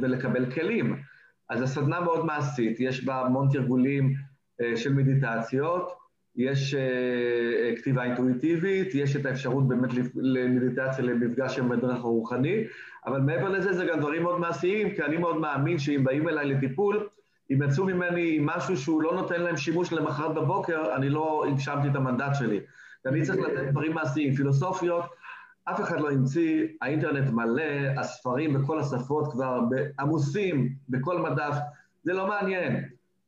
ולקבל 0.00 0.52
כלים. 0.52 1.02
אז 1.50 1.62
הסדנה 1.62 2.00
מאוד 2.00 2.26
מעשית, 2.26 2.80
יש 2.80 3.04
בה 3.04 3.20
המון 3.20 3.48
תרגולים 3.52 4.14
אה, 4.60 4.76
של 4.76 4.92
מדיטציות, 4.92 5.92
יש 6.36 6.74
אה, 6.74 7.76
כתיבה 7.76 8.04
אינטואיטיבית, 8.04 8.94
יש 8.94 9.16
את 9.16 9.26
האפשרות 9.26 9.68
באמת 9.68 9.90
למדיטציה 10.14 11.04
למפגש 11.04 11.58
עם 11.58 11.72
הדרך 11.72 11.98
הרוחני, 11.98 12.64
אבל 13.06 13.20
מעבר 13.20 13.48
לזה 13.48 13.72
זה 13.72 13.84
גם 13.84 14.00
דברים 14.00 14.22
מאוד 14.22 14.40
מעשיים, 14.40 14.90
כי 14.90 15.02
אני 15.02 15.16
מאוד 15.16 15.36
מאמין 15.36 15.78
שאם 15.78 16.04
באים 16.04 16.28
אליי 16.28 16.46
לטיפול, 16.46 17.08
אם 17.50 17.62
יצאו 17.62 17.84
ממני 17.84 18.38
משהו 18.40 18.76
שהוא 18.76 19.02
לא 19.02 19.14
נותן 19.14 19.40
להם 19.40 19.56
שימוש 19.56 19.92
למחרת 19.92 20.34
בבוקר, 20.34 20.94
אני 20.96 21.08
לא 21.08 21.44
הגשמתי 21.48 21.88
את 21.88 21.96
המנדט 21.96 22.34
שלי. 22.34 22.60
ואני 23.04 23.22
צריך 23.22 23.38
לתת 23.38 23.70
דברים 23.70 23.92
מעשיים, 23.92 24.34
פילוסופיות, 24.34 25.04
אף 25.64 25.80
אחד 25.80 26.00
לא 26.00 26.10
המציא, 26.10 26.66
האינטרנט 26.80 27.30
מלא, 27.30 27.62
הספרים 27.96 28.54
בכל 28.54 28.80
השפות 28.80 29.32
כבר 29.32 29.60
עמוסים 30.00 30.74
בכל 30.88 31.18
מדף, 31.18 31.54
זה 32.04 32.12
לא 32.12 32.26
מעניין. 32.26 32.84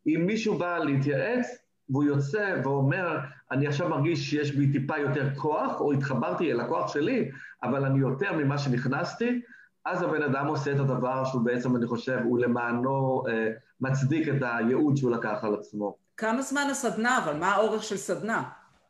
אם 0.06 0.22
מישהו 0.26 0.58
בא 0.58 0.78
להתייעץ 0.78 1.46
והוא 1.90 2.04
יוצא 2.04 2.60
ואומר, 2.64 3.18
אני 3.50 3.66
עכשיו 3.66 3.88
מרגיש 3.88 4.30
שיש 4.30 4.52
בי 4.52 4.72
טיפה 4.72 4.98
יותר 4.98 5.34
כוח, 5.34 5.80
או 5.80 5.92
התחברתי 5.92 6.52
אל 6.52 6.60
הכוח 6.60 6.92
שלי, 6.92 7.30
אבל 7.62 7.84
אני 7.84 7.98
יותר 7.98 8.32
ממה 8.32 8.58
שנכנסתי, 8.58 9.40
אז 9.84 10.02
הבן 10.02 10.22
אדם 10.22 10.46
עושה 10.46 10.72
את 10.72 10.78
הדבר 10.78 11.24
שהוא 11.24 11.42
בעצם, 11.42 11.76
אני 11.76 11.86
חושב, 11.86 12.18
הוא 12.24 12.38
למענו 12.38 13.22
אה, 13.28 13.48
מצדיק 13.80 14.28
את 14.28 14.42
הייעוד 14.42 14.96
שהוא 14.96 15.10
לקח 15.10 15.38
על 15.42 15.54
עצמו. 15.54 15.96
כמה 16.16 16.42
זמן 16.42 16.66
הסדנה, 16.70 17.18
אבל 17.24 17.36
מה 17.36 17.46
האורך 17.46 17.82
של 17.82 17.96
סדנה? 17.96 18.42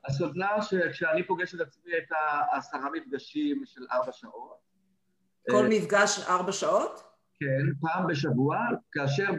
הסדנה, 0.07 0.49
כשאני 0.91 1.27
פוגש 1.27 1.55
את 1.55 1.61
עצמי, 1.61 1.93
את 1.99 2.13
העשרה 2.53 2.89
מפגשים 2.91 3.63
של 3.65 3.81
ארבע 3.93 4.13
שעות. 4.13 4.57
כל 5.51 5.65
אה, 5.65 5.69
מפגש 5.69 6.27
ארבע 6.29 6.53
שעות? 6.53 7.03
כן, 7.41 7.73
פעם 7.81 8.07
בשבוע, 8.07 8.59
כאשר 8.93 9.31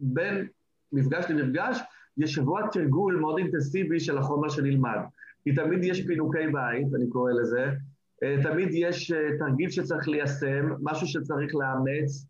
בין 0.00 0.48
מפגש 0.92 1.24
למפגש 1.28 1.78
יש 2.16 2.34
שבוע 2.34 2.68
תרגול 2.72 3.16
מאוד 3.16 3.38
אינטנסיבי 3.38 4.00
של 4.00 4.18
החומר 4.18 4.48
שנלמד. 4.48 4.98
כי 5.44 5.54
תמיד 5.54 5.84
יש 5.84 6.06
פינוקי 6.06 6.46
בית, 6.52 6.86
אני 6.94 7.08
קורא 7.08 7.32
לזה, 7.32 7.70
אה, 8.22 8.36
תמיד 8.42 8.68
יש 8.72 9.12
אה, 9.12 9.38
תרגיל 9.38 9.70
שצריך 9.70 10.08
ליישם, 10.08 10.68
משהו 10.82 11.06
שצריך 11.06 11.54
לאמץ, 11.54 12.26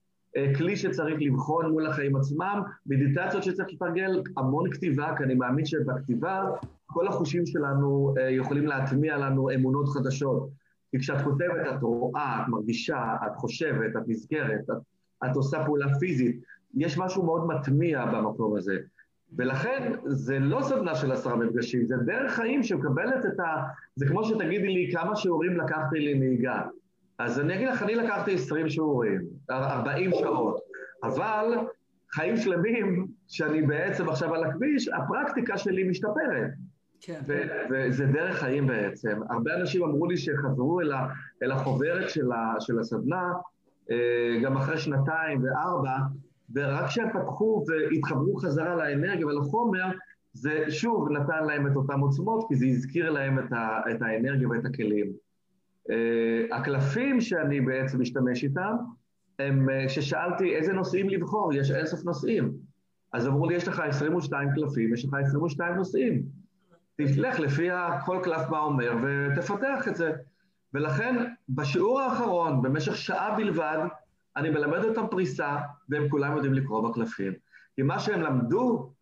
כלי 0.56 0.76
שצריך 0.76 1.16
לבחון 1.20 1.70
מול 1.70 1.86
החיים 1.86 2.16
עצמם, 2.16 2.62
מדיטציות 2.86 3.42
שצריך 3.42 3.68
לתרגל, 3.72 4.22
המון 4.36 4.72
כתיבה, 4.72 5.14
כי 5.18 5.24
אני 5.24 5.34
מאמין 5.34 5.64
שבכתיבה 5.64 6.44
כל 6.92 7.08
החושים 7.08 7.46
שלנו 7.46 8.14
יכולים 8.30 8.66
להטמיע 8.66 9.18
לנו 9.18 9.50
אמונות 9.50 9.88
חדשות. 9.88 10.50
כי 10.90 10.98
כשאת 10.98 11.24
כותבת 11.24 11.74
את 11.74 11.82
רואה, 11.82 12.42
את 12.42 12.48
מרגישה, 12.48 13.16
את 13.26 13.36
חושבת, 13.36 13.96
את 13.96 14.02
נזכרת, 14.06 14.60
את, 14.70 14.76
את 15.24 15.36
עושה 15.36 15.64
פעולה 15.64 15.86
פיזית, 15.98 16.40
יש 16.74 16.98
משהו 16.98 17.24
מאוד 17.24 17.46
מטמיע 17.46 18.06
במקום 18.06 18.56
הזה. 18.56 18.76
ולכן 19.36 19.92
זה 20.06 20.38
לא 20.38 20.62
סדנה 20.62 20.94
של 20.94 21.12
עשרה 21.12 21.36
מפגשים, 21.36 21.86
זה 21.86 21.96
דרך 21.96 22.32
חיים 22.32 22.62
שמקבלת 22.62 23.26
את 23.26 23.40
ה... 23.40 23.62
זה 23.96 24.06
כמו 24.06 24.24
שתגידי 24.24 24.68
לי 24.68 24.92
כמה 24.92 25.16
שיעורים 25.16 25.56
לקחתי 25.56 26.00
לנהיגה. 26.00 26.62
אז 27.18 27.40
אני 27.40 27.54
אגיד 27.54 27.68
לך, 27.68 27.82
אני 27.82 27.94
לקחתי 27.94 28.34
20 28.34 28.68
שיעורים, 28.68 29.20
40 29.50 30.10
שעות, 30.10 30.60
אבל 31.02 31.54
חיים 32.12 32.36
שלמים, 32.36 33.06
שאני 33.28 33.62
בעצם 33.62 34.08
עכשיו 34.08 34.34
על 34.34 34.44
הכביש, 34.44 34.88
הפרקטיקה 34.88 35.58
שלי 35.58 35.88
משתפרת. 35.88 36.50
כן. 37.00 37.20
וזה 37.70 38.06
דרך 38.06 38.38
חיים 38.38 38.66
בעצם. 38.66 39.20
הרבה 39.30 39.56
אנשים 39.60 39.84
אמרו 39.84 40.06
לי 40.06 40.16
שחזרו 40.16 40.80
אל, 40.80 40.92
ה- 40.92 41.08
אל 41.42 41.50
החוברת 41.52 42.10
של, 42.10 42.32
ה- 42.32 42.60
של 42.60 42.78
הסדנה, 42.78 43.32
אה, 43.90 44.40
גם 44.42 44.56
אחרי 44.56 44.78
שנתיים 44.78 45.42
וארבע, 45.42 45.96
ורק 46.54 46.86
כשהם 46.86 47.08
פתחו 47.12 47.64
והתחברו 47.68 48.36
חזרה 48.36 48.76
לאנרגיה 48.76 49.26
ולחומר, 49.26 49.84
זה 50.32 50.64
שוב 50.68 51.08
נתן 51.10 51.44
להם 51.46 51.66
את 51.66 51.76
אותן 51.76 52.00
עוצמות, 52.00 52.44
כי 52.48 52.54
זה 52.54 52.66
הזכיר 52.66 53.10
להם 53.10 53.38
את, 53.38 53.52
ה, 53.52 53.80
את 53.90 54.02
האנרגיה 54.02 54.48
ואת 54.48 54.64
הכלים. 54.64 55.12
Uh, 55.88 56.54
הקלפים 56.54 57.20
שאני 57.20 57.60
בעצם 57.60 58.00
משתמש 58.00 58.44
איתם, 58.44 58.74
הם, 59.38 59.68
uh, 59.68 59.86
כששאלתי 59.86 60.56
איזה 60.56 60.72
נושאים 60.72 61.08
לבחור, 61.08 61.54
יש 61.54 61.70
אינסוף 61.70 62.04
נושאים. 62.04 62.52
אז 63.12 63.26
אמרו 63.26 63.48
לי, 63.48 63.54
יש 63.54 63.68
לך 63.68 63.80
22 63.80 64.48
קלפים, 64.54 64.94
יש 64.94 65.04
לך 65.04 65.14
22 65.14 65.74
נושאים. 65.74 66.22
תלך 67.14 67.40
לפי 67.40 67.68
כל 68.04 68.18
קלף 68.22 68.48
מה 68.50 68.58
אומר 68.58 68.96
ותפתח 69.02 69.88
את 69.88 69.96
זה. 69.96 70.12
ולכן, 70.74 71.16
בשיעור 71.48 72.00
האחרון, 72.00 72.62
במשך 72.62 72.96
שעה 72.96 73.36
בלבד, 73.36 73.78
אני 74.36 74.50
מלמד 74.50 74.84
אותם 74.84 75.06
פריסה, 75.10 75.56
והם 75.88 76.08
כולם 76.08 76.36
יודעים 76.36 76.54
לקרוא 76.54 76.88
בקלפים. 76.88 77.32
כי 77.76 77.82
מה 77.82 77.98
שהם 77.98 78.20
למדו, 78.20 78.92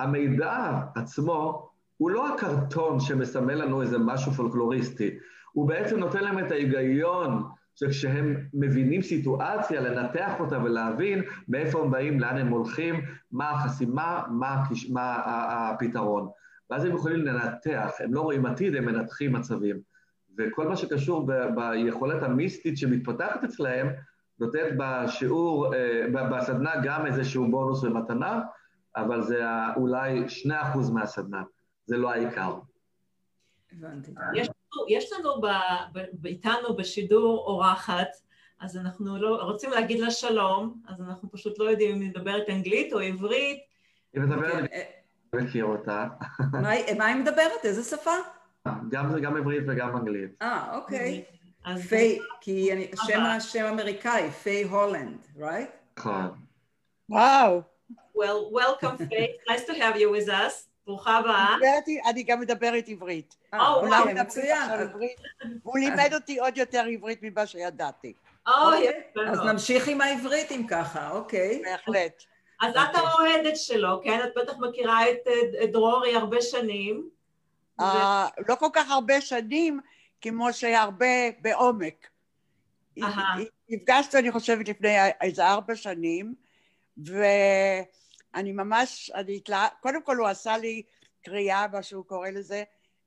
המידע 0.00 0.80
עצמו, 0.94 1.68
הוא 1.96 2.10
לא 2.10 2.34
הקרטון 2.34 3.00
שמסמל 3.00 3.54
לנו 3.54 3.82
איזה 3.82 3.98
משהו 3.98 4.32
פולקלוריסטי, 4.32 5.18
הוא 5.52 5.68
בעצם 5.68 5.98
נותן 5.98 6.24
להם 6.24 6.38
את 6.38 6.50
ההיגיון 6.50 7.42
שכשהם 7.74 8.36
מבינים 8.54 9.02
סיטואציה, 9.02 9.80
לנתח 9.80 10.32
אותה 10.40 10.62
ולהבין 10.64 11.22
מאיפה 11.48 11.80
הם 11.82 11.90
באים, 11.90 12.20
לאן 12.20 12.36
הם 12.38 12.48
הולכים, 12.48 12.94
מה 13.32 13.50
החסימה, 13.50 14.22
מה, 14.30 14.62
מה 14.88 15.22
הפתרון. 15.24 16.28
ואז 16.70 16.84
הם 16.84 16.94
יכולים 16.94 17.26
לנתח, 17.26 17.90
הם 17.98 18.14
לא 18.14 18.20
רואים 18.20 18.46
עתיד, 18.46 18.76
הם 18.76 18.84
מנתחים 18.84 19.32
מצבים. 19.32 19.80
וכל 20.38 20.68
מה 20.68 20.76
שקשור 20.76 21.26
ב- 21.26 21.48
ביכולת 21.54 22.22
המיסטית 22.22 22.78
שמתפתחת 22.78 23.44
אצלהם, 23.44 23.88
נותנת 24.38 24.72
בשיעור, 24.78 25.74
אה, 25.74 26.06
בסדנה 26.30 26.72
גם 26.84 27.06
איזשהו 27.06 27.50
בונוס 27.50 27.84
ומתנה, 27.84 28.40
אבל 28.96 29.22
זה 29.22 29.42
אולי 29.76 30.28
שני 30.28 30.62
אחוז 30.62 30.90
מהסדנה, 30.90 31.42
זה 31.86 31.96
לא 31.96 32.10
העיקר. 32.10 32.54
הבנתי. 33.72 34.10
יש 34.34 34.48
לנו, 34.48 34.86
יש 34.88 35.12
לנו 35.12 35.40
ב, 35.40 35.46
ב, 35.92 36.26
איתנו 36.26 36.76
בשידור 36.76 37.44
אורחת, 37.46 38.08
אז 38.60 38.76
אנחנו 38.76 39.16
לא, 39.16 39.42
רוצים 39.42 39.70
להגיד 39.70 40.00
לה 40.00 40.10
שלום, 40.10 40.80
אז 40.88 41.00
אנחנו 41.00 41.30
פשוט 41.30 41.58
לא 41.58 41.70
יודעים 41.70 41.96
אם 41.96 42.00
היא 42.00 42.10
מדברת 42.10 42.48
אנגלית 42.48 42.92
או 42.92 42.98
עברית. 42.98 43.58
היא 44.12 44.22
מדברת, 44.22 44.54
אני 44.54 44.68
כן, 44.68 44.74
אה, 44.74 44.82
מכיר 45.34 45.64
אותה. 45.64 46.06
מה 46.98 47.06
היא 47.06 47.16
מדברת? 47.16 47.64
איזה 47.64 47.96
שפה? 47.96 48.14
גם 48.90 49.36
עברית 49.36 49.62
וגם 49.68 49.96
אנגלית. 49.96 50.30
אה, 50.42 50.76
אוקיי. 50.76 51.24
פיי, 51.88 52.18
כי 52.40 52.70
השם 52.92 53.20
השם 53.20 53.64
אמריקאי, 53.64 54.30
פיי 54.30 54.62
הולנד, 54.62 55.26
right? 55.38 55.98
נכון. 55.98 56.30
וואו. 57.08 57.62
Well, 58.16 58.50
welcome 58.52 58.96
Faye, 58.98 59.36
nice 59.50 59.64
to 59.66 59.74
have 59.74 59.96
you 59.96 60.10
with 60.10 60.28
us. 60.28 60.66
ברוכה 60.86 61.16
הבאה. 61.16 61.56
אני 62.10 62.22
גם 62.22 62.40
מדברת 62.40 62.88
עברית. 62.88 63.36
אה, 63.54 63.72
אוקיי, 63.74 64.14
מצוין. 64.14 64.70
הוא 65.62 65.78
לימד 65.78 66.10
אותי 66.14 66.38
עוד 66.38 66.56
יותר 66.58 66.84
עברית 66.92 67.18
ממה 67.22 67.46
שידעתי. 67.46 68.12
אוקיי, 68.46 69.02
אז 69.28 69.40
נמשיך 69.40 69.88
עם 69.88 70.00
העברית 70.00 70.52
אם 70.52 70.66
ככה, 70.68 71.10
אוקיי. 71.10 71.62
בהחלט. 71.64 72.22
אז 72.60 72.72
את 72.76 72.94
האוהדת 72.96 73.56
שלו, 73.56 74.00
כן? 74.04 74.20
את 74.24 74.32
בטח 74.36 74.58
מכירה 74.58 75.10
את 75.10 75.72
דרורי 75.72 76.16
הרבה 76.16 76.42
שנים. 76.42 77.08
אה, 77.80 78.28
לא 78.48 78.54
כל 78.54 78.68
כך 78.72 78.90
הרבה 78.90 79.20
שנים, 79.20 79.80
כמו 80.20 80.52
שהרבה 80.52 81.30
בעומק. 81.40 82.06
נפגשנו, 83.68 84.20
אני 84.20 84.32
חושבת, 84.32 84.68
לפני 84.68 84.96
איזה 85.20 85.46
ארבע 85.46 85.76
שנים, 85.76 86.34
ואני 86.98 88.52
ממש, 88.52 89.10
אני 89.14 89.36
התלה... 89.36 89.68
קודם 89.80 90.02
כל 90.02 90.16
הוא 90.16 90.28
עשה 90.28 90.58
לי 90.58 90.82
קריאה, 91.24 91.66
מה 91.72 91.82
שהוא 91.82 92.04
קורא 92.04 92.28
לזה, 92.28 92.62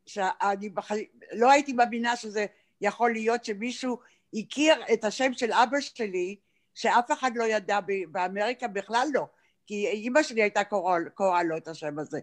שאני 0.06 0.70
בח... 0.70 0.92
לא 1.34 1.52
הייתי 1.52 1.74
מאמינה 1.74 2.16
שזה 2.16 2.46
יכול 2.82 3.12
להיות 3.12 3.46
שמישהו 3.46 4.00
הכיר 4.34 4.76
את 4.94 5.04
השם 5.04 5.34
של 5.34 5.52
אבא 5.54 5.80
שלי, 5.80 6.36
שאף 6.76 7.12
אחד 7.12 7.32
לא 7.36 7.44
ידע 7.44 7.80
באמריקה 8.12 8.68
בכלל 8.68 9.08
לא, 9.14 9.26
כי 9.70 9.88
אימא 9.88 10.24
שלי 10.24 10.42
הייתה 10.42 10.64
קוראה, 10.64 10.98
קורא 11.14 11.44
לו 11.44 11.58
את 11.58 11.68
השם 11.68 12.00
הזה. 12.00 12.20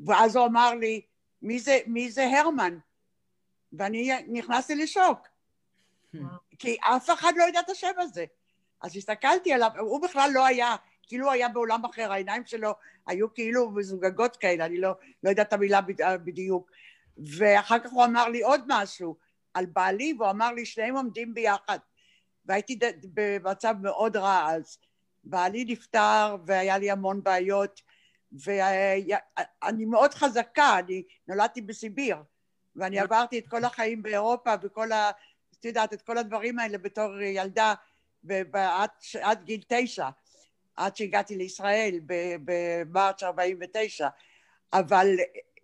ואז 0.00 0.36
הוא 0.36 0.46
אמר 0.46 0.74
לי, 0.74 1.00
מי 1.42 1.58
זה, 1.58 1.78
מי 1.86 2.10
זה 2.10 2.26
הרמן? 2.38 2.78
ואני 3.72 4.10
נכנסתי 4.28 4.74
לשוק. 4.74 5.18
כי 6.58 6.76
אף 6.80 7.10
אחד 7.10 7.32
לא 7.36 7.44
יודע 7.44 7.60
את 7.60 7.70
השם 7.70 7.92
הזה. 7.98 8.24
אז 8.82 8.96
הסתכלתי 8.96 9.52
עליו, 9.52 9.70
הוא 9.78 10.02
בכלל 10.02 10.30
לא 10.34 10.46
היה, 10.46 10.76
כאילו 11.02 11.24
הוא 11.24 11.32
היה 11.32 11.48
בעולם 11.48 11.84
אחר, 11.84 12.12
העיניים 12.12 12.46
שלו 12.46 12.72
היו 13.06 13.34
כאילו 13.34 13.70
מזוגגות 13.70 14.36
כאלה, 14.36 14.66
אני 14.66 14.80
לא, 14.80 14.94
לא 15.22 15.30
יודעת 15.30 15.48
את 15.48 15.52
המילה 15.52 15.80
בדיוק. 16.24 16.70
ואחר 17.18 17.78
כך 17.78 17.90
הוא 17.90 18.04
אמר 18.04 18.28
לי 18.28 18.42
עוד 18.42 18.60
משהו 18.66 19.16
על 19.54 19.66
בעלי, 19.66 20.14
והוא 20.18 20.30
אמר 20.30 20.52
לי, 20.52 20.64
שניהם 20.64 20.96
עומדים 20.96 21.34
ביחד. 21.34 21.78
והייתי 22.46 22.78
במצב 23.14 23.74
מאוד 23.82 24.16
רע 24.16 24.50
אז. 24.50 24.78
בעלי 25.24 25.64
נפטר 25.64 26.36
והיה 26.46 26.78
לי 26.78 26.90
המון 26.90 27.22
בעיות, 27.22 27.80
ואני 28.32 29.84
מאוד 29.84 30.14
חזקה, 30.14 30.78
אני 30.78 31.02
נולדתי 31.28 31.60
בסיביר. 31.60 32.16
ואני 32.76 32.98
עברתי 32.98 33.38
את 33.38 33.48
כל 33.48 33.64
החיים 33.64 34.02
באירופה 34.02 34.54
וכל 34.62 34.92
ה... 34.92 35.10
את 35.60 35.64
יודעת, 35.64 35.92
את 35.92 36.02
כל 36.02 36.18
הדברים 36.18 36.58
האלה 36.58 36.78
בתור 36.78 37.20
ילדה 37.20 37.74
עד, 38.52 38.90
עד 39.22 39.44
גיל 39.44 39.62
תשע, 39.68 40.08
עד 40.76 40.96
שהגעתי 40.96 41.36
לישראל 41.36 42.00
במרץ 42.44 43.22
49, 43.22 44.08
אבל 44.72 45.06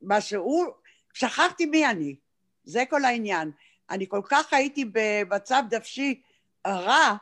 מה 0.03 0.21
שהוא, 0.21 0.67
שכחתי 1.13 1.67
מי 1.67 1.87
אני, 1.87 2.17
זה 2.65 2.85
כל 2.91 3.05
העניין. 3.05 3.51
אני 3.91 4.09
כל 4.09 4.21
כך 4.25 4.53
הייתי 4.53 4.85
במצב 4.93 5.63
נפשי 5.73 6.23
רע, 6.67 7.17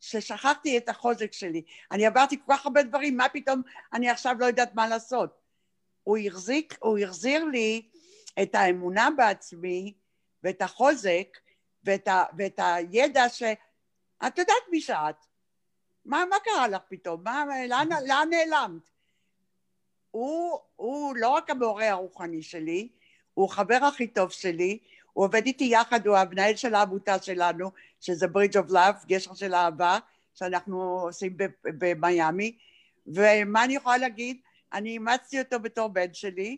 ששכחתי 0.00 0.78
את 0.78 0.88
החוזק 0.88 1.32
שלי. 1.32 1.62
אני 1.92 2.06
עברתי 2.06 2.36
כל 2.46 2.52
כך 2.52 2.66
הרבה 2.66 2.82
דברים, 2.82 3.16
מה 3.16 3.28
פתאום 3.28 3.62
אני 3.92 4.10
עכשיו 4.10 4.36
לא 4.38 4.46
יודעת 4.46 4.74
מה 4.74 4.88
לעשות. 4.88 5.40
הוא 6.02 6.18
החזיק, 6.18 6.74
הוא 6.80 6.98
החזיר 6.98 7.44
לי 7.44 7.88
את 8.42 8.54
האמונה 8.54 9.08
בעצמי 9.16 9.94
ואת 10.42 10.62
החוזק 10.62 11.38
ואת, 11.84 12.08
ה, 12.08 12.24
ואת 12.38 12.60
הידע 12.62 13.28
ש... 13.28 13.42
את 14.26 14.38
יודעת 14.38 14.62
מי 14.70 14.80
שאת. 14.80 15.16
מה, 16.04 16.24
מה 16.30 16.36
קרה 16.44 16.68
לך 16.68 16.82
פתאום? 16.88 17.24
מה, 17.24 17.44
לאן, 17.68 17.88
לאן 18.06 18.28
נעלמת? 18.30 18.90
הוא, 20.10 20.58
הוא 20.76 21.16
לא 21.16 21.28
רק 21.28 21.50
המורה 21.50 21.90
הרוחני 21.90 22.42
שלי, 22.42 22.88
הוא 23.34 23.46
החבר 23.46 23.78
הכי 23.88 24.06
טוב 24.06 24.30
שלי, 24.30 24.78
הוא 25.16 25.24
עובד 25.24 25.46
איתי 25.46 25.64
יחד, 25.64 26.06
הוא 26.06 26.16
המנהל 26.16 26.56
של 26.56 26.74
העמותה 26.74 27.22
שלנו, 27.22 27.70
שזה 28.00 28.26
Bridge 28.28 28.56
of 28.56 28.70
Love, 28.70 28.94
גשר 29.06 29.34
של 29.34 29.54
אהבה, 29.54 29.98
שאנחנו 30.34 31.00
עושים 31.00 31.36
במיאמי, 31.64 32.58
ומה 33.06 33.64
אני 33.64 33.74
יכולה 33.76 33.96
להגיד? 33.96 34.40
אני 34.72 34.90
אימצתי 34.90 35.40
אותו 35.40 35.60
בתור 35.60 35.88
בן 35.88 36.14
שלי, 36.14 36.56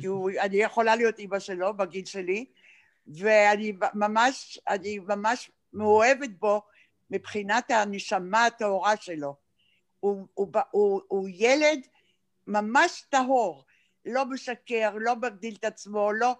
כי 0.00 0.06
הוא, 0.06 0.30
אני 0.40 0.56
יכולה 0.56 0.96
להיות 0.96 1.18
אימא 1.18 1.38
שלו 1.38 1.76
בגיל 1.76 2.04
שלי, 2.04 2.44
ואני 3.06 3.72
ממש, 3.94 4.58
אני 4.68 4.98
ממש 4.98 5.50
מאוהבת 5.72 6.30
בו 6.38 6.62
מבחינת 7.10 7.70
הנשמה 7.70 8.46
הטהורה 8.46 8.96
שלו. 8.96 9.36
הוא, 10.00 10.26
הוא, 10.34 10.48
הוא, 10.70 11.00
הוא 11.08 11.28
ילד 11.32 11.80
ממש 12.46 13.04
טהור, 13.10 13.64
לא 14.04 14.24
משקר, 14.24 14.90
לא 14.94 15.16
מגדיל 15.16 15.54
את 15.58 15.64
עצמו, 15.64 16.12
לא... 16.12 16.34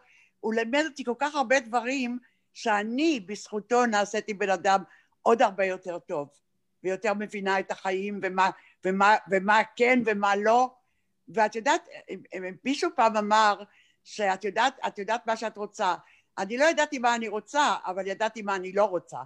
הוא 0.46 0.54
לימד 0.54 0.82
אותי 0.84 1.04
כל 1.04 1.14
כך 1.18 1.34
הרבה 1.34 1.60
דברים 1.60 2.18
שאני 2.54 3.20
בזכותו 3.20 3.86
נעשיתי 3.86 4.34
בן 4.34 4.50
אדם 4.50 4.82
עוד 5.22 5.42
הרבה 5.42 5.64
יותר 5.64 5.98
טוב 5.98 6.28
ויותר 6.84 7.14
מבינה 7.14 7.60
את 7.60 7.70
החיים 7.70 8.20
ומה, 8.22 8.50
ומה, 8.84 9.16
ומה 9.30 9.62
כן 9.76 10.02
ומה 10.06 10.36
לא. 10.36 10.74
ואת 11.28 11.54
יודעת, 11.54 11.88
מישהו 12.64 12.90
פעם 12.96 13.16
אמר 13.16 13.62
שאת 14.04 14.44
יודעת, 14.44 14.76
את 14.86 14.98
יודעת 14.98 15.26
מה 15.26 15.36
שאת 15.36 15.56
רוצה. 15.56 15.94
אני 16.38 16.58
לא 16.58 16.64
ידעתי 16.64 16.98
מה 16.98 17.14
אני 17.14 17.28
רוצה 17.28 17.76
אבל 17.86 18.06
ידעתי 18.06 18.42
מה 18.42 18.56
אני 18.56 18.72
לא 18.72 18.84
רוצה. 18.84 19.18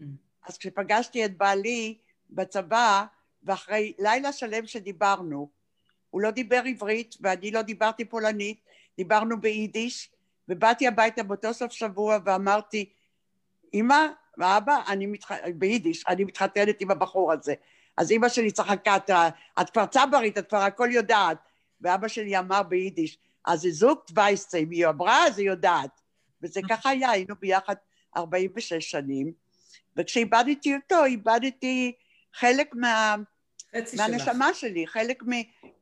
Mm. 0.00 0.04
אז 0.42 0.58
כשפגשתי 0.58 1.24
את 1.24 1.36
בעלי 1.36 1.98
בצבא 2.30 3.04
ואחרי 3.42 3.92
לילה 3.98 4.32
שלם 4.32 4.66
שדיברנו 4.66 5.50
הוא 6.10 6.20
לא 6.20 6.30
דיבר 6.30 6.62
עברית 6.66 7.14
ואני 7.20 7.50
לא 7.50 7.62
דיברתי 7.62 8.04
פולנית, 8.04 8.60
דיברנו 8.96 9.40
ביידיש 9.40 10.13
ובאתי 10.48 10.88
הביתה 10.88 11.22
באותו 11.22 11.54
סוף 11.54 11.72
שבוע 11.72 12.18
ואמרתי 12.24 12.92
אמא 13.74 14.06
ואבא, 14.38 14.80
אני 14.88 15.06
מתח... 15.06 15.30
ביידיש, 15.54 16.04
אני 16.08 16.24
מתחתנת 16.24 16.80
עם 16.80 16.90
הבחור 16.90 17.32
הזה. 17.32 17.54
אז 17.96 18.12
אמא 18.12 18.28
שלי 18.28 18.50
צחקה, 18.50 18.96
את 19.60 19.70
כבר 19.70 19.86
צברית, 19.86 20.38
את 20.38 20.48
כבר 20.48 20.58
הכל 20.58 20.88
יודעת. 20.92 21.38
ואבא 21.80 22.08
שלי 22.08 22.38
אמר 22.38 22.62
ביידיש 22.62 23.18
אז 23.44 23.60
זה 23.60 23.70
זוג 23.70 23.98
וייסטים, 24.14 24.70
היא 24.70 24.86
אמרה 24.86 25.26
אז 25.26 25.38
היא 25.38 25.46
יודעת. 25.46 26.00
וזה 26.42 26.60
ככה 26.68 26.90
היה, 26.90 27.10
היינו 27.10 27.34
ביחד 27.40 27.74
46 28.16 28.90
שנים. 28.90 29.32
וכשאיבדתי 29.96 30.74
אותו, 30.74 31.04
איבדתי 31.04 31.92
חלק 32.34 32.74
מה... 32.74 33.16
מהנשמה 33.96 34.54
שלי, 34.54 34.86
חלק 34.86 35.22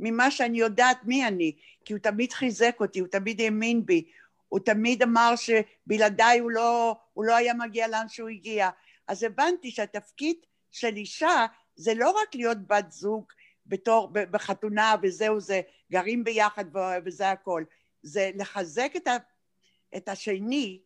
ממה 0.01 0.31
שאני 0.31 0.59
יודעת 0.59 0.99
מי 1.05 1.27
אני, 1.27 1.53
כי 1.85 1.93
הוא 1.93 2.01
תמיד 2.01 2.33
חיזק 2.33 2.77
אותי, 2.81 3.01
הוא 3.01 3.09
תמיד 3.09 3.41
האמין 3.41 3.87
בי, 3.87 4.05
הוא 4.53 4.61
תמיד 4.61 5.03
אמר 5.03 5.35
שבלעדיי 5.37 6.39
הוא 6.39 6.51
לא, 6.51 6.97
הוא 7.13 7.25
לא 7.25 7.37
היה 7.37 7.55
מגיע 7.55 7.89
לאן 7.89 8.09
שהוא 8.09 8.29
הגיע. 8.29 8.71
אז 9.09 9.23
הבנתי 9.23 9.71
שהתפקיד 9.71 10.37
של 10.71 10.97
אישה 10.97 11.47
זה 11.75 11.95
לא 11.95 12.11
רק 12.11 12.35
להיות 12.35 12.59
בת 12.67 12.93
זוג 12.93 13.25
בתור, 13.67 14.11
בחתונה 14.13 14.95
וזהו 15.03 15.41
זה, 15.41 15.61
גרים 15.93 16.25
ביחד 16.25 16.65
וזה 17.05 17.31
הכל, 17.31 17.65
זה 18.03 18.31
לחזק 18.35 18.93
את, 18.97 19.07
ה, 19.07 19.17
את 19.97 20.09
השני 20.09 20.83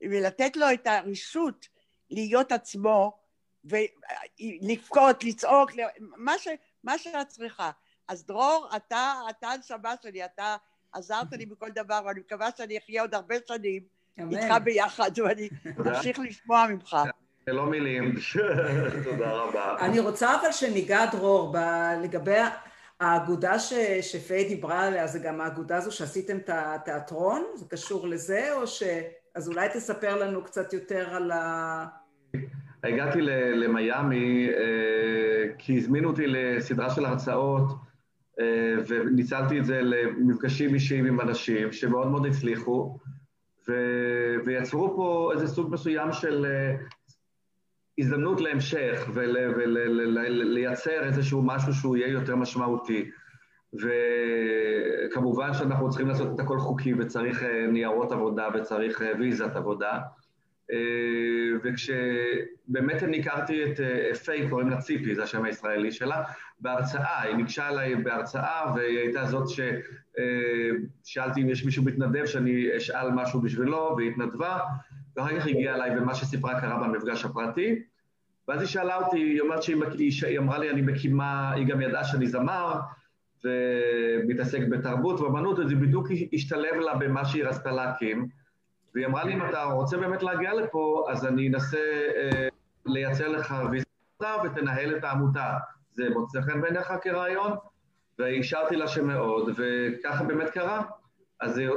ולתת 0.00 0.56
לו 0.56 0.66
את 0.72 0.86
הרשות 0.86 1.68
להיות 2.10 2.52
עצמו 2.52 3.18
ולבכות, 3.64 5.24
לצעוק, 5.24 5.70
מה, 6.00 6.38
ש, 6.38 6.48
מה 6.84 6.98
שאת 6.98 7.28
צריכה. 7.28 7.70
אז 8.08 8.26
דרור, 8.26 8.68
אתה, 8.76 9.20
אתה 9.30 9.48
הנשמה 9.48 9.94
שלי, 10.02 10.24
אתה 10.24 10.56
עזרת 10.92 11.32
לי 11.32 11.46
בכל 11.46 11.70
דבר, 11.74 12.00
ואני 12.06 12.20
מקווה 12.20 12.48
שאני 12.56 12.78
אחיה 12.78 13.02
עוד 13.02 13.14
הרבה 13.14 13.34
שנים 13.48 13.82
איתך 14.18 14.54
ביחד, 14.64 15.10
ואני 15.24 15.48
אמשיך 15.80 16.18
לשמוע 16.18 16.66
ממך. 16.70 16.96
זה 17.46 17.52
לא 17.52 17.66
מילים, 17.66 18.14
תודה 19.04 19.32
רבה. 19.32 19.76
אני 19.80 19.98
רוצה 19.98 20.34
אבל 20.40 20.52
שניגע, 20.52 21.06
דרור, 21.06 21.56
לגבי 22.02 22.38
האגודה 23.00 23.58
ש, 23.58 23.72
שפיי 24.00 24.48
דיברה 24.48 24.86
עליה, 24.86 25.06
זה 25.06 25.18
גם 25.18 25.40
האגודה 25.40 25.76
הזו 25.76 25.92
שעשיתם 25.92 26.36
את 26.36 26.50
התיאטרון? 26.52 27.44
זה 27.54 27.64
קשור 27.68 28.08
לזה, 28.08 28.52
או 28.52 28.66
ש... 28.66 28.82
אז 29.34 29.48
אולי 29.48 29.68
תספר 29.68 30.16
לנו 30.16 30.44
קצת 30.44 30.72
יותר 30.72 31.08
על 31.14 31.30
ה... 31.30 31.86
הגעתי 32.84 33.22
למיאמי 33.22 34.48
אה, 34.48 35.54
כי 35.58 35.78
הזמינו 35.78 36.08
אותי 36.08 36.26
לסדרה 36.26 36.90
של 36.90 37.04
הרצאות 37.04 37.87
וניצלתי 38.88 39.58
את 39.58 39.64
זה 39.64 39.80
למפגשים 39.82 40.74
אישיים 40.74 41.04
עם 41.06 41.20
אנשים 41.20 41.72
שמאוד 41.72 42.08
מאוד 42.08 42.26
הצליחו 42.26 42.98
ו... 43.68 43.72
ויצרו 44.46 44.96
פה 44.96 45.30
איזה 45.34 45.46
סוג 45.46 45.72
מסוים 45.72 46.12
של 46.12 46.46
אה, 46.46 46.76
הזדמנות 47.98 48.40
להמשך 48.40 49.08
ולייצר 49.14 50.90
ול... 51.00 51.04
איזשהו 51.04 51.42
משהו 51.42 51.74
שהוא 51.74 51.96
יהיה 51.96 52.08
יותר 52.08 52.36
משמעותי. 52.36 53.10
וכמובן 53.74 55.54
שאנחנו 55.54 55.88
צריכים 55.88 56.08
לעשות 56.08 56.34
את 56.34 56.40
הכל 56.40 56.58
חוקי 56.58 56.94
וצריך 56.94 57.42
ניירות 57.72 58.12
עבודה 58.12 58.48
וצריך 58.54 59.02
ויזת 59.18 59.56
עבודה. 59.56 59.98
אה, 60.72 61.58
וכשבאמת 61.62 63.02
אני 63.02 63.20
הכרתי 63.20 63.64
את 63.64 63.80
אה, 63.80 64.14
פיי, 64.14 64.48
קוראים 64.48 64.68
לה 64.68 64.76
ציפי, 64.76 65.14
זה 65.14 65.22
השם 65.22 65.44
הישראלי 65.44 65.92
שלה, 65.92 66.22
בהרצאה, 66.60 67.22
היא 67.22 67.34
ניגשה 67.34 67.68
אליי 67.68 67.96
בהרצאה 67.96 68.72
והיא 68.74 68.98
הייתה 68.98 69.24
זאת 69.24 69.48
ששאלתי 69.48 71.40
אה, 71.40 71.44
אם 71.44 71.50
יש 71.50 71.64
מישהו 71.64 71.84
מתנדב 71.84 72.26
שאני 72.26 72.76
אשאל 72.76 73.10
משהו 73.10 73.40
בשבילו, 73.40 73.94
והיא 73.96 74.10
התנדבה, 74.10 74.58
ואחר 75.16 75.40
כך 75.40 75.46
הגיעה 75.46 75.74
אליי 75.74 75.98
ומה 75.98 76.14
שסיפרה 76.14 76.60
קרה 76.60 76.88
במפגש 76.88 77.24
הפרטי, 77.24 77.82
ואז 78.48 78.60
היא 78.60 78.68
שאלה 78.68 78.96
אותי, 78.96 79.18
היא 79.18 79.40
אומרת 79.40 79.62
שהיא 79.62 79.76
היא 80.26 80.38
אמרה 80.38 80.58
לי, 80.58 80.70
אני 80.70 80.82
מקימה, 80.82 81.52
היא 81.52 81.66
גם 81.66 81.80
ידעה 81.80 82.04
שאני 82.04 82.26
זמר, 82.26 82.80
ומתעסק 83.44 84.60
בתרבות 84.70 85.20
ואמנות, 85.20 85.58
וזה 85.58 85.74
בדיוק 85.74 86.08
השתלב 86.32 86.74
לה 86.74 86.94
במה 86.94 87.24
שהיא 87.24 87.44
רצתה 87.44 87.72
להקים. 87.72 88.28
והיא 88.98 89.06
אמרה 89.06 89.24
לי, 89.24 89.34
אם 89.34 89.42
אתה 89.42 89.62
רוצה 89.62 89.96
באמת 89.96 90.22
להגיע 90.22 90.54
לפה, 90.54 91.06
אז 91.10 91.26
אני 91.26 91.48
אנסה 91.48 91.78
אה, 92.16 92.48
לייצר 92.86 93.28
לך 93.28 93.54
ויזיטה 93.70 94.34
ותנהל 94.44 94.96
את 94.96 95.04
העמותה. 95.04 95.54
זה 95.92 96.10
מוצא 96.10 96.40
חן 96.40 96.60
בעיניך 96.60 96.92
כרעיון? 97.02 97.52
ואישרתי 98.18 98.76
לה 98.76 98.88
שמאוד, 98.88 99.50
וככה 99.56 100.24
באמת 100.24 100.50
קרה. 100.50 100.82
אז 101.40 101.58
היא, 101.58 101.68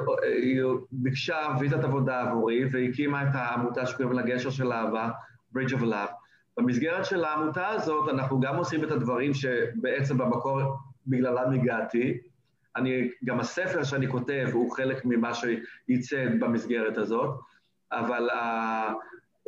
היא 0.41 0.63
ביקשה 0.91 1.37
ויזת 1.59 1.83
עבודה 1.83 2.21
עבורי, 2.21 2.65
והקימה 2.71 3.23
את 3.23 3.29
העמותה 3.33 3.85
שקוראים 3.85 4.13
לה 4.13 4.21
גשר 4.21 4.49
של 4.49 4.73
אהבה, 4.73 5.09
Bridge 5.55 5.71
of 5.71 5.81
Love. 5.81 6.13
במסגרת 6.57 7.05
של 7.05 7.23
העמותה 7.23 7.67
הזאת 7.67 8.09
אנחנו 8.09 8.39
גם 8.39 8.55
עושים 8.55 8.83
את 8.83 8.91
הדברים 8.91 9.33
שבעצם 9.33 10.17
במקור 10.17 10.61
בגללם 11.07 11.53
הגעתי, 11.53 12.17
אני, 12.75 13.09
גם 13.25 13.39
הספר 13.39 13.83
שאני 13.83 14.07
כותב 14.07 14.49
הוא 14.53 14.71
חלק 14.71 15.05
ממה 15.05 15.31
שייצא 15.33 16.25
במסגרת 16.39 16.97
הזאת, 16.97 17.39
אבל 17.91 18.29
ה, 18.29 18.37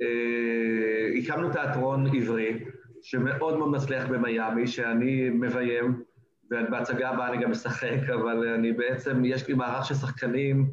אה, 0.02 1.20
הקמנו 1.20 1.52
תיאטרון 1.52 2.08
עברי 2.16 2.64
שמאוד 3.02 3.58
מאוד 3.58 3.70
מצליח 3.70 4.08
במיאמי, 4.08 4.68
שאני 4.68 5.30
מביים, 5.30 6.04
ובהצגה 6.52 7.10
הבאה 7.10 7.30
אני 7.30 7.44
גם 7.44 7.52
משחק, 7.52 8.10
אבל 8.14 8.48
אני 8.48 8.72
בעצם, 8.72 9.26
יש 9.26 9.48
לי 9.48 9.54
מערך 9.54 9.86
של 9.86 9.96
שחקנים 9.96 10.70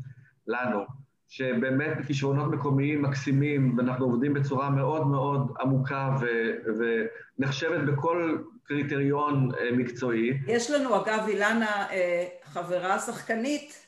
לנו, 0.47 1.00
שבאמת 1.31 1.99
בכישרונות 1.99 2.51
מקומיים 2.53 3.03
מקסימים, 3.03 3.79
ואנחנו 3.79 4.05
עובדים 4.05 4.35
בצורה 4.35 4.71
מאוד 4.71 5.07
מאוד 5.07 5.53
עמוקה 5.61 6.17
ו- 6.21 6.81
ונחשבת 7.39 7.81
בכל 7.81 8.39
קריטריון 8.63 9.49
אה, 9.55 9.73
מקצועי. 9.73 10.39
יש 10.47 10.71
לנו, 10.71 10.97
אגב, 10.97 11.25
אילנה, 11.29 11.91
אה, 11.91 12.27
חברה 12.45 12.99
שחקנית 12.99 13.87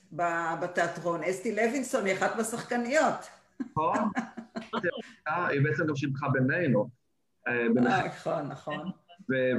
בתיאטרון, 0.61 1.21
אסתי 1.25 1.55
לוינסון 1.57 2.07
היא 2.07 2.15
אחת 2.15 2.37
מהשחקניות. 2.37 3.29
נכון, 3.61 3.99
היא 5.27 5.61
בעצם 5.63 5.87
גם 5.87 5.97
שיבחה 5.97 6.29
בינינו. 6.29 6.89
אה, 7.49 7.69
נכון, 8.09 8.47
נכון. 8.47 8.91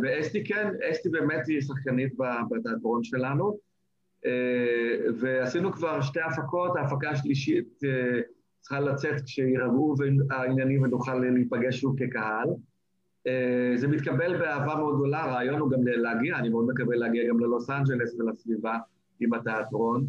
ואסתי 0.04 0.44
כן, 0.44 0.68
אסתי 0.92 1.10
באמת 1.10 1.48
היא 1.48 1.62
שחקנית 1.62 2.14
בתיאטרון 2.50 3.04
שלנו. 3.04 3.58
ועשינו 5.20 5.72
כבר 5.72 6.02
שתי 6.02 6.20
הפקות, 6.22 6.76
ההפקה 6.76 7.10
השלישית 7.10 7.80
צריכה 8.60 8.80
לצאת 8.80 9.22
כשירגעו 9.26 9.96
העניינים 10.30 10.84
ונוכל 10.84 11.16
להיפגש 11.16 11.82
שוב 11.82 11.96
כקהל. 12.00 12.48
אה, 13.28 13.74
זה 13.78 13.88
מתקבל 13.88 14.38
באהבה 14.38 14.76
מאוד 14.76 14.96
גדולה, 14.96 15.24
הרעיון 15.24 15.60
הוא 15.60 15.72
גם 15.72 15.80
להגיע, 15.84 16.38
אני 16.38 16.50
מאוד 16.50 16.66
מקווה 16.68 16.96
להגיע 16.96 17.30
גם 17.30 17.40
ללוס 17.40 17.70
אנג'לס 17.70 18.16
ולסביבה 18.20 18.78
עם 19.20 19.34
התיאטרון. 19.34 20.08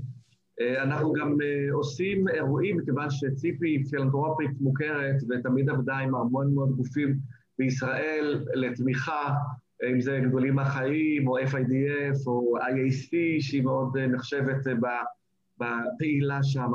אה, 0.61 0.83
אנחנו 0.83 1.13
גם 1.13 1.37
אה, 1.43 1.73
עושים 1.73 2.29
אירועים, 2.29 2.77
מכיוון 2.77 3.11
שציפי 3.11 3.85
פילנטרופית 3.91 4.51
מוכרת 4.61 5.17
ותמיד 5.29 5.71
עבדה 5.71 5.97
עם 5.97 6.15
המון 6.15 6.55
מאוד 6.55 6.71
גופים 6.71 7.19
בישראל 7.59 8.45
לתמיכה, 8.55 9.35
אם 9.91 10.01
זה 10.01 10.21
גדולים 10.29 10.55
מהחיים, 10.55 11.29
או 11.29 11.39
FIDF, 11.39 12.27
או 12.27 12.59
IAC, 12.59 13.11
שהיא 13.41 13.63
מאוד 13.63 13.97
נחשבת 13.97 14.67
בפעילה 15.59 16.43
שם. 16.43 16.73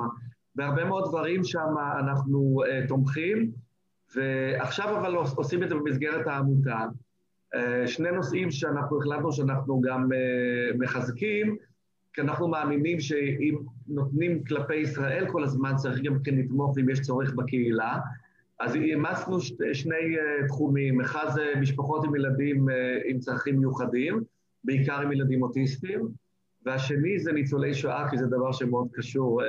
והרבה 0.55 0.85
מאוד 0.85 1.09
דברים 1.09 1.43
שם 1.43 1.75
אנחנו 1.99 2.61
uh, 2.63 2.87
תומכים, 2.87 3.51
ועכשיו 4.15 4.97
אבל 4.97 5.15
עושים 5.15 5.63
את 5.63 5.69
זה 5.69 5.75
במסגרת 5.75 6.27
העמותה. 6.27 6.85
שני 7.85 8.11
נושאים 8.11 8.51
שאנחנו 8.51 8.99
החלטנו 9.01 9.31
שאנחנו 9.31 9.81
גם 9.81 10.09
מחזקים, 10.79 11.57
כי 12.13 12.21
אנחנו 12.21 12.47
מאמינים 12.47 12.99
שאם 12.99 13.57
נותנים 13.87 14.43
כלפי 14.43 14.75
ישראל 14.75 15.25
כל 15.31 15.43
הזמן, 15.43 15.75
צריך 15.75 16.01
גם 16.03 16.23
כן 16.23 16.35
לתמוך 16.35 16.77
אם 16.77 16.89
יש 16.89 17.01
צורך 17.01 17.33
בקהילה. 17.33 17.99
אז 18.59 18.75
אימצנו 18.75 19.37
שני 19.73 20.15
תחומים, 20.47 21.01
אחד 21.01 21.25
זה 21.33 21.53
משפחות 21.61 22.05
עם 22.05 22.15
ילדים 22.15 22.67
עם 23.05 23.19
צרכים 23.19 23.59
מיוחדים, 23.59 24.23
בעיקר 24.63 25.01
עם 25.01 25.11
ילדים 25.11 25.43
אוטיסטים, 25.43 26.07
והשני 26.65 27.19
זה 27.19 27.31
ניצולי 27.31 27.73
שואה, 27.73 28.09
כי 28.09 28.17
זה 28.17 28.25
דבר 28.25 28.51
שמאוד 28.51 28.87
קשור 28.93 29.41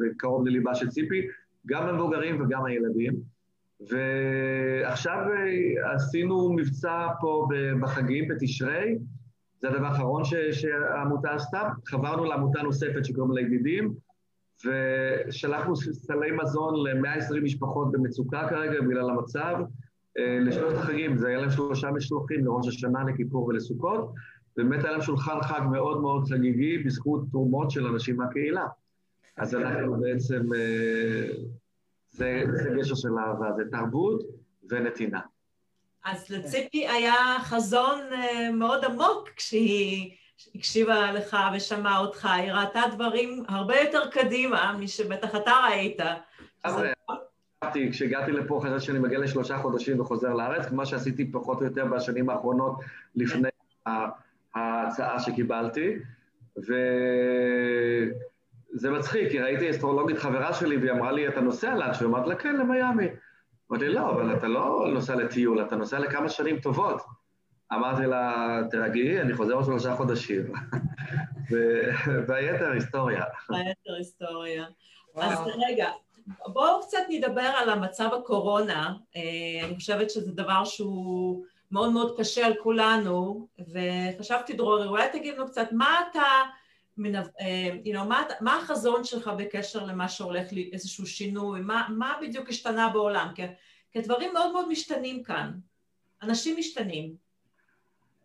וקרוב 0.00 0.46
לליבה 0.46 0.74
של 0.74 0.88
ציפי, 0.88 1.26
גם 1.66 1.88
המבוגרים 1.88 2.42
וגם 2.42 2.64
הילדים. 2.64 3.12
ועכשיו 3.90 5.26
עשינו 5.94 6.52
מבצע 6.52 7.06
פה 7.20 7.48
בחגים, 7.80 8.28
בתשרי, 8.28 8.98
זה 9.60 9.68
הדבר 9.68 9.86
האחרון 9.86 10.22
שהעמותה 10.52 11.34
עשתה. 11.34 11.68
חברנו 11.86 12.24
לעמותה 12.24 12.62
נוספת 12.62 13.04
שקוראים 13.04 13.32
לה 13.32 13.40
ידידים, 13.40 13.94
ושלחנו 14.64 15.76
סלי 15.76 16.30
מזון 16.30 16.74
ל-120 16.74 17.40
משפחות 17.42 17.92
במצוקה 17.92 18.46
כרגע 18.50 18.80
בגלל 18.80 19.10
המצב. 19.10 19.56
לשלושת 20.40 20.78
החגים, 20.78 21.16
זה 21.16 21.28
היה 21.28 21.38
להם 21.38 21.50
שלושה 21.50 21.90
משלוחים 21.90 22.44
לראש 22.44 22.68
השנה, 22.68 23.04
לכיפור 23.04 23.44
ולסוכות, 23.44 24.12
באמת 24.56 24.84
היה 24.84 24.92
להם 24.92 25.02
שולחן 25.02 25.42
חג 25.42 25.60
מאוד 25.72 26.00
מאוד 26.00 26.24
חגיגי 26.28 26.78
בזכות 26.78 27.22
תרומות 27.30 27.70
של 27.70 27.86
אנשים 27.86 28.16
מהקהילה. 28.16 28.66
אז 29.36 29.54
אנחנו 29.54 30.00
בעצם, 30.00 30.42
זה, 32.10 32.42
זה 32.52 32.70
גשר 32.78 32.94
של 32.94 33.08
אהבה, 33.18 33.52
זה 33.56 33.62
תרבות 33.70 34.22
ונתינה. 34.70 35.20
אז 36.04 36.30
לציפי 36.30 36.88
היה 36.88 37.14
חזון 37.40 38.00
מאוד 38.52 38.84
עמוק 38.84 39.28
כשהיא 39.36 40.10
הקשיבה 40.54 41.12
לך 41.12 41.36
ושמעה 41.54 41.98
אותך, 41.98 42.28
היא 42.32 42.52
ראתה 42.52 42.80
דברים 42.94 43.44
הרבה 43.48 43.80
יותר 43.80 44.10
קדימה 44.10 44.76
משבטח 44.78 45.36
אתה 45.36 45.52
ראית. 45.68 46.00
כשהגעתי 47.92 48.32
לפה 48.32 48.60
חשבתי 48.64 48.80
שאני 48.80 48.98
מגיע 48.98 49.18
לשלושה 49.18 49.58
חודשים 49.58 50.00
וחוזר 50.00 50.34
לארץ, 50.34 50.66
כמו 50.66 50.86
שעשיתי 50.86 51.32
פחות 51.32 51.60
או 51.60 51.64
יותר 51.64 51.84
בשנים 51.84 52.30
האחרונות 52.30 52.80
לפני 53.14 53.48
ההצעה 54.54 55.20
שקיבלתי, 55.20 55.96
וזה 56.56 56.80
מצחיק, 58.90 59.30
כי 59.30 59.40
ראיתי 59.40 59.70
אסטרולוגית 59.70 60.18
חברה 60.18 60.54
שלי 60.54 60.76
והיא 60.76 60.90
אמרה 60.90 61.12
לי, 61.12 61.28
אתה 61.28 61.40
נוסע 61.40 61.74
לאן? 61.74 61.90
אמרתי 62.04 62.28
לה, 62.28 62.34
כן, 62.34 62.56
למיאמי. 62.56 63.06
אמרתי, 63.70 63.88
לא, 63.88 64.10
אבל 64.10 64.36
אתה 64.36 64.48
לא 64.48 64.86
נוסע 64.92 65.14
לטיול, 65.14 65.62
אתה 65.62 65.76
נוסע 65.76 65.98
לכמה 65.98 66.28
שנים 66.28 66.58
טובות. 66.58 67.17
אמרתי 67.72 68.06
לה, 68.06 68.60
תרגעי, 68.70 69.20
אני 69.20 69.34
חוזר 69.34 69.54
עוד 69.54 69.64
שלושה 69.64 69.96
חודשים. 69.96 70.52
והיתר 72.26 72.70
היסטוריה. 72.72 73.24
היתר 73.50 73.94
היסטוריה. 73.98 74.64
אז 75.16 75.38
רגע, 75.68 75.90
בואו 76.46 76.82
קצת 76.82 76.98
נדבר 77.08 77.50
על 77.56 77.70
המצב 77.70 78.10
הקורונה. 78.18 78.94
אני 79.64 79.74
חושבת 79.74 80.10
שזה 80.10 80.32
דבר 80.32 80.64
שהוא 80.64 81.44
מאוד 81.70 81.92
מאוד 81.92 82.18
קשה 82.18 82.46
על 82.46 82.54
כולנו, 82.62 83.48
וחשבתי, 83.58 84.52
דרורי, 84.52 84.86
אולי 84.86 85.08
תגיד 85.12 85.34
לנו 85.34 85.46
קצת, 85.46 85.68
מה 85.72 86.00
אתה, 86.10 86.22
you 86.98 87.94
know, 87.94 88.04
מה, 88.04 88.22
מה 88.40 88.56
החזון 88.56 89.04
שלך 89.04 89.30
בקשר 89.38 89.84
למה 89.84 90.08
שהולך 90.08 90.52
לי, 90.52 90.70
איזשהו 90.72 91.06
שינוי, 91.06 91.60
מה, 91.60 91.86
מה 91.88 92.14
בדיוק 92.22 92.48
השתנה 92.48 92.88
בעולם? 92.88 93.28
כי, 93.34 93.42
כי 93.92 94.00
דברים 94.00 94.32
מאוד 94.32 94.52
מאוד 94.52 94.68
משתנים 94.68 95.22
כאן. 95.22 95.52
אנשים 96.22 96.56
משתנים. 96.58 97.27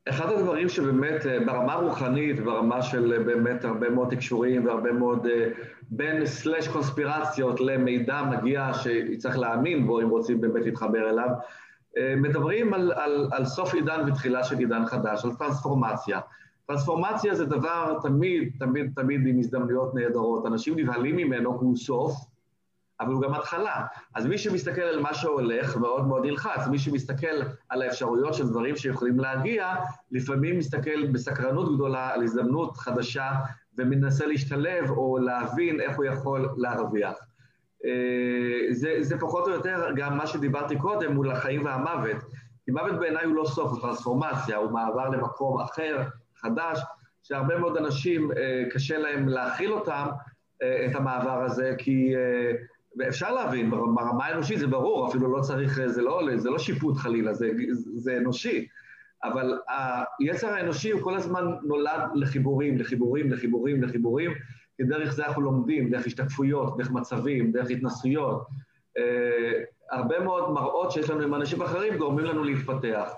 אחד 0.10 0.32
הדברים 0.32 0.70
שבאמת 0.70 1.26
ברמה 1.46 1.74
רוחנית, 1.74 2.40
ברמה 2.40 2.82
של 2.82 3.24
באמת 3.26 3.66
הרבה 3.66 3.90
מאוד 3.90 4.10
תקשורים 4.10 4.66
והרבה 4.66 4.92
מאוד 4.92 5.28
בין 5.90 6.26
סלאש 6.26 6.68
קונספירציות 6.68 7.62
למידע 7.62 8.22
מגיע 8.32 8.72
שצריך 8.74 9.38
להאמין 9.38 9.88
בו 9.88 10.02
אם 10.02 10.10
רוצים 10.10 10.42
באמת 10.42 10.66
להתחבר 10.66 11.10
אליו, 11.10 11.30
מדברים 12.18 12.74
על, 12.74 12.92
על, 12.92 13.30
על 13.32 13.46
סוף 13.46 13.74
עידן 13.74 14.06
ותחילה 14.08 14.44
של 14.44 14.58
עידן 14.58 14.86
חדש, 14.86 15.26
על 15.26 15.32
טרנספורמציה. 15.40 16.20
טרנספורמציה 16.66 17.36
זה 17.36 17.46
דבר 17.46 18.00
תמיד, 18.02 18.52
תמיד, 18.60 18.92
תמיד 18.96 19.28
עם 19.28 19.40
הזדמנויות 19.40 19.96
נהדרות. 19.96 20.46
אנשים 20.46 20.80
נבהלים 20.80 21.18
ממנו 21.18 21.50
הוא 21.50 21.76
סוף, 21.76 22.14
אבל 23.04 23.14
הוא 23.14 23.22
גם 23.22 23.34
התחלה. 23.34 23.86
אז 24.16 24.26
מי 24.26 24.38
שמסתכל 24.38 24.82
על 24.82 25.00
מה 25.00 25.14
שהולך 25.14 25.78
מאוד 25.78 26.08
מאוד 26.08 26.26
ילחץ, 26.26 26.68
מי 26.68 26.80
שמסתכל 26.80 27.42
על 27.70 27.82
האפשרויות 27.82 28.34
של 28.34 28.50
דברים 28.50 28.76
שיכולים 28.76 29.20
להגיע, 29.20 29.76
לפעמים 30.12 30.58
מסתכל 30.58 31.08
בסקרנות 31.12 31.76
גדולה 31.76 32.14
על 32.14 32.24
הזדמנות 32.24 32.78
חדשה 32.78 33.32
ומנסה 33.78 34.26
להשתלב 34.26 34.90
או 34.90 35.18
להבין 35.18 35.82
איך 35.82 35.98
הוא 35.98 36.06
יכול 36.06 36.50
להרוויח. 36.58 37.16
זה, 38.72 38.98
זה 39.00 39.20
פחות 39.20 39.48
או 39.48 39.54
יותר 39.54 39.90
גם 39.96 40.18
מה 40.18 40.28
שדיברתי 40.28 40.78
קודם 40.78 41.14
מול 41.14 41.32
החיים 41.32 41.66
והמוות. 41.66 42.18
כי 42.66 42.72
מוות 42.72 43.00
בעיניי 43.00 43.26
הוא 43.26 43.36
לא 43.36 43.46
סוף, 43.46 43.72
הוא 43.72 43.82
טרנספורמציה, 43.82 44.58
הוא 44.58 44.72
מעבר 44.72 45.10
למקום 45.10 45.62
אחר, 45.62 46.04
חדש, 46.38 46.80
שהרבה 47.24 47.58
מאוד 47.58 47.78
אנשים 47.78 48.32
קשה 48.74 48.98
להם 48.98 49.28
להכיל 49.28 49.74
אותם, 49.74 50.08
את 50.58 50.96
המעבר 50.96 51.44
הזה, 51.44 51.76
כי 51.78 52.14
ואפשר 52.98 53.34
להבין, 53.34 53.72
ברמה 53.72 54.26
האנושית 54.26 54.60
זה 54.60 54.68
ברור, 54.68 55.10
אפילו 55.10 55.38
לא 55.38 55.42
צריך, 55.42 55.80
זה 55.86 56.02
לא, 56.02 56.22
זה 56.36 56.50
לא 56.50 56.60
שיפוט 56.60 56.98
חלילה, 56.98 57.34
זה, 57.34 57.52
זה 57.74 58.18
אנושי, 58.18 58.68
אבל 59.24 59.60
היצר 60.20 60.48
האנושי 60.48 60.92
הוא 60.92 61.02
כל 61.02 61.16
הזמן 61.16 61.46
נולד 61.64 62.02
לחיבורים, 62.16 62.78
לחיבורים, 62.78 63.32
לחיבורים, 63.32 63.84
לחיבורים, 63.84 64.32
כי 64.78 64.84
דרך 64.84 65.14
זה 65.14 65.26
אנחנו 65.28 65.42
לומדים, 65.42 65.90
דרך 65.90 66.06
השתקפויות, 66.06 66.78
דרך 66.78 66.92
מצבים, 66.92 67.52
דרך 67.52 67.70
התנסויות. 67.70 68.48
הרבה 69.92 70.20
מאוד 70.20 70.52
מראות 70.52 70.92
שיש 70.92 71.10
לנו 71.10 71.22
עם 71.22 71.36
אנשים 71.36 71.62
אחרים 71.62 71.98
גורמים 71.98 72.26
לנו 72.26 72.44
להתפתח. 72.44 73.10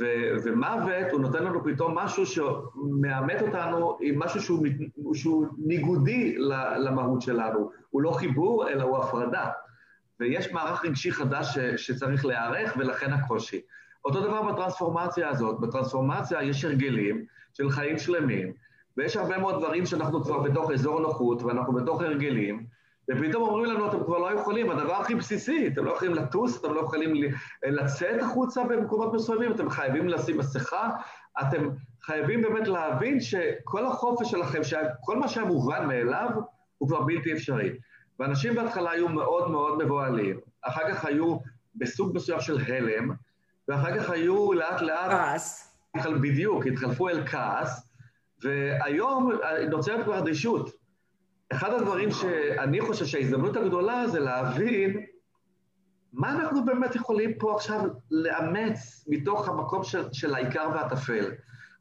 ו- 0.00 0.34
ומוות, 0.44 1.12
הוא 1.12 1.20
נותן 1.20 1.44
לנו 1.44 1.64
פתאום 1.64 1.98
משהו 1.98 2.26
שמאמת 2.26 3.42
אותנו 3.42 3.98
עם 4.00 4.18
משהו 4.18 4.40
שהוא, 4.40 4.66
שהוא 5.14 5.46
ניגודי 5.58 6.36
למהות 6.78 7.22
שלנו. 7.22 7.70
הוא 7.90 8.02
לא 8.02 8.10
חיבור, 8.12 8.68
אלא 8.68 8.82
הוא 8.82 8.98
הפרדה. 8.98 9.48
ויש 10.20 10.52
מערך 10.52 10.84
רגשי 10.84 11.12
חדש 11.12 11.58
ש- 11.58 11.58
שצריך 11.86 12.24
להיערך, 12.26 12.74
ולכן 12.78 13.12
הקושי. 13.12 13.60
אותו 14.04 14.20
דבר 14.20 14.52
בטרנספורמציה 14.52 15.28
הזאת. 15.28 15.60
בטרנספורמציה 15.60 16.42
יש 16.42 16.64
הרגלים 16.64 17.24
של 17.54 17.70
חיים 17.70 17.98
שלמים, 17.98 18.52
ויש 18.96 19.16
הרבה 19.16 19.38
מאוד 19.38 19.58
דברים 19.58 19.86
שאנחנו 19.86 20.24
כבר 20.24 20.38
בתוך 20.38 20.70
אזור 20.70 21.00
נוחות, 21.00 21.42
ואנחנו 21.42 21.72
בתוך 21.72 22.00
הרגלים, 22.02 22.66
ופתאום 23.10 23.42
אומרים 23.42 23.64
לנו, 23.64 23.88
אתם 23.88 24.04
כבר 24.04 24.18
לא 24.18 24.40
יכולים, 24.40 24.70
הדבר 24.70 24.94
הכי 24.94 25.14
בסיסי, 25.14 25.66
אתם 25.66 25.84
לא 25.84 25.92
יכולים 25.92 26.14
לטוס, 26.14 26.60
אתם 26.60 26.74
לא 26.74 26.80
יכולים 26.80 27.32
לצאת 27.62 28.22
החוצה 28.22 28.64
במקומות 28.64 29.12
מסוימים, 29.12 29.52
אתם 29.52 29.70
חייבים 29.70 30.08
לשים 30.08 30.38
מסכה, 30.38 30.90
אתם 31.40 31.68
חייבים 32.02 32.42
באמת 32.42 32.68
להבין 32.68 33.20
שכל 33.20 33.86
החופש 33.86 34.30
שלכם, 34.30 34.60
כל 35.00 35.18
מה 35.18 35.28
שהיה 35.28 35.46
מובן 35.46 35.86
מאליו, 35.86 36.28
הוא 36.78 36.88
כבר 36.88 37.00
בלתי 37.00 37.32
אפשרי. 37.32 37.70
ואנשים 38.18 38.54
בהתחלה 38.54 38.90
היו 38.90 39.08
מאוד 39.08 39.50
מאוד 39.50 39.84
מבוהלים, 39.84 40.40
אחר 40.62 40.92
כך 40.92 41.04
היו 41.04 41.38
בסוג 41.74 42.16
מסוים 42.16 42.40
של 42.40 42.58
הלם, 42.66 43.10
ואחר 43.68 43.98
כך 43.98 44.10
היו 44.10 44.52
לאט 44.52 44.80
לאט... 44.80 45.10
כעס. 45.10 45.76
בדיוק, 46.20 46.66
התחלפו 46.66 47.08
אל 47.08 47.26
כעס, 47.26 47.88
והיום 48.42 49.30
נוצרת 49.70 50.04
כבר 50.04 50.18
אדישות. 50.18 50.81
אחד 51.52 51.72
הדברים 51.72 52.10
שאני 52.10 52.80
חושב 52.80 53.04
שההזדמנות 53.04 53.56
הגדולה 53.56 54.08
זה 54.08 54.20
להבין 54.20 55.06
מה 56.12 56.32
אנחנו 56.32 56.64
באמת 56.64 56.94
יכולים 56.94 57.30
פה 57.38 57.54
עכשיו 57.54 57.80
לאמץ 58.10 59.04
מתוך 59.08 59.48
המקום 59.48 59.84
של, 59.84 60.12
של 60.12 60.34
העיקר 60.34 60.68
והטפל. 60.74 61.30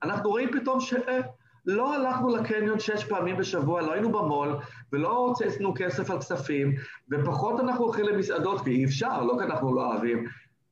אנחנו 0.03 0.29
רואים 0.29 0.49
פתאום 0.51 0.79
שלא 0.79 1.95
הלכנו 1.95 2.35
לקניון 2.35 2.79
שש 2.79 3.03
פעמים 3.03 3.37
בשבוע, 3.37 3.81
לא 3.81 3.93
היינו 3.93 4.11
במו"ל 4.11 4.55
ולא 4.93 5.17
הוצאנו 5.17 5.73
כסף 5.75 6.09
על 6.09 6.19
כספים, 6.19 6.75
ופחות 7.11 7.59
אנחנו 7.59 7.85
הולכים 7.85 8.05
למסעדות, 8.05 8.61
כי 8.63 8.69
אי 8.69 8.85
אפשר, 8.85 9.23
לא 9.23 9.33
כי 9.39 9.43
אנחנו 9.43 9.75
לא 9.75 9.85
אוהבים, 9.85 10.25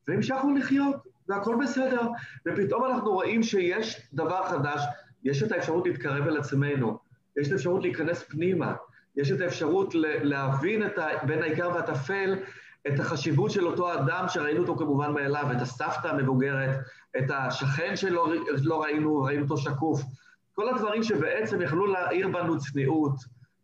והמשכנו 0.07 0.55
לחיות, 0.55 0.95
והכל 1.29 1.55
בסדר. 1.63 2.01
ופתאום 2.47 2.85
אנחנו 2.85 3.11
רואים 3.11 3.43
שיש 3.43 4.09
דבר 4.13 4.43
חדש, 4.49 4.83
יש 5.23 5.43
את 5.43 5.51
האפשרות 5.51 5.87
להתקרב 5.87 6.27
אל 6.27 6.37
עצמנו, 6.37 6.99
יש 7.37 7.47
את 7.47 7.51
האפשרות 7.51 7.81
להיכנס 7.81 8.23
פנימה, 8.23 8.73
יש 9.15 9.31
את 9.31 9.41
האפשרות 9.41 9.93
להבין 10.23 10.85
את 10.85 10.97
ה, 10.97 11.07
בין 11.25 11.41
העיקר 11.41 11.69
והטפל 11.75 12.35
את 12.87 12.99
החשיבות 12.99 13.51
של 13.51 13.67
אותו 13.67 13.93
אדם 13.93 14.25
שראינו 14.27 14.61
אותו 14.61 14.75
כמובן 14.77 15.11
מאליו, 15.11 15.45
את 15.57 15.61
הסבתא 15.61 16.07
המבוגרת, 16.07 16.77
את 17.17 17.31
השכן 17.33 17.95
שלא 17.95 18.33
לא 18.63 18.81
ראינו, 18.83 19.21
ראינו 19.21 19.43
אותו 19.43 19.57
שקוף. 19.57 20.01
כל 20.53 20.69
הדברים 20.69 21.03
שבעצם 21.03 21.61
יכלו 21.61 21.85
להעיר 21.85 22.27
בנו 22.27 22.57
צניעות, 22.57 23.13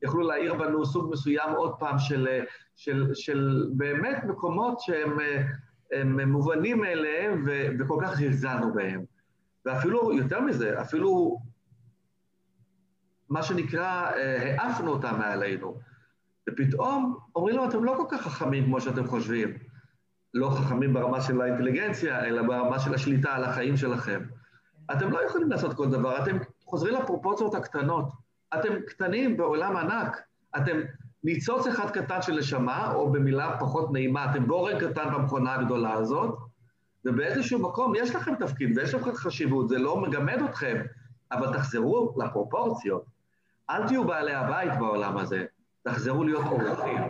יכלו 0.04 0.28
להעיר 0.28 0.54
בנו 0.54 0.86
סוג 0.86 1.12
מסוים 1.12 1.50
עוד 1.56 1.74
פעם 1.80 2.00
של, 2.00 2.28
של, 2.76 3.12
של 3.14 3.68
באמת 3.74 4.24
מקומות 4.24 4.80
שהם 4.80 5.18
הם 5.92 6.32
מובנים 6.32 6.82
מאליהם 6.82 7.46
וכל 7.80 8.00
כך 8.04 8.16
זלזלנו 8.16 8.74
בהם. 8.74 9.04
ואפילו, 9.66 10.14
יותר 10.14 10.42
מזה, 10.42 10.82
אפילו 10.82 11.38
מה 13.30 13.44
שנקרא, 13.44 14.12
העפנו 14.58 14.92
אותם 14.92 15.16
מעלינו. 15.20 15.80
ופתאום 16.50 17.18
אומרים 17.36 17.56
לו, 17.56 17.70
אתם 17.70 17.84
לא 17.84 17.94
כל 17.98 18.06
כך 18.10 18.22
חכמים 18.22 18.66
כמו 18.66 18.82
שאתם 18.82 19.08
חושבים. 19.08 19.58
לא 20.34 20.50
חכמים 20.50 20.94
ברמה 20.94 21.22
של 21.22 21.42
האינטליגנציה, 21.42 22.26
אלא 22.26 22.42
ברמה 22.42 22.80
של 22.80 22.94
השליטה 22.94 23.36
על 23.36 23.44
החיים 23.44 23.78
שלכם. 23.78 24.22
אתם 24.92 25.12
לא 25.12 25.26
יכולים 25.26 25.50
לעשות 25.50 25.74
כל 25.74 25.90
דבר, 25.90 26.24
אתם 26.24 26.38
חוזרים 26.66 26.96
לפרופורציות 26.96 27.56
הקטנות. 27.56 28.06
אתם 28.60 28.74
קטנים 28.88 29.38
בעולם 29.38 29.78
ענק. 29.78 30.22
אתם 30.58 30.78
ניצוץ 31.24 31.68
אחד 31.68 31.90
קטן 31.90 32.22
של 32.22 32.34
נשמה, 32.34 32.94
או 32.94 33.12
במילה 33.12 33.58
פחות 33.60 33.94
נעימה, 33.94 34.32
אתם 34.32 34.48
בורג 34.48 34.88
קטן 34.88 35.14
במכונה 35.14 35.54
הגדולה 35.54 35.94
הזאת, 35.94 36.38
ובאיזשהו 37.06 37.60
מקום 37.60 37.94
יש 37.96 38.16
לכם 38.16 38.36
תפקיד 38.36 38.78
ויש 38.78 38.94
לכם 38.94 39.14
חשיבות, 39.14 39.70
זה 39.70 39.78
לא 39.78 40.02
מגמד 40.02 40.42
אתכם, 40.50 40.82
אבל 41.32 41.54
תחזרו 41.54 42.16
לפרופורציות. 42.18 43.15
אל 43.70 43.88
תהיו 43.88 44.04
בעלי 44.04 44.34
הבית 44.34 44.72
בעולם 44.80 45.18
הזה, 45.18 45.46
תחזרו 45.84 46.24
להיות 46.24 46.46
אורחים. 46.46 47.02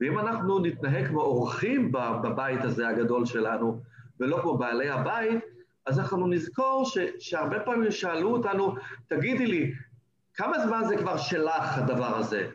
ואם 0.00 0.18
אנחנו 0.18 0.58
נתנהג 0.58 1.06
כמו 1.06 1.20
אורחים 1.20 1.92
בבית 1.92 2.64
הזה 2.64 2.88
הגדול 2.88 3.26
שלנו, 3.26 3.80
ולא 4.20 4.38
כמו 4.42 4.58
בעלי 4.58 4.90
הבית, 4.90 5.44
אז 5.86 5.98
אנחנו 5.98 6.26
נזכור 6.26 6.84
ש, 6.84 6.98
שהרבה 7.18 7.60
פעמים 7.60 7.90
שאלו 7.90 8.32
אותנו, 8.32 8.74
תגידי 9.08 9.46
לי, 9.46 9.72
כמה 10.34 10.58
זמן 10.58 10.82
זה 10.88 10.96
כבר 10.96 11.16
שלך 11.16 11.78
הדבר 11.78 12.16
הזה? 12.16 12.48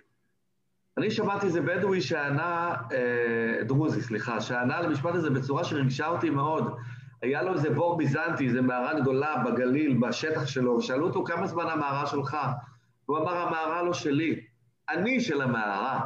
אני 0.98 1.12
שמעתי 1.12 1.46
איזה 1.46 1.62
בדואי 1.62 2.02
שענה, 2.02 2.76
אה, 2.92 3.64
דרוזי, 3.64 4.02
סליחה, 4.02 4.42
שענה 4.42 4.78
על 4.78 4.86
המשפט 4.86 5.16
הזה 5.16 5.30
בצורה 5.30 5.64
שריגשה 5.64 6.08
אותי 6.08 6.30
מאוד. 6.30 6.76
היה 7.22 7.44
לו 7.44 7.54
איזה 7.54 7.70
בור 7.70 7.98
ביזנטי, 7.98 8.48
איזה 8.48 8.62
מערה 8.62 9.00
גדולה 9.00 9.44
בגליל, 9.46 9.98
בשטח 9.98 10.46
שלו, 10.46 10.72
ושאלו 10.72 11.08
אותו 11.08 11.24
כמה 11.24 11.48
זמן 11.48 11.70
המערה 11.70 12.06
שלך? 12.06 12.38
והוא 13.08 13.18
אמר, 13.18 13.38
המערה 13.38 13.84
לא 13.84 13.94
שלי, 13.94 14.40
אני 14.90 15.22
של 15.22 15.42
המערה. 15.42 16.02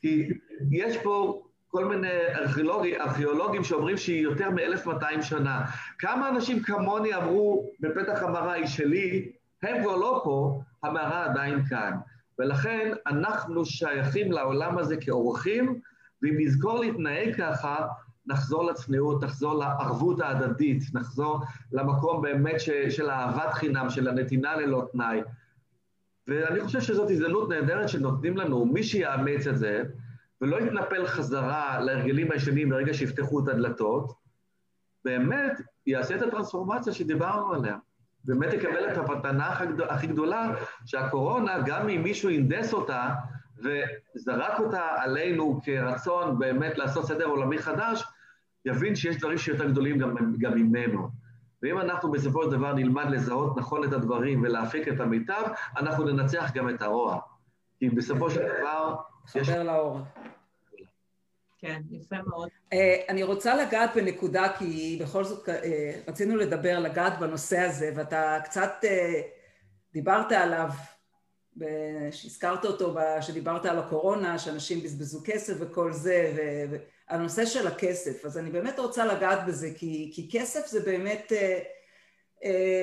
כי 0.00 0.28
יש 0.70 0.96
פה 0.96 1.42
כל 1.68 1.84
מיני 1.84 2.08
ארכיאולוגים, 2.34 3.00
ארכיאולוגים 3.00 3.64
שאומרים 3.64 3.96
שהיא 3.96 4.22
יותר 4.22 4.50
מ-1200 4.50 5.22
שנה. 5.22 5.64
כמה 5.98 6.28
אנשים 6.28 6.62
כמוני 6.62 7.14
אמרו, 7.14 7.70
בפתח 7.80 8.22
המערה 8.22 8.52
היא 8.52 8.66
שלי, 8.66 9.32
הם 9.62 9.82
כבר 9.82 9.96
לא 9.96 10.20
פה, 10.24 10.60
המערה 10.82 11.24
עדיין 11.24 11.64
כאן. 11.64 11.92
ולכן 12.38 12.92
אנחנו 13.06 13.64
שייכים 13.64 14.32
לעולם 14.32 14.78
הזה 14.78 14.96
כאורחים, 14.96 15.80
ואם 16.22 16.34
נזכור 16.38 16.78
להתנהג 16.78 17.34
ככה, 17.36 17.86
נחזור 18.26 18.64
לצניעות, 18.64 19.24
נחזור 19.24 19.54
לערבות 19.54 20.20
ההדדית, 20.20 20.82
נחזור 20.94 21.40
למקום 21.72 22.22
באמת 22.22 22.60
ש, 22.60 22.70
של 22.70 23.10
אהבת 23.10 23.52
חינם, 23.52 23.90
של 23.90 24.08
הנתינה 24.08 24.56
ללא 24.56 24.88
תנאי. 24.92 25.20
ואני 26.28 26.60
חושב 26.60 26.80
שזאת 26.80 27.10
הזדמנות 27.10 27.48
נהדרת 27.48 27.88
שנותנים 27.88 28.36
לנו, 28.36 28.64
מי 28.64 28.82
שיאמץ 28.82 29.46
את 29.46 29.58
זה, 29.58 29.82
ולא 30.40 30.60
יתנפל 30.60 31.06
חזרה 31.06 31.80
להרגלים 31.80 32.32
הישנים 32.32 32.68
ברגע 32.68 32.94
שיפתחו 32.94 33.44
את 33.44 33.48
הדלתות, 33.48 34.12
באמת 35.04 35.60
יעשה 35.86 36.16
את 36.16 36.22
הטרנספורמציה 36.22 36.92
שדיברנו 36.92 37.52
עליה. 37.52 37.76
באמת 38.24 38.52
יקבל 38.52 38.92
את 38.92 38.98
המתנה 38.98 39.48
הכי 39.88 40.06
גדולה, 40.06 40.54
שהקורונה, 40.86 41.58
גם 41.66 41.88
אם 41.88 42.02
מישהו 42.02 42.30
הנדס 42.30 42.72
אותה 42.72 43.08
וזרק 43.58 44.60
אותה 44.60 44.88
עלינו 44.96 45.60
כרצון 45.64 46.38
באמת 46.38 46.78
לעשות 46.78 47.06
סדר 47.06 47.26
עולמי 47.26 47.58
חדש, 47.58 48.04
יבין 48.64 48.94
שיש 48.94 49.16
דברים 49.16 49.38
שיותר 49.38 49.70
גדולים 49.70 49.98
גם, 49.98 50.14
גם 50.38 50.54
ממנו. 50.54 51.21
ואם 51.62 51.80
אנחנו 51.80 52.10
בסופו 52.10 52.44
של 52.44 52.50
דבר 52.50 52.74
נלמד 52.74 53.10
לזהות 53.10 53.56
נכון 53.56 53.84
את 53.84 53.92
הדברים 53.92 54.42
ולהפיק 54.42 54.88
את 54.88 55.00
המיטב, 55.00 55.42
אנחנו 55.76 56.04
ננצח 56.04 56.50
גם 56.54 56.68
את 56.68 56.82
הרוע. 56.82 57.18
כי 57.78 57.90
בסופו 57.90 58.30
של 58.30 58.40
דבר... 58.40 58.96
חבר 59.26 59.62
לאור. 59.62 59.98
כן, 61.58 61.82
יפה 61.90 62.16
מאוד. 62.26 62.48
אה, 62.72 63.02
אני 63.08 63.22
רוצה 63.22 63.54
לגעת 63.56 63.90
בנקודה, 63.94 64.52
כי 64.58 64.98
בכל 65.02 65.24
זאת 65.24 65.48
אה, 65.48 66.00
רצינו 66.08 66.36
לדבר, 66.36 66.78
לגעת 66.78 67.18
בנושא 67.18 67.58
הזה, 67.58 67.92
ואתה 67.96 68.38
קצת 68.44 68.72
אה, 68.84 69.20
דיברת 69.92 70.32
עליו, 70.32 70.68
שהזכרת 72.10 72.64
אותו, 72.64 72.94
שדיברת 73.20 73.66
על 73.66 73.78
הקורונה, 73.78 74.38
שאנשים 74.38 74.80
בזבזו 74.80 75.20
כסף 75.24 75.54
וכל 75.60 75.92
זה, 75.92 76.32
והנושא 77.10 77.46
של 77.46 77.66
הכסף. 77.66 78.24
אז 78.24 78.38
אני 78.38 78.50
באמת 78.50 78.78
רוצה 78.78 79.06
לגעת 79.06 79.46
בזה, 79.46 79.70
כי, 79.76 80.12
כי 80.14 80.28
כסף 80.32 80.66
זה 80.66 80.80
באמת, 80.80 81.32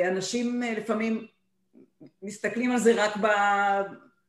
אנשים 0.08 0.62
לפעמים 0.78 1.28
מסתכלים 2.22 2.72
על 2.72 2.80
זה 2.80 2.94
רק 2.96 3.14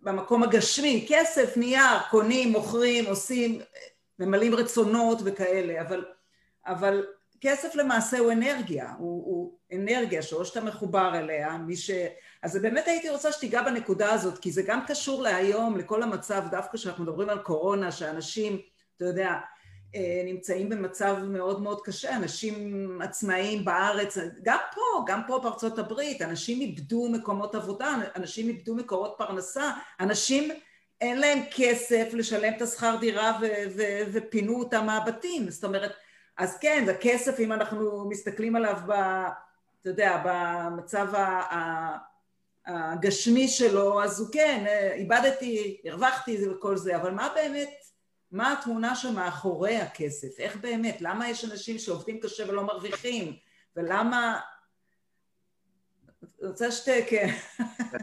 במקום 0.01 0.43
הגשמי, 0.43 1.07
כסף, 1.09 1.57
נייר, 1.57 1.99
קונים, 2.11 2.53
מוכרים, 2.53 3.07
עושים, 3.07 3.61
ממלאים 4.19 4.55
רצונות 4.55 5.19
וכאלה, 5.25 5.81
אבל, 5.81 6.05
אבל 6.67 7.05
כסף 7.41 7.75
למעשה 7.75 8.19
הוא 8.19 8.33
אנרגיה, 8.33 8.93
הוא, 8.99 9.25
הוא 9.27 9.59
אנרגיה 9.73 10.23
שאו 10.23 10.45
שאתה 10.45 10.61
מחובר 10.61 11.19
אליה, 11.19 11.59
מי 11.59 11.77
ש... 11.77 11.91
אז 12.43 12.57
באמת 12.63 12.87
הייתי 12.89 13.11
רוצה 13.11 13.33
שתיגע 13.33 13.63
בנקודה 13.63 14.13
הזאת, 14.13 14.39
כי 14.39 14.53
זה 14.53 14.63
גם 14.63 14.81
קשור 14.87 15.23
להיום, 15.23 15.77
לכל 15.77 16.03
המצב, 16.03 16.43
דווקא 16.51 16.79
כשאנחנו 16.79 17.05
מדברים 17.05 17.29
על 17.29 17.39
קורונה, 17.39 17.93
שאנשים, 17.93 18.61
אתה 18.97 19.05
יודע, 19.05 19.29
אה, 19.29 19.39
נמצאים 20.25 20.69
במצב 20.69 21.17
מאוד 21.23 21.63
מאוד 21.63 21.81
קשה, 21.81 22.17
אנשים 22.17 22.99
עצמאיים 23.03 23.65
בארץ, 23.65 24.19
גם 24.43 24.59
פה, 24.75 25.05
גם 25.07 25.21
פה 25.27 25.39
בארצות 25.43 25.79
הברית, 25.79 26.23
אנשים 26.23 26.61
איבדו 26.61 27.09
מקומות 27.09 27.55
עבודה, 27.55 27.95
אנשים 28.17 28.49
איבדו 28.49 28.75
מקורות 28.75 29.15
פרנסה, 29.19 29.71
אנשים 30.01 30.51
אין 31.01 31.21
להם 31.21 31.39
כסף 31.57 32.09
לשלם 32.13 32.53
את 32.57 32.63
השכר 32.63 32.97
דירה 33.01 33.39
ו- 33.41 33.77
ו- 33.77 34.03
ופינו 34.13 34.59
אותם 34.59 34.87
מהבתים, 34.87 35.51
זאת 35.51 35.65
אומרת, 35.65 35.93
אז 36.39 36.59
כן, 36.59 36.83
זה 36.87 36.95
כסף 37.01 37.41
אם 37.41 37.53
אנחנו 37.53 38.09
מסתכלים 38.09 38.57
עליו, 38.57 38.77
ב, 38.87 38.93
אתה 39.81 39.91
יודע, 39.91 40.23
במצב 40.25 41.07
הגשמי 42.67 43.49
שלו, 43.49 44.03
אז 44.03 44.21
הוא 44.21 44.29
כן, 44.33 44.65
איבדתי, 44.95 45.81
הרווחתי 45.85 46.49
וכל 46.49 46.77
זה, 46.77 46.97
אבל 46.97 47.11
מה 47.11 47.29
באמת, 47.35 47.71
מה 48.33 48.53
התמונה 48.53 48.95
שמאחורי 48.95 49.77
הכסף? 49.77 50.39
איך 50.39 50.57
באמת? 50.57 50.97
למה 51.01 51.29
יש 51.29 51.45
אנשים 51.45 51.79
שעובדים 51.79 52.21
קשה 52.21 52.49
ולא 52.49 52.63
מרוויחים? 52.63 53.37
ולמה 53.77 54.41
רוצה 56.43 56.73
שתי, 56.73 57.07
כן. 57.07 57.29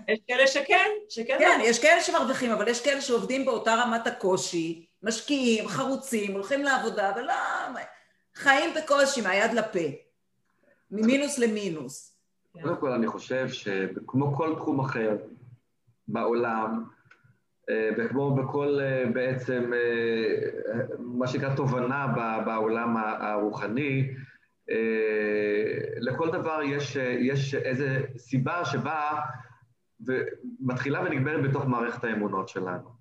יש 0.07 0.19
כאלה 0.27 0.47
שכן, 0.47 0.89
שכן. 1.09 1.35
כן, 1.39 1.59
יש 1.63 1.81
כאלה 1.81 2.01
שמרוויחים, 2.01 2.51
אבל 2.51 2.67
יש 2.67 2.83
כאלה 2.83 3.01
שעובדים 3.01 3.45
באותה 3.45 3.75
רמת 3.75 4.07
הקושי, 4.07 4.85
משקיעים, 5.03 5.67
חרוצים, 5.67 6.33
הולכים 6.33 6.63
לעבודה, 6.63 7.13
ולא... 7.15 7.33
חיים 8.35 8.73
בקושי, 8.73 9.21
מהיד 9.21 9.53
לפה. 9.53 9.79
ממינוס 10.91 11.39
למינוס. 11.39 12.17
קודם 12.61 12.77
כל, 12.77 12.91
אני 12.91 13.07
חושב 13.07 13.49
שכמו 13.49 14.35
כל 14.35 14.55
תחום 14.57 14.79
אחר 14.79 15.17
בעולם, 16.07 16.83
וכמו 17.97 18.35
בכל 18.35 18.79
אה, 18.81 19.03
בעצם, 19.13 19.71
אה, 19.73 20.81
מה 20.99 21.27
שנקרא 21.27 21.55
תובנה 21.55 22.07
בעולם 22.45 22.97
הרוחני, 22.97 24.13
אה, 24.69 24.75
לכל 25.99 26.31
דבר 26.31 26.59
יש, 26.63 26.95
יש 27.19 27.55
איזו 27.55 27.85
סיבה 28.17 28.65
שבאה 28.65 29.19
ומתחילה 30.05 31.01
ונגמרת 31.01 31.49
בתוך 31.49 31.65
מערכת 31.65 32.03
האמונות 32.03 32.49
שלנו. 32.49 32.97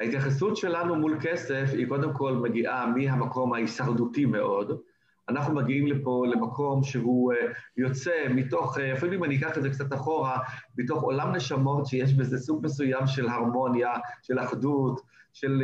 ההתייחסות 0.00 0.56
שלנו 0.56 0.96
מול 0.96 1.18
כסף 1.22 1.64
היא 1.72 1.88
קודם 1.88 2.12
כל 2.12 2.32
מגיעה 2.32 2.86
מהמקום 2.86 3.52
ההישרדותי 3.52 4.24
מאוד. 4.24 4.80
אנחנו 5.28 5.54
מגיעים 5.54 5.86
לפה 5.86 6.24
למקום 6.26 6.82
שהוא 6.82 7.32
אה, 7.32 7.52
יוצא 7.76 8.26
מתוך, 8.30 8.78
אה, 8.78 8.92
אפילו 8.92 9.12
אם 9.12 9.24
אני 9.24 9.36
אקח 9.38 9.58
את 9.58 9.62
זה 9.62 9.70
קצת 9.70 9.92
אחורה, 9.92 10.38
מתוך 10.78 11.02
עולם 11.02 11.36
נשמות 11.36 11.86
שיש 11.86 12.14
בזה 12.14 12.38
סוג 12.38 12.64
מסוים 12.64 13.06
של 13.06 13.28
הרמוניה, 13.28 13.92
של 14.22 14.38
אחדות, 14.38 15.00
של 15.32 15.62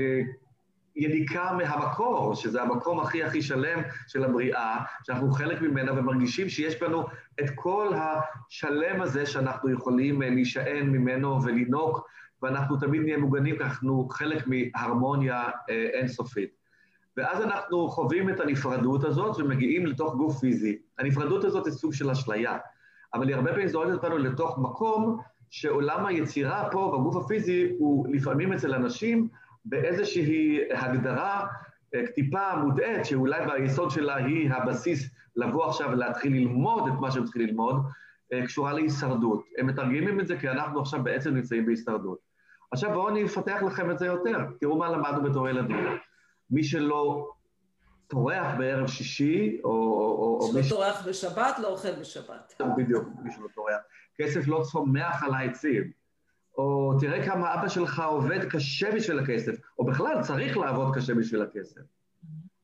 יניקה 0.96 1.52
מהמקור, 1.52 2.34
שזה 2.34 2.62
המקום 2.62 3.00
הכי 3.00 3.24
הכי 3.24 3.42
שלם 3.42 3.80
של 4.06 4.24
הבריאה, 4.24 4.84
שאנחנו 5.04 5.30
חלק 5.32 5.62
ממנה 5.62 5.92
ומרגישים 5.92 6.48
שיש 6.48 6.82
בנו 6.82 7.06
את 7.40 7.50
כל 7.54 7.92
השלם 7.94 9.02
הזה 9.02 9.26
שאנחנו 9.26 9.70
יכולים 9.70 10.22
אה, 10.22 10.30
להישען 10.30 10.86
ממנו 10.86 11.42
ולנהוג, 11.42 12.00
ואנחנו 12.42 12.76
תמיד 12.76 13.02
נהיה 13.02 13.18
מוגנים, 13.18 13.56
כי 13.56 13.62
אנחנו 13.62 14.08
חלק 14.10 14.44
מהרמוניה 14.46 15.42
אה, 15.70 15.88
אינסופית. 15.92 16.59
ואז 17.16 17.42
אנחנו 17.42 17.88
חווים 17.88 18.30
את 18.30 18.40
הנפרדות 18.40 19.04
הזאת 19.04 19.40
ומגיעים 19.40 19.86
לתוך 19.86 20.14
גוף 20.14 20.38
פיזי. 20.38 20.78
הנפרדות 20.98 21.44
הזאת 21.44 21.66
היא 21.66 21.74
סוג 21.74 21.92
של 21.92 22.10
אשליה, 22.10 22.58
אבל 23.14 23.28
היא 23.28 23.36
הרבה 23.36 23.50
פעמים 23.50 23.68
זורקת 23.68 23.92
אותנו 23.92 24.18
לתוך 24.18 24.58
מקום 24.58 25.20
שעולם 25.50 26.06
היצירה 26.06 26.68
פה 26.70 26.98
בגוף 26.98 27.24
הפיזי 27.24 27.72
הוא 27.78 28.06
לפעמים 28.14 28.52
אצל 28.52 28.74
אנשים 28.74 29.28
באיזושהי 29.64 30.58
הגדרה 30.74 31.46
אה, 31.94 32.00
טיפה 32.14 32.56
מוטעית, 32.56 33.04
שאולי 33.04 33.46
ביסוד 33.46 33.90
שלה 33.90 34.16
היא 34.16 34.50
הבסיס 34.50 35.10
לבוא 35.36 35.66
עכשיו 35.66 35.88
ולהתחיל 35.92 36.32
ללמוד 36.32 36.88
את 36.88 37.00
מה 37.00 37.10
שהם 37.10 37.24
צריכים 37.24 37.42
ללמוד, 37.42 37.76
אה, 38.32 38.46
קשורה 38.46 38.72
להישרדות. 38.72 39.44
הם 39.58 39.66
מתרגמים 39.66 40.20
את 40.20 40.26
זה 40.26 40.36
כי 40.36 40.48
אנחנו 40.48 40.80
עכשיו 40.80 41.02
בעצם 41.02 41.34
נמצאים 41.34 41.66
בהישרדות. 41.66 42.18
עכשיו 42.72 42.92
בואו 42.92 43.08
אני 43.08 43.24
אפתח 43.24 43.62
לכם 43.66 43.90
את 43.90 43.98
זה 43.98 44.06
יותר, 44.06 44.38
תראו 44.60 44.78
מה 44.78 44.88
למדנו 44.88 45.22
בתור 45.22 45.48
ילדים. 45.48 45.86
מי 46.50 46.64
שלא 46.64 47.28
טורח 48.06 48.54
בערב 48.58 48.86
שישי, 48.86 49.60
או... 49.64 49.70
או 50.40 50.52
שלא 50.52 50.62
טורח 50.68 51.06
בשבת, 51.08 51.58
לא 51.58 51.68
אוכל 51.68 51.92
בשבת. 52.00 52.60
בדיוק, 52.76 53.08
מי 53.22 53.32
שלא 53.32 53.48
טורח. 53.54 53.80
כסף 54.16 54.48
לא 54.48 54.62
צומח 54.72 55.22
על 55.22 55.34
העצים. 55.34 55.90
או 56.58 56.94
תראה 57.00 57.26
כמה 57.26 57.54
אבא 57.54 57.68
שלך 57.68 58.02
עובד 58.06 58.44
קשה 58.44 58.92
בשביל 58.92 59.18
הכסף, 59.18 59.52
או 59.78 59.84
בכלל 59.84 60.22
צריך 60.22 60.56
לעבוד 60.56 60.94
קשה 60.94 61.14
בשביל 61.14 61.42
הכסף. 61.42 61.80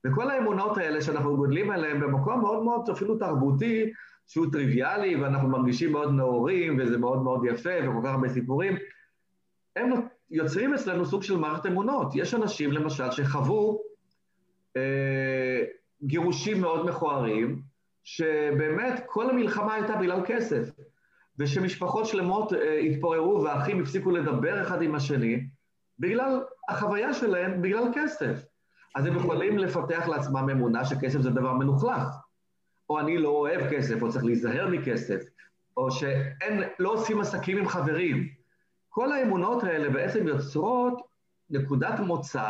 וכל 0.07 0.31
האמונות 0.31 0.79
האלה 0.79 1.03
שאנחנו 1.03 1.37
גודלים 1.37 1.71
עליהן 1.71 2.01
במקום 2.01 2.41
מאוד 2.41 2.63
מאוד 2.63 2.91
אפילו 2.91 3.19
תרבותי, 3.19 3.93
שהוא 4.27 4.47
טריוויאלי 4.53 5.17
ואנחנו 5.17 5.49
מרגישים 5.49 5.93
מאוד 5.93 6.13
נאורים 6.13 6.79
וזה 6.79 6.99
מאוד 6.99 7.23
מאוד 7.23 7.45
יפה 7.45 7.71
וכל 7.83 8.01
כך 8.05 8.11
הרבה 8.11 8.29
סיפורים, 8.29 8.77
הם 9.77 9.91
יוצרים 10.31 10.75
אצלנו 10.75 11.07
סוג 11.07 11.23
של 11.23 11.37
מערכת 11.37 11.67
אמונות. 11.67 12.13
יש 12.15 12.35
אנשים 12.35 12.73
למשל 12.73 13.11
שחוו 13.11 13.83
אה, 14.77 15.63
גירושים 16.03 16.61
מאוד 16.61 16.87
מכוערים, 16.87 17.63
שבאמת 18.05 19.03
כל 19.07 19.31
המלחמה 19.31 19.75
הייתה 19.75 19.97
בגלל 19.97 20.21
כסף. 20.27 20.69
ושמשפחות 21.39 22.07
שלמות 22.07 22.53
אה, 22.53 22.79
התפוררו 22.79 23.43
ואחים 23.43 23.83
הפסיקו 23.83 24.11
לדבר 24.11 24.63
אחד 24.63 24.83
עם 24.83 24.95
השני, 24.95 25.47
בגלל 25.99 26.41
החוויה 26.69 27.15
שלהם, 27.15 27.63
בגלל 27.63 27.85
כסף. 27.95 28.45
אז 28.95 29.07
הם 29.07 29.17
יכולים 29.17 29.59
לפתח 29.59 30.09
לעצמם 30.09 30.51
אמונה 30.51 30.85
שכסף 30.85 31.21
זה 31.21 31.31
דבר 31.31 31.53
מנוכלך. 31.53 32.09
או 32.91 33.01
אני 33.01 33.19
לא 33.19 33.29
אוהב 33.29 33.71
כסף, 33.71 34.03
או 34.03 34.11
צריך 34.11 34.25
להיזהר 34.25 34.69
מכסף, 34.69 35.23
או 35.77 35.91
שאין, 35.91 36.63
לא 36.79 36.93
עושים 36.93 37.21
עסקים 37.21 37.59
עם 37.59 37.69
חברים. 37.69 38.29
כל 38.97 39.13
האמונות 39.13 39.65
האלה 39.65 39.91
בעצם 39.91 40.29
יוצרות 40.29 41.03
נקודת 41.51 42.01
מוצא 42.01 42.49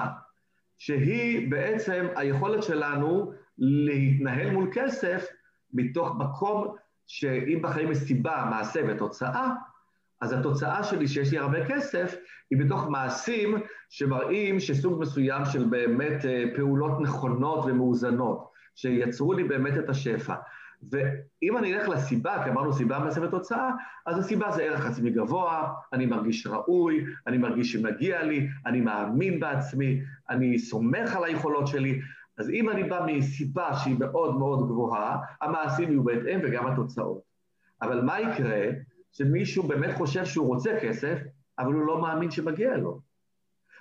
שהיא 0.78 1.50
בעצם 1.50 2.06
היכולת 2.16 2.62
שלנו 2.62 3.32
להתנהל 3.58 4.50
מול 4.50 4.70
כסף 4.72 5.26
מתוך 5.74 6.10
מקום 6.18 6.74
שאם 7.06 7.58
בחיים 7.62 7.92
יש 7.92 7.98
סיבה, 7.98 8.46
מעשה 8.50 8.80
ותוצאה, 8.88 9.50
אז 10.20 10.32
התוצאה 10.32 10.84
שלי 10.84 11.08
שיש 11.08 11.32
לי 11.32 11.38
הרבה 11.38 11.66
כסף 11.68 12.16
היא 12.50 12.58
בתוך 12.64 12.88
מעשים 12.88 13.54
שמראים 13.90 14.60
שסוג 14.60 15.00
מסוים 15.00 15.44
של 15.44 15.64
באמת 15.64 16.24
אה, 16.24 16.44
פעולות 16.56 17.00
נכונות 17.00 17.64
ומאוזנות, 17.64 18.50
שיצרו 18.74 19.32
לי 19.32 19.44
באמת 19.44 19.78
את 19.78 19.88
השפע. 19.88 20.34
ואם 20.90 21.56
אני 21.56 21.74
אלך 21.74 21.88
לסיבה, 21.88 22.44
כי 22.44 22.50
אמרנו 22.50 22.72
סיבה, 22.72 22.98
מעשה 22.98 23.22
ותוצאה, 23.22 23.70
אז 24.06 24.18
הסיבה 24.18 24.50
זה 24.50 24.62
ערך 24.62 24.86
עצמי 24.86 25.10
גבוה, 25.10 25.72
אני 25.92 26.06
מרגיש 26.06 26.46
ראוי, 26.46 27.04
אני 27.26 27.38
מרגיש 27.38 27.72
שמגיע 27.72 28.22
לי, 28.22 28.48
אני 28.66 28.80
מאמין 28.80 29.40
בעצמי, 29.40 30.00
אני 30.30 30.58
סומך 30.58 31.16
על 31.16 31.24
היכולות 31.24 31.66
שלי, 31.66 32.00
אז 32.38 32.50
אם 32.50 32.70
אני 32.70 32.84
בא 32.84 33.06
מסיבה 33.06 33.74
שהיא 33.74 33.96
מאוד 33.98 34.36
מאוד 34.36 34.68
גבוהה, 34.68 35.18
המעשים 35.40 35.90
יהיו 35.90 36.04
בהתאם 36.04 36.40
וגם 36.42 36.66
התוצאות. 36.66 37.20
אבל 37.82 38.00
מה 38.00 38.20
יקרה 38.20 38.66
שמישהו 39.12 39.62
באמת 39.62 39.94
חושב 39.94 40.24
שהוא 40.24 40.46
רוצה 40.46 40.78
כסף, 40.82 41.18
אבל 41.58 41.72
הוא 41.72 41.86
לא 41.86 42.00
מאמין 42.02 42.30
שמגיע 42.30 42.76
לו? 42.76 43.00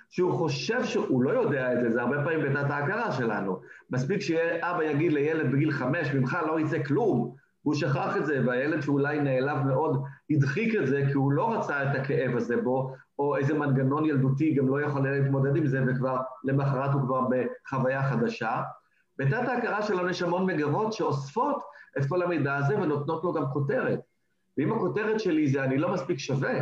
שהוא 0.08 0.32
חושב 0.32 0.84
שהוא 0.84 1.22
לא 1.22 1.30
יודע 1.30 1.72
את 1.72 1.80
זה, 1.80 1.90
זה 1.90 2.02
הרבה 2.02 2.24
פעמים 2.24 2.40
בתת 2.40 2.70
ההכרה 2.70 3.12
שלנו. 3.12 3.60
מספיק 3.90 4.20
שאבא 4.20 4.84
יגיד 4.84 5.12
לילד 5.12 5.52
בגיל 5.52 5.70
חמש, 5.70 6.14
ממך 6.14 6.38
לא 6.46 6.60
יצא 6.60 6.82
כלום, 6.82 7.34
והוא 7.64 7.74
שכח 7.74 8.16
את 8.16 8.26
זה, 8.26 8.42
והילד 8.46 8.80
שאולי 8.80 9.20
נעלב 9.20 9.58
מאוד 9.66 10.02
הדחיק 10.30 10.74
את 10.74 10.86
זה, 10.86 11.02
כי 11.06 11.12
הוא 11.12 11.32
לא 11.32 11.54
רצה 11.54 11.82
את 11.82 11.96
הכאב 11.96 12.36
הזה 12.36 12.56
בו, 12.56 12.94
או 13.18 13.36
איזה 13.36 13.54
מנגנון 13.54 14.04
ילדותי 14.04 14.54
גם 14.54 14.68
לא 14.68 14.80
יכול 14.80 15.10
להתמודד 15.10 15.56
עם 15.56 15.66
זה, 15.66 15.80
וכבר 15.86 16.16
למחרת 16.44 16.92
הוא 16.92 17.00
כבר 17.02 17.20
בחוויה 17.30 18.02
חדשה. 18.02 18.62
בתת 19.18 19.48
ההכרה 19.48 19.82
שלנו 19.82 20.08
יש 20.08 20.22
המון 20.22 20.46
מגמות 20.46 20.92
שאוספות 20.92 21.62
את 21.98 22.02
כל 22.08 22.22
המידע 22.22 22.54
הזה 22.54 22.76
ונותנות 22.76 23.24
לו 23.24 23.32
גם 23.32 23.44
כותרת. 23.52 24.00
ואם 24.58 24.72
הכותרת 24.72 25.20
שלי 25.20 25.48
זה 25.48 25.64
אני 25.64 25.78
לא 25.78 25.92
מספיק 25.92 26.18
שווה, 26.18 26.58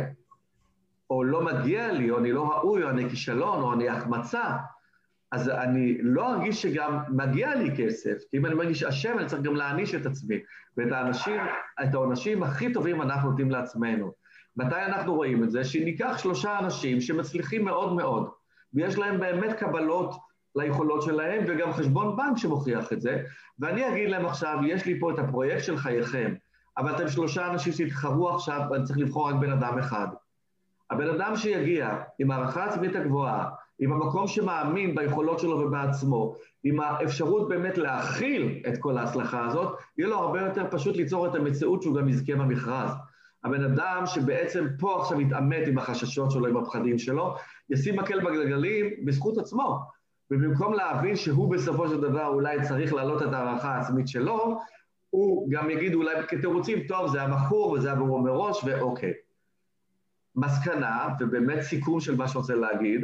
או 1.09 1.23
לא 1.23 1.41
מגיע 1.45 1.91
לי, 1.91 2.09
או 2.09 2.17
אני 2.17 2.31
לא 2.31 2.51
ראוי, 2.51 2.83
או 2.83 2.89
אני 2.89 3.09
כישלון, 3.09 3.61
או 3.61 3.73
אני 3.73 3.89
החמצה, 3.89 4.57
אז 5.31 5.49
אני 5.49 5.97
לא 6.01 6.33
ארגיש 6.33 6.61
שגם 6.61 6.99
מגיע 7.09 7.55
לי 7.55 7.71
כסף, 7.77 8.17
כי 8.31 8.37
אם 8.37 8.45
אני 8.45 8.53
מרגיש 8.53 8.83
אשם, 8.83 9.19
אני 9.19 9.27
צריך 9.27 9.41
גם 9.41 9.55
להעניש 9.55 9.95
את 9.95 10.05
עצמי. 10.05 10.35
ואת 10.77 10.91
האנשים, 10.91 11.41
את 11.83 11.93
העונשים 11.93 12.43
הכי 12.43 12.73
טובים 12.73 13.01
אנחנו 13.01 13.29
נותנים 13.29 13.51
לעצמנו. 13.51 14.11
מתי 14.57 14.75
אנחנו 14.75 15.15
רואים 15.15 15.43
את 15.43 15.51
זה? 15.51 15.63
שניקח 15.63 16.17
שלושה 16.17 16.59
אנשים 16.59 17.01
שמצליחים 17.01 17.65
מאוד 17.65 17.93
מאוד, 17.93 18.29
ויש 18.73 18.97
להם 18.97 19.19
באמת 19.19 19.59
קבלות 19.59 20.15
ליכולות 20.55 21.01
שלהם, 21.01 21.43
וגם 21.47 21.73
חשבון 21.73 22.15
בנק 22.15 22.37
שמוכיח 22.37 22.93
את 22.93 23.01
זה, 23.01 23.23
ואני 23.59 23.87
אגיד 23.87 24.09
להם 24.09 24.25
עכשיו, 24.25 24.57
יש 24.65 24.85
לי 24.85 24.99
פה 24.99 25.11
את 25.11 25.19
הפרויקט 25.19 25.63
של 25.63 25.77
חייכם, 25.77 26.33
אבל 26.77 26.95
אתם 26.95 27.07
שלושה 27.07 27.51
אנשים 27.51 27.73
שהתחרו 27.73 28.29
עכשיו, 28.29 28.61
ואני 28.71 28.83
צריך 28.83 28.99
לבחור 28.99 29.29
רק 29.29 29.35
בן 29.35 29.51
אדם 29.51 29.79
אחד. 29.79 30.07
הבן 30.91 31.09
אדם 31.09 31.35
שיגיע 31.35 32.01
עם 32.19 32.31
הערכה 32.31 32.65
עצמית 32.65 32.95
הגבוהה, 32.95 33.49
עם 33.79 33.93
המקום 33.93 34.27
שמאמין 34.27 34.95
ביכולות 34.95 35.39
שלו 35.39 35.59
ובעצמו, 35.59 36.35
עם 36.63 36.79
האפשרות 36.79 37.49
באמת 37.49 37.77
להכיל 37.77 38.61
את 38.67 38.77
כל 38.79 38.97
ההצלחה 38.97 39.45
הזאת, 39.45 39.77
יהיה 39.97 40.09
לו 40.09 40.15
הרבה 40.15 40.41
יותר 40.41 40.65
פשוט 40.71 40.95
ליצור 40.95 41.27
את 41.27 41.35
המציאות 41.35 41.81
שהוא 41.81 41.95
גם 41.95 42.09
יזכה 42.09 42.35
במכרז. 42.35 42.89
הבן 43.43 43.63
אדם 43.63 44.03
שבעצם 44.05 44.67
פה 44.79 45.01
עכשיו 45.01 45.21
יתעמת 45.21 45.67
עם 45.67 45.77
החששות 45.77 46.31
שלו, 46.31 46.47
עם 46.47 46.57
הפחדים 46.57 46.97
שלו, 46.97 47.35
ישים 47.69 47.99
מקל 47.99 48.19
בגלגלים 48.19 48.85
בזכות 49.05 49.37
עצמו. 49.37 49.79
ובמקום 50.31 50.73
להבין 50.73 51.15
שהוא 51.15 51.51
בסופו 51.51 51.87
של 51.87 52.01
דבר 52.01 52.27
אולי 52.27 52.61
צריך 52.61 52.93
להעלות 52.93 53.21
את 53.21 53.33
ההערכה 53.33 53.75
העצמית 53.75 54.07
שלו, 54.07 54.59
הוא 55.09 55.49
גם 55.51 55.69
יגיד 55.69 55.93
אולי 55.93 56.15
כתירוצים, 56.27 56.79
טוב, 56.87 57.07
זה 57.07 57.19
היה 57.19 57.27
מכור 57.27 57.71
וזה 57.71 57.87
היה 57.87 57.95
ברור 57.99 58.21
מראש, 58.21 58.63
ואוקיי. 58.65 59.13
מסקנה, 60.35 61.07
ובאמת 61.19 61.61
סיכום 61.61 61.99
של 61.99 62.15
מה 62.15 62.27
שרוצה 62.27 62.55
להגיד, 62.55 63.01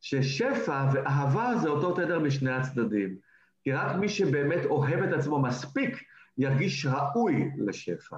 ששפע 0.00 0.88
ואהבה 0.92 1.58
זה 1.62 1.68
אותו 1.68 1.94
תדר 1.94 2.18
משני 2.18 2.50
הצדדים. 2.50 3.16
כי 3.64 3.72
רק 3.72 3.96
מי 3.96 4.08
שבאמת 4.08 4.64
אוהב 4.64 5.02
את 5.02 5.12
עצמו 5.12 5.38
מספיק, 5.42 6.02
ירגיש 6.38 6.86
ראוי 6.86 7.50
לשפע. 7.58 8.16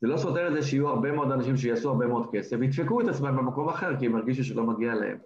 זה 0.00 0.08
לא 0.08 0.16
סותר 0.16 0.48
את 0.48 0.52
זה 0.52 0.62
שיהיו 0.62 0.88
הרבה 0.88 1.12
מאוד 1.12 1.32
אנשים 1.32 1.56
שיעשו 1.56 1.88
הרבה 1.88 2.06
מאוד 2.06 2.28
כסף, 2.32 2.56
וידפקו 2.60 3.00
את 3.00 3.08
עצמם 3.08 3.36
במקום 3.36 3.68
אחר, 3.68 3.98
כי 3.98 4.06
הם 4.06 4.16
ירגישו 4.16 4.44
שלא 4.44 4.64
מגיע 4.64 4.94
להם. 4.94 5.18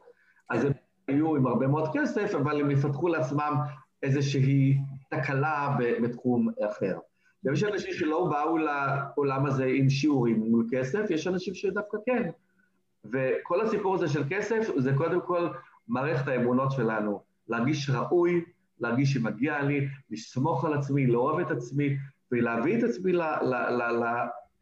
אז 0.51 0.65
הם 0.65 0.73
יהיו 1.09 1.37
עם 1.37 1.47
הרבה 1.47 1.67
מאוד 1.67 1.89
כסף, 1.95 2.35
אבל 2.35 2.61
הם 2.61 2.71
יפתחו 2.71 3.09
לעצמם 3.09 3.55
איזושהי 4.03 4.79
תקלה 5.11 5.77
בתחום 6.03 6.49
אחר. 6.71 6.99
ויש 7.45 7.65
אנשים 7.65 7.93
שלא 7.93 8.29
באו 8.31 8.59
לעולם 8.59 9.47
הזה 9.47 9.65
עם 9.65 9.91
שיעורים 9.91 10.41
מול 10.41 10.67
כסף, 10.71 11.11
יש 11.11 11.27
אנשים 11.27 11.55
שדווקא 11.55 11.99
כן. 12.07 12.31
וכל 13.05 13.61
הסיפור 13.61 13.95
הזה 13.95 14.09
של 14.09 14.23
כסף 14.31 14.69
זה 14.77 14.93
קודם 14.97 15.21
כל 15.21 15.49
מערכת 15.89 16.29
האמונות 16.29 16.73
שלנו, 16.73 17.23
להרגיש 17.49 17.91
ראוי, 17.91 18.45
להרגיש 18.81 19.13
שמגיע 19.13 19.63
לי, 19.63 19.89
לסמוך 20.11 20.65
על 20.65 20.75
עצמי, 20.75 21.07
לאהוב 21.07 21.41
את 21.41 21.51
עצמי, 21.51 21.97
ולהביא 22.33 22.79
את 22.79 22.83
עצמי 22.83 23.13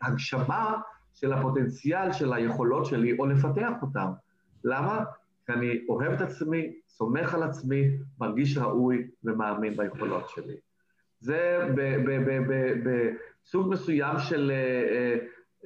להגשמה 0.03 0.81
של 1.14 1.33
הפוטנציאל 1.33 2.12
של 2.12 2.33
היכולות 2.33 2.87
שלי, 2.87 3.18
או 3.18 3.27
לפתח 3.27 3.72
אותם. 3.83 4.12
למה? 4.64 5.05
כי 5.47 5.53
אני 5.53 5.79
אוהב 5.89 6.12
את 6.12 6.20
עצמי, 6.20 6.72
סומך 6.89 7.35
על 7.35 7.43
עצמי, 7.43 7.83
מרגיש 8.20 8.59
ראוי 8.59 9.09
ומאמין 9.24 9.77
ביכולות 9.77 10.29
שלי. 10.29 10.55
זה 11.21 11.69
בסוג 12.85 13.73
מסוים 13.73 14.19
של 14.19 14.51
אה, 14.51 14.57
אה, 14.57 15.17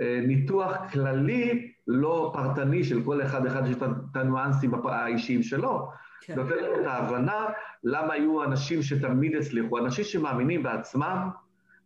אה, 0.00 0.20
ניתוח 0.26 0.76
כללי, 0.92 1.72
לא 1.86 2.30
פרטני 2.34 2.84
של 2.84 3.04
כל 3.04 3.22
אחד 3.22 3.46
אחד 3.46 3.66
שיש 3.66 3.76
את 3.76 4.16
הניואנסים 4.16 4.74
האישיים 4.84 5.42
שלו, 5.42 5.88
כן. 6.20 6.34
נותן 6.34 6.56
לנו 6.64 6.80
את 6.80 6.86
ההבנה 6.86 7.46
למה 7.84 8.14
היו 8.14 8.44
אנשים 8.44 8.82
שתמיד 8.82 9.36
הצליחו, 9.36 9.78
אנשים 9.78 10.04
שמאמינים 10.04 10.62
בעצמם, 10.62 11.28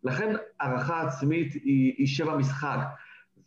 לכן 0.04 0.34
הערכה 0.60 1.02
עצמית 1.02 1.52
היא, 1.52 1.94
היא 1.98 2.06
שם 2.06 2.30
המשחק. 2.30 2.78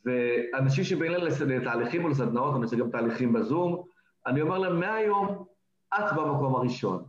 ואנשים 0.05 0.83
שבאים 0.83 1.11
לתהליכים 1.47 2.03
או 2.03 2.09
לסדנאות, 2.09 2.55
אני 2.55 2.63
עושה 2.63 2.75
גם 2.75 2.89
תהליכים 2.89 3.33
בזום, 3.33 3.83
אני 4.27 4.41
אומר 4.41 4.57
להם, 4.57 4.79
מהיום 4.79 5.45
את 5.93 6.13
במקום 6.15 6.55
הראשון. 6.55 7.03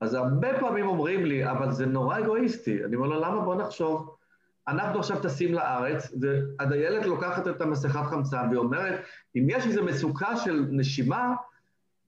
אז 0.00 0.14
הרבה 0.14 0.60
פעמים 0.60 0.86
אומרים 0.86 1.24
לי, 1.24 1.50
אבל 1.50 1.72
זה 1.72 1.86
נורא 1.86 2.18
אגואיסטי. 2.18 2.84
אני 2.84 2.96
אומר 2.96 3.08
לו, 3.08 3.20
למה? 3.20 3.40
בוא 3.40 3.54
נחשוב. 3.54 4.14
אנחנו 4.68 4.98
עכשיו 4.98 5.22
טסים 5.22 5.54
לארץ, 5.54 6.12
והדיילת 6.20 7.06
לוקחת 7.06 7.48
את 7.48 7.60
המסכת 7.60 8.04
חמצן 8.04 8.48
ואומרת, 8.52 9.00
אם 9.36 9.46
יש 9.50 9.66
איזו 9.66 9.84
מצוקה 9.84 10.36
של 10.36 10.66
נשימה, 10.70 11.34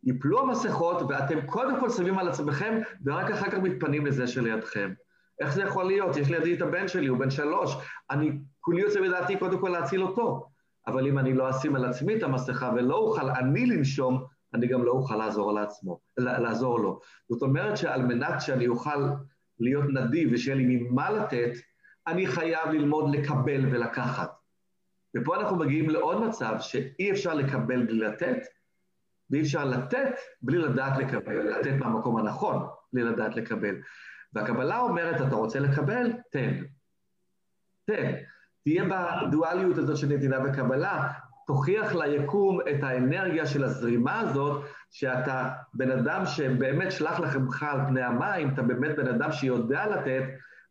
יפלו 0.05 0.41
המסכות 0.41 1.03
ואתם 1.09 1.47
קודם 1.47 1.81
כל 1.81 1.91
שמים 1.91 2.19
על 2.19 2.29
עצמכם 2.29 2.81
ורק 3.05 3.31
אחר 3.31 3.51
כך 3.51 3.59
מתפנים 3.59 4.07
לזה 4.07 4.27
שלידכם. 4.27 4.93
איך 5.41 5.55
זה 5.55 5.63
יכול 5.63 5.85
להיות? 5.85 6.17
יש 6.17 6.31
לידי 6.31 6.55
את 6.55 6.63
הבן 6.63 6.89
שלי, 6.89 7.07
הוא 7.07 7.19
בן 7.19 7.31
שלוש, 7.31 7.77
אני 8.11 8.39
כולי 8.61 8.81
יוצא 8.81 9.01
בדעתי 9.01 9.37
קודם 9.37 9.59
כל 9.59 9.69
להציל 9.69 10.03
אותו. 10.03 10.47
אבל 10.87 11.07
אם 11.07 11.19
אני 11.19 11.35
לא 11.35 11.51
אשים 11.51 11.77
על 11.77 11.85
עצמי 11.85 12.17
את 12.17 12.23
המסכה 12.23 12.73
ולא 12.77 12.97
אוכל 12.97 13.31
אני 13.31 13.67
לנשום, 13.67 14.25
אני 14.55 14.67
גם 14.67 14.85
לא 14.85 14.91
אוכל 14.91 15.17
לעזור 15.17 15.53
לעצמו, 15.53 16.01
לעזור 16.19 16.81
לו. 16.81 17.01
זאת 17.29 17.43
אומרת 17.43 17.77
שעל 17.77 18.03
מנת 18.03 18.41
שאני 18.41 18.69
אוכל 18.69 19.09
להיות 19.61 19.85
נדיב 19.93 20.29
ושיהיה 20.33 20.57
לי 20.57 20.65
ממה 20.67 21.11
לתת, 21.11 21.53
אני 22.07 22.27
חייב 22.27 22.71
ללמוד 22.71 23.15
לקבל 23.15 23.67
ולקחת. 23.73 24.31
ופה 25.17 25.37
אנחנו 25.37 25.57
מגיעים 25.57 25.91
לעוד 25.91 26.23
מצב 26.23 26.55
שאי 26.61 27.11
אפשר 27.11 27.35
לקבל 27.35 27.87
בלי 27.87 27.99
לתת, 27.99 28.39
ואי 29.31 29.41
אפשר 29.41 29.65
לתת 29.65 30.15
בלי 30.43 30.59
לדעת 30.59 30.99
לקבל, 30.99 31.59
לתת 31.59 31.73
מהמקום 31.79 32.17
הנכון 32.17 32.67
בלי 32.93 33.03
לדעת 33.03 33.37
לקבל. 33.37 33.75
והקבלה 34.33 34.81
אומרת, 34.81 35.27
אתה 35.29 35.35
רוצה 35.35 35.61
לקבל? 35.61 36.13
תן. 36.33 36.65
תן. 37.85 38.13
תהיה 38.63 38.85
בדואליות 38.85 39.79
הזאת 39.79 39.97
של 39.97 40.07
נתינה 40.07 40.39
וקבלה, 40.45 41.13
תוכיח 41.51 41.95
ליקום 41.95 42.61
את 42.61 42.83
האנרגיה 42.83 43.47
של 43.47 43.65
הזרימה 43.65 44.21
הזאת, 44.21 44.63
שאתה 44.91 45.51
בן 45.75 45.91
אדם 45.91 46.23
שבאמת 46.27 46.93
שלח 46.93 47.21
לכם 47.21 47.47
על 47.61 47.81
פני 47.89 48.03
המים, 48.03 48.49
אתה 48.55 48.63
באמת 48.63 48.97
בן 48.97 49.07
אדם 49.09 49.33
שיודע 49.33 49.87
לתת, 49.87 50.23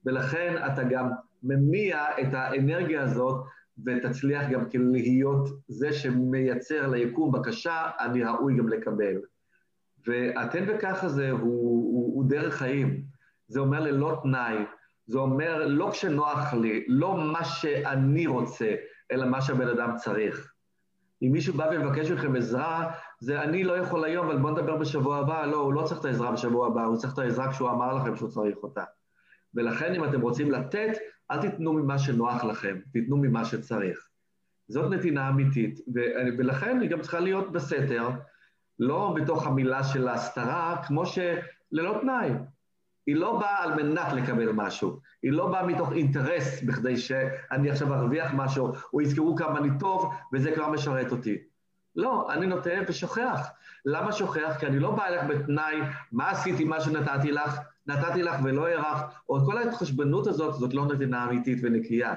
ולכן 0.05 0.55
אתה 0.67 0.83
גם 0.83 1.09
מניע 1.43 2.05
את 2.21 2.33
האנרגיה 2.33 3.03
הזאת, 3.03 3.45
ותצליח 3.85 4.49
גם 4.49 4.69
כן 4.69 4.81
להיות 4.81 5.49
זה 5.67 5.93
שמייצר 5.93 6.87
ליקום 6.87 7.31
בקשה, 7.31 7.89
אני 7.99 8.23
ראוי 8.23 8.57
גם 8.57 8.69
לקבל. 8.69 9.15
והתן 10.07 10.63
וכך 10.67 11.03
הזה 11.03 11.31
הוא, 11.31 11.41
הוא, 11.41 12.15
הוא 12.15 12.29
דרך 12.29 12.55
חיים. 12.55 13.01
זה 13.47 13.59
אומר 13.59 13.79
ללא 13.79 14.19
תנאי, 14.23 14.57
זה 15.07 15.19
אומר 15.19 15.65
לא 15.67 15.89
כשנוח 15.91 16.53
לי, 16.53 16.85
לא 16.87 17.17
מה 17.17 17.43
שאני 17.43 18.27
רוצה, 18.27 18.75
אלא 19.11 19.25
מה 19.25 19.41
שהבן 19.41 19.67
אדם 19.67 19.95
צריך. 19.95 20.48
אם 21.21 21.31
מישהו 21.31 21.53
בא 21.53 21.69
ומבקש 21.71 22.11
מכם 22.11 22.35
עזרה, 22.35 22.91
זה 23.19 23.41
אני 23.41 23.63
לא 23.63 23.77
יכול 23.77 24.03
היום, 24.03 24.27
אבל 24.27 24.37
בואו 24.37 24.53
נדבר 24.53 24.77
בשבוע 24.77 25.17
הבא. 25.17 25.45
לא, 25.45 25.57
הוא 25.57 25.73
לא 25.73 25.83
צריך 25.83 25.99
את 25.99 26.05
העזרה 26.05 26.31
בשבוע 26.31 26.67
הבא, 26.67 26.83
הוא 26.83 26.97
צריך 26.97 27.13
את 27.13 27.19
העזרה 27.19 27.51
כשהוא 27.51 27.69
אמר 27.69 27.93
לכם 27.93 28.15
שהוא 28.15 28.29
צריך 28.29 28.57
אותה. 28.63 28.83
ולכן 29.53 29.95
אם 29.95 30.03
אתם 30.03 30.21
רוצים 30.21 30.51
לתת, 30.51 30.97
אל 31.31 31.41
תיתנו 31.41 31.73
ממה 31.73 31.99
שנוח 31.99 32.43
לכם, 32.43 32.77
תיתנו 32.91 33.17
ממה 33.17 33.45
שצריך. 33.45 34.07
זאת 34.67 34.91
נתינה 34.91 35.29
אמיתית, 35.29 35.79
ולכן 36.37 36.79
היא 36.81 36.89
גם 36.89 37.01
צריכה 37.01 37.19
להיות 37.19 37.51
בסתר, 37.51 38.09
לא 38.79 39.15
בתוך 39.15 39.47
המילה 39.47 39.83
של 39.83 40.07
ההסתרה, 40.07 40.83
כמו 40.87 41.03
שללא 41.05 41.97
תנאי. 42.01 42.31
היא 43.09 43.15
לא 43.15 43.39
באה 43.39 43.63
על 43.63 43.83
מנת 43.83 44.13
לקבל 44.13 44.51
משהו, 44.51 44.99
היא 45.23 45.31
לא 45.31 45.47
באה 45.47 45.65
מתוך 45.65 45.91
אינטרס 45.91 46.63
בכדי 46.63 46.97
שאני 46.97 47.69
עכשיו 47.69 47.93
ארוויח 47.93 48.31
משהו, 48.33 48.71
או 48.93 49.01
יזכרו 49.01 49.35
כמה 49.35 49.59
אני 49.59 49.69
טוב, 49.79 50.13
וזה 50.33 50.51
כבר 50.51 50.69
משרת 50.69 51.11
אותי. 51.11 51.37
לא, 51.95 52.33
אני 52.33 52.47
נותן 52.47 52.83
ושוכח. 52.87 53.47
למה 53.85 54.11
שוכח? 54.11 54.57
כי 54.59 54.65
אני 54.65 54.79
לא 54.79 54.91
בא 54.91 55.05
אליך 55.05 55.23
בתנאי, 55.29 55.77
מה 56.11 56.29
עשיתי 56.29 56.63
מה 56.63 56.81
שנתתי 56.81 57.31
לך, 57.31 57.59
נתתי 57.87 58.23
לך 58.23 58.35
ולא 58.43 58.67
הארכת, 58.67 59.05
או 59.29 59.45
כל 59.45 59.57
ההתחשבנות 59.57 60.27
הזאת, 60.27 60.53
זאת 60.53 60.73
לא 60.73 60.85
נתינה 60.85 61.25
אמיתית 61.25 61.59
ונקייה. 61.61 62.13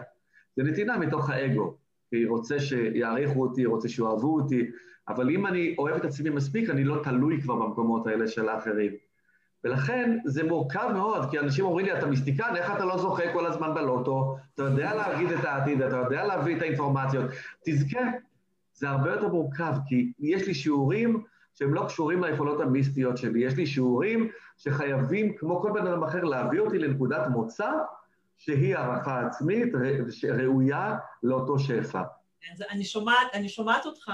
זה 0.57 0.62
נתינה 0.62 0.99
מתוך 0.99 1.30
האגו, 1.30 1.76
כי 2.11 2.26
רוצה 2.26 2.61
שיעריכו 2.61 3.43
אותי, 3.43 3.66
רוצה 3.66 3.88
שאוהבו 3.88 4.34
אותי, 4.34 4.70
אבל 5.09 5.30
אם 5.30 5.47
אני 5.47 5.74
אוהב 5.78 5.97
את 5.97 6.05
עצמי 6.05 6.30
מספיק, 6.30 6.70
אני 6.70 6.84
לא 6.84 7.01
תלוי 7.05 7.43
כבר 7.43 7.55
במקומות 7.55 8.07
האלה 8.07 8.28
של 8.28 8.49
האחרים. 8.49 8.93
ולכן 9.64 10.18
זה 10.24 10.44
מורכב 10.44 10.88
מאוד, 10.92 11.30
כי 11.30 11.38
אנשים 11.38 11.64
אומרים 11.64 11.86
לי, 11.86 11.98
אתה 11.98 12.06
מיסטיקן, 12.06 12.56
איך 12.56 12.70
אתה 12.76 12.84
לא 12.84 12.98
זוכה 12.98 13.32
כל 13.32 13.46
הזמן 13.46 13.74
בלוטו? 13.74 14.36
אתה 14.54 14.62
יודע 14.62 14.94
להגיד 14.94 15.32
את 15.32 15.44
העתיד, 15.44 15.82
אתה 15.82 15.96
יודע 15.96 16.24
להביא 16.24 16.56
את 16.56 16.62
האינפורמציות. 16.62 17.24
תזכה. 17.64 18.00
זה 18.74 18.88
הרבה 18.88 19.10
יותר 19.10 19.28
מורכב, 19.28 19.74
כי 19.86 20.12
יש 20.18 20.46
לי 20.46 20.54
שיעורים 20.54 21.24
שהם 21.54 21.74
לא 21.74 21.84
קשורים 21.86 22.24
ליכולות 22.24 22.60
המיסטיות 22.60 23.16
שלי. 23.16 23.44
יש 23.44 23.56
לי 23.56 23.66
שיעורים 23.66 24.28
שחייבים, 24.56 25.36
כמו 25.36 25.60
כל 25.60 25.72
בן 25.74 25.86
אדם 25.86 26.04
אחר, 26.04 26.24
להביא 26.24 26.60
אותי 26.60 26.78
לנקודת 26.78 27.26
מוצא 27.30 27.70
שהיא 28.38 28.76
הערכה 28.76 29.26
עצמית, 29.26 29.72
ראויה 30.32 30.96
לאותו 31.22 31.58
שפע. 31.58 32.02
אני 32.70 32.84
שומעת, 32.84 33.26
אני 33.34 33.48
שומעת 33.48 33.86
אותך, 33.86 34.12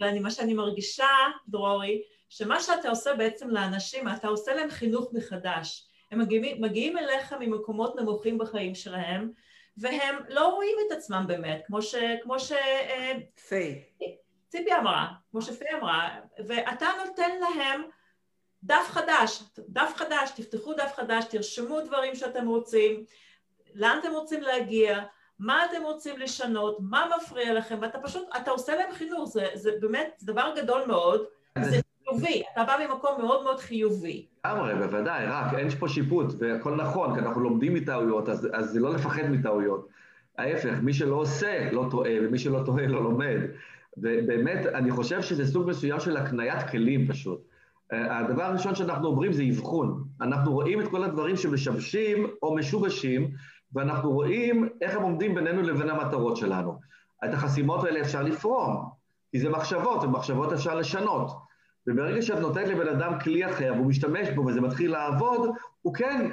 ומה 0.00 0.30
שאני 0.30 0.54
מרגישה, 0.54 1.08
דרורי, 1.48 2.02
שמה 2.34 2.60
שאתה 2.60 2.88
עושה 2.88 3.14
בעצם 3.14 3.50
לאנשים, 3.50 4.08
אתה 4.08 4.28
עושה 4.28 4.54
להם 4.54 4.70
חינוך 4.70 5.12
מחדש. 5.12 5.88
הם 6.10 6.18
מגיעים, 6.18 6.62
מגיעים 6.62 6.98
אליך 6.98 7.34
ממקומות 7.40 7.96
נמוכים 7.96 8.38
בחיים 8.38 8.74
שלהם, 8.74 9.30
והם 9.76 10.16
לא 10.28 10.48
רואים 10.48 10.76
את 10.86 10.92
עצמם 10.92 11.24
באמת, 11.28 11.62
כמו 11.66 11.82
ש... 11.82 11.94
כמו 12.22 12.40
ש... 12.40 12.52
אה, 12.52 13.12
פיי. 13.48 13.84
ציפי 14.48 14.74
אמרה, 14.74 15.08
כמו 15.30 15.42
שפיי 15.42 15.68
אמרה, 15.80 16.20
ואתה 16.46 16.86
נותן 17.06 17.30
להם 17.40 17.82
דף 18.62 18.86
חדש, 18.88 19.42
דף 19.68 19.92
חדש, 19.96 20.30
תפתחו 20.36 20.74
דף 20.74 20.92
חדש, 20.96 21.24
תרשמו 21.24 21.80
דברים 21.80 22.14
שאתם 22.14 22.46
רוצים, 22.46 23.04
לאן 23.74 23.98
אתם 24.00 24.12
רוצים 24.12 24.42
להגיע, 24.42 25.02
מה 25.38 25.64
אתם 25.64 25.82
רוצים 25.82 26.18
לשנות, 26.18 26.76
מה 26.80 27.10
מפריע 27.16 27.54
לכם, 27.54 27.78
ואתה 27.82 27.98
פשוט, 27.98 28.28
אתה 28.36 28.50
עושה 28.50 28.76
להם 28.76 28.92
חינוך, 28.92 29.28
זה, 29.28 29.46
זה 29.54 29.70
באמת 29.80 30.18
דבר 30.22 30.54
גדול 30.56 30.84
מאוד, 30.86 31.24
זה 31.62 31.76
חיובי, 32.12 32.42
אתה 32.52 32.64
בא 32.64 32.72
ממקום 32.86 33.10
מאוד 33.18 33.42
מאוד 33.42 33.60
חיובי. 33.60 34.26
לגמרי, 34.46 34.74
בוודאי, 34.74 35.26
רק 35.26 35.54
אין 35.54 35.70
פה 35.70 35.88
שיפוט, 35.88 36.26
והכל 36.38 36.74
נכון, 36.76 37.14
כי 37.14 37.20
אנחנו 37.20 37.40
לומדים 37.40 37.74
מטעויות, 37.74 38.28
אז, 38.28 38.48
זה 38.60 38.80
לא 38.80 38.94
לפחד 38.94 39.22
מטעויות. 39.30 39.88
ההפך, 40.38 40.78
מי 40.82 40.94
שלא 40.94 41.16
עושה 41.16 41.72
לא 41.72 41.86
טועה, 41.90 42.10
ומי 42.22 42.38
שלא 42.38 42.62
טועה 42.66 42.86
לא 42.86 43.02
לומד. 43.02 43.38
ובאמת, 43.96 44.66
אני 44.66 44.90
חושב 44.90 45.22
שזה 45.22 45.52
סוג 45.52 45.68
מסוים 45.68 46.00
של 46.00 46.16
הקניית 46.16 46.70
כלים 46.70 47.08
פשוט. 47.08 47.40
אה, 47.92 48.18
הדבר 48.18 48.42
הראשון 48.42 48.74
שאנחנו 48.74 49.08
עוברים 49.08 49.32
זה 49.32 49.42
אבחון. 49.50 50.04
אנחנו 50.20 50.52
רואים 50.52 50.80
את 50.80 50.88
כל 50.88 51.04
הדברים 51.04 51.36
שמשבשים 51.36 52.26
או 52.42 52.54
משובשים, 52.54 53.30
ואנחנו 53.74 54.10
רואים 54.10 54.68
איך 54.80 54.96
הם 54.96 55.02
עומדים 55.02 55.34
בינינו 55.34 55.62
לבין 55.62 55.90
המטרות 55.90 56.36
שלנו. 56.36 56.78
את 57.24 57.34
החסימות 57.34 57.84
האלה 57.84 58.00
אפשר 58.00 58.22
לפרום, 58.22 58.90
כי 59.32 59.38
זה 59.38 59.50
מחשבות, 59.50 60.04
ומחשבות 60.04 60.52
אפשר 60.52 60.74
לשנות. 60.74 61.32
וברגע 61.86 62.22
שאת 62.22 62.38
נותנת 62.38 62.68
לבן 62.68 62.88
אדם 62.88 63.18
כלי 63.20 63.46
אחר 63.50 63.72
והוא 63.76 63.86
משתמש 63.86 64.28
בו 64.28 64.46
וזה 64.46 64.60
מתחיל 64.60 64.90
לעבוד, 64.90 65.50
הוא 65.82 65.94
כן 65.94 66.30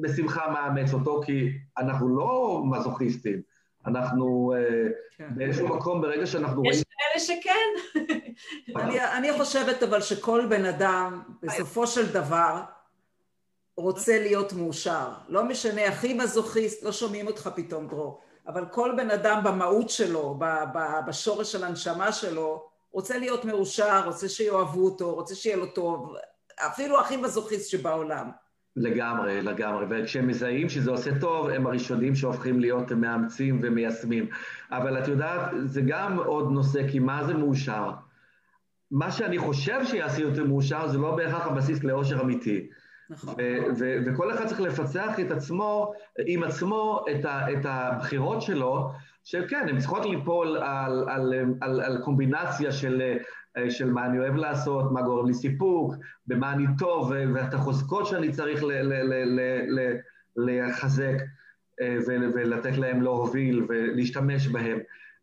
בשמחה 0.00 0.50
מאמץ 0.50 0.94
אותו, 0.94 1.20
כי 1.26 1.50
אנחנו 1.78 2.16
לא 2.16 2.62
מזוכיסטים. 2.70 3.40
אנחנו 3.86 4.54
אה, 4.56 4.88
כן. 5.16 5.28
באיזשהו 5.34 5.68
מקום, 5.68 6.00
ברגע 6.02 6.26
שאנחנו 6.26 6.62
רואים... 6.62 6.72
יש 6.72 6.84
כאלה 6.84 7.20
שכן. 7.20 8.00
אני, 8.76 9.04
אני 9.04 9.32
חושבת 9.32 9.82
אבל 9.82 10.00
שכל 10.00 10.46
בן 10.48 10.64
אדם, 10.64 11.22
בסופו 11.42 11.86
של 11.86 12.12
דבר, 12.12 12.60
רוצה 13.76 14.18
להיות 14.18 14.52
מאושר. 14.52 15.08
לא 15.28 15.44
משנה, 15.44 15.86
הכי 15.86 16.14
מזוכיסט, 16.14 16.84
לא 16.84 16.92
שומעים 16.92 17.26
אותך 17.26 17.50
פתאום, 17.56 17.88
דרור, 17.88 18.20
אבל 18.46 18.66
כל 18.66 18.92
בן 18.96 19.10
אדם 19.10 19.40
במהות 19.44 19.90
שלו, 19.90 20.38
בשורש 21.06 21.52
של 21.52 21.64
הנשמה 21.64 22.12
שלו, 22.12 22.73
רוצה 22.94 23.18
להיות 23.18 23.44
מאושר, 23.44 24.02
רוצה 24.04 24.28
שיאהבו 24.28 24.84
אותו, 24.84 25.14
רוצה 25.14 25.34
שיהיה 25.34 25.56
לו 25.56 25.66
טוב, 25.66 26.14
אפילו 26.66 27.00
הכי 27.00 27.16
מזוכיסט 27.16 27.70
שבעולם. 27.70 28.30
לגמרי, 28.76 29.42
לגמרי, 29.42 29.86
וכשהם 29.90 30.26
מזהים 30.28 30.68
שזה 30.68 30.90
עושה 30.90 31.10
טוב, 31.20 31.48
הם 31.48 31.66
הראשונים 31.66 32.14
שהופכים 32.14 32.60
להיות 32.60 32.92
מאמצים 32.92 33.60
ומיישמים. 33.62 34.28
אבל 34.70 34.98
את 35.02 35.08
יודעת, 35.08 35.40
זה 35.64 35.80
גם 35.86 36.18
עוד 36.18 36.50
נושא, 36.50 36.88
כי 36.90 36.98
מה 36.98 37.24
זה 37.24 37.34
מאושר? 37.34 37.90
מה 38.90 39.10
שאני 39.12 39.38
חושב 39.38 39.84
שיעשה 39.84 40.22
יותר 40.22 40.44
מאושר 40.44 40.88
זה 40.88 40.98
לא 40.98 41.16
בהכרח 41.16 41.46
הבסיס 41.46 41.84
לאושר 41.84 42.20
אמיתי. 42.20 42.66
נכון. 43.10 43.34
וכל 44.06 44.32
אחד 44.34 44.46
צריך 44.46 44.60
לפצח 44.60 45.20
את 45.20 45.30
עצמו, 45.30 45.92
עם 46.26 46.42
עצמו, 46.42 47.04
את, 47.10 47.24
ה- 47.24 47.52
את 47.52 47.66
הבחירות 47.68 48.42
שלו, 48.42 48.90
שכן, 49.24 49.66
הן 49.68 49.78
צריכות 49.78 50.06
ליפול 50.06 50.56
על, 50.56 51.08
על, 51.08 51.34
על, 51.60 51.80
על 51.80 52.02
קומבינציה 52.02 52.72
של, 52.72 53.16
של 53.70 53.90
מה 53.90 54.06
אני 54.06 54.18
אוהב 54.18 54.34
לעשות, 54.34 54.92
מה 54.92 55.02
גורם 55.02 55.26
לי 55.26 55.34
סיפוק, 55.34 55.94
במה 56.26 56.52
אני 56.52 56.64
טוב, 56.78 57.12
ואת 57.34 57.54
החוזקות 57.54 58.06
שאני 58.06 58.32
צריך 58.32 58.64
ל, 58.64 58.72
ל, 58.72 58.92
ל, 58.92 59.40
ל, 59.40 59.40
ל, 59.68 59.98
לחזק 60.36 61.16
ולתת 62.08 62.76
להם 62.76 63.02
להוביל 63.02 63.66
ולהשתמש 63.68 64.46
בהם. 64.46 64.78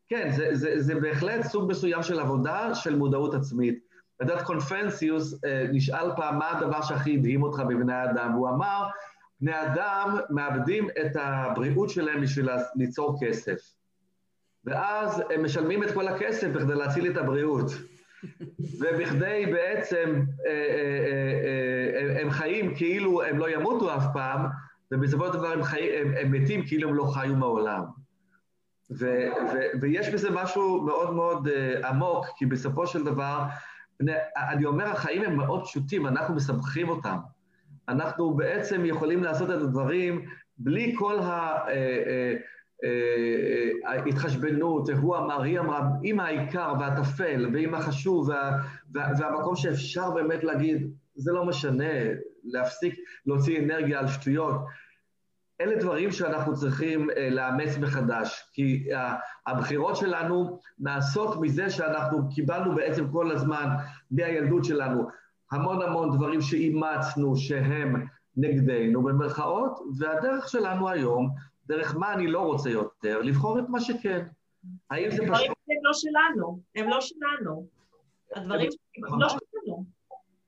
כן, 0.10 0.32
זה, 0.32 0.50
זה, 0.52 0.80
זה 0.80 0.96
בהחלט 0.96 1.42
סוג 1.46 1.72
מסוים 1.72 2.04
של 2.04 2.20
עבודה 2.20 2.76
של 2.76 2.96
מודעות 2.96 3.34
עצמית. 3.34 3.80
יודעת, 4.22 4.42
קונפנסיוס 4.42 5.40
נשאל 5.72 6.16
פעם 6.16 6.40
מה 6.40 6.52
הדבר 6.52 6.82
שהכי 6.82 7.16
הדהים 7.18 7.44
אותך 7.44 7.60
בבני 7.60 7.94
האדם, 7.94 8.34
והוא 8.36 8.50
אמר, 8.50 8.84
בני 9.42 9.62
אדם 9.62 10.18
מאבדים 10.30 10.88
את 10.90 11.16
הבריאות 11.16 11.90
שלהם 11.90 12.22
בשביל 12.22 12.50
ליצור 12.76 13.18
כסף. 13.22 13.81
ואז 14.66 15.24
הם 15.34 15.44
משלמים 15.44 15.84
את 15.84 15.92
כל 15.92 16.08
הכסף 16.08 16.48
בכדי 16.48 16.76
להציל 16.76 17.12
את 17.12 17.18
הבריאות. 17.18 17.72
ובכדי 18.80 19.46
בעצם, 19.52 20.22
אה, 20.46 20.52
אה, 20.52 22.16
אה, 22.16 22.22
הם 22.22 22.30
חיים 22.30 22.76
כאילו 22.76 23.24
הם 23.24 23.38
לא 23.38 23.50
ימותו 23.50 23.96
אף 23.96 24.04
פעם, 24.14 24.46
ובסופו 24.92 25.28
של 25.28 25.34
דבר 25.34 25.52
הם, 25.52 25.64
חי, 25.64 25.98
הם, 25.98 26.14
הם 26.20 26.32
מתים 26.32 26.66
כאילו 26.66 26.90
הם 26.90 26.96
לא 26.96 27.04
חיו 27.04 27.36
מעולם. 27.36 27.84
ו, 29.00 29.06
ו, 29.54 29.58
ויש 29.82 30.10
בזה 30.10 30.30
משהו 30.32 30.82
מאוד 30.82 31.14
מאוד 31.14 31.48
עמוק, 31.84 32.26
כי 32.38 32.46
בסופו 32.46 32.88
של 32.88 33.04
דבר, 33.04 33.44
אני 34.50 34.66
אומר, 34.66 34.86
החיים 34.86 35.22
הם 35.22 35.36
מאוד 35.36 35.64
פשוטים, 35.64 36.08
אנחנו 36.08 36.36
מסבכים 36.36 36.90
אותם. 36.90 37.18
אנחנו 37.90 38.34
בעצם 38.34 38.86
יכולים 38.86 39.24
לעשות 39.24 39.50
את 39.50 39.62
הדברים 39.62 40.26
בלי 40.58 40.96
כל 40.98 41.20
ה... 41.20 41.60
ההתחשבנות, 43.86 44.90
הוא 44.90 45.18
אמר, 45.18 45.42
היא 45.42 45.60
אמרה, 45.60 45.90
עם 46.04 46.20
העיקר 46.20 46.74
והטפל 46.80 47.50
ועם 47.54 47.76
החשוב 47.76 48.30
וה, 48.30 48.52
וה, 48.94 49.08
והמקום 49.20 49.56
שאפשר 49.56 50.12
באמת 50.12 50.44
להגיד, 50.44 50.92
זה 51.16 51.32
לא 51.32 51.46
משנה, 51.46 51.94
להפסיק 52.44 52.96
להוציא 53.26 53.60
אנרגיה 53.60 54.00
על 54.00 54.08
שטויות. 54.08 54.56
אלה 55.62 55.76
דברים 55.76 56.12
שאנחנו 56.12 56.56
צריכים 56.56 57.10
uh, 57.10 57.14
לאמץ 57.32 57.78
מחדש, 57.78 58.50
כי 58.54 58.88
הבחירות 59.48 59.96
שלנו 59.96 60.60
נעשות 60.80 61.42
מזה 61.42 61.70
שאנחנו 61.70 62.30
קיבלנו 62.30 62.76
בעצם 62.76 63.12
כל 63.12 63.32
הזמן 63.32 63.68
מהילדות 64.12 64.66
שלנו 64.66 65.08
המון 65.52 65.82
המון 65.82 66.18
דברים 66.18 66.42
שאימצנו 66.42 67.36
שהם 67.36 68.06
נגדנו 68.38 69.04
במרכאות, 69.04 69.80
והדרך 70.00 70.50
שלנו 70.50 70.90
היום 70.90 71.30
דרך 71.72 71.96
מה 71.96 72.14
אני 72.14 72.28
לא 72.28 72.40
רוצה 72.40 72.70
יותר, 72.70 73.22
לבחור 73.22 73.60
את 73.60 73.70
מה 73.70 73.82
שכן. 73.82 74.26
האם 74.90 75.12
זה 75.12 75.18
פשוט... 75.18 75.28
הדברים 75.28 75.52
הם 75.52 75.84
לא 75.84 75.92
שלנו, 75.94 76.60
הם 76.76 76.90
לא 76.90 77.02
שלנו. 77.02 77.68
הדברים 78.36 78.70
הם 79.12 79.22
לא 79.22 79.30
שלנו. 79.30 79.86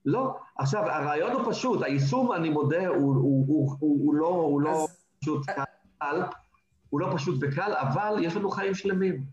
לא. 0.05 0.35
עכשיו, 0.57 0.81
הרעיון 0.83 1.31
הוא 1.31 1.51
פשוט, 1.51 1.81
היישום, 1.81 2.31
אני 2.31 2.49
מודה, 2.49 2.87
הוא, 2.87 4.15
לא, 4.15 4.57
לא 4.63 4.87
פשוט 5.21 5.45
קל, 5.99 6.21
הוא 6.89 6.99
לא 6.99 7.07
פשוט 7.15 7.35
וקל, 7.41 7.73
אבל 7.73 8.15
יש 8.21 8.35
לנו 8.35 8.49
חיים 8.49 8.73
שלמים. 8.73 9.23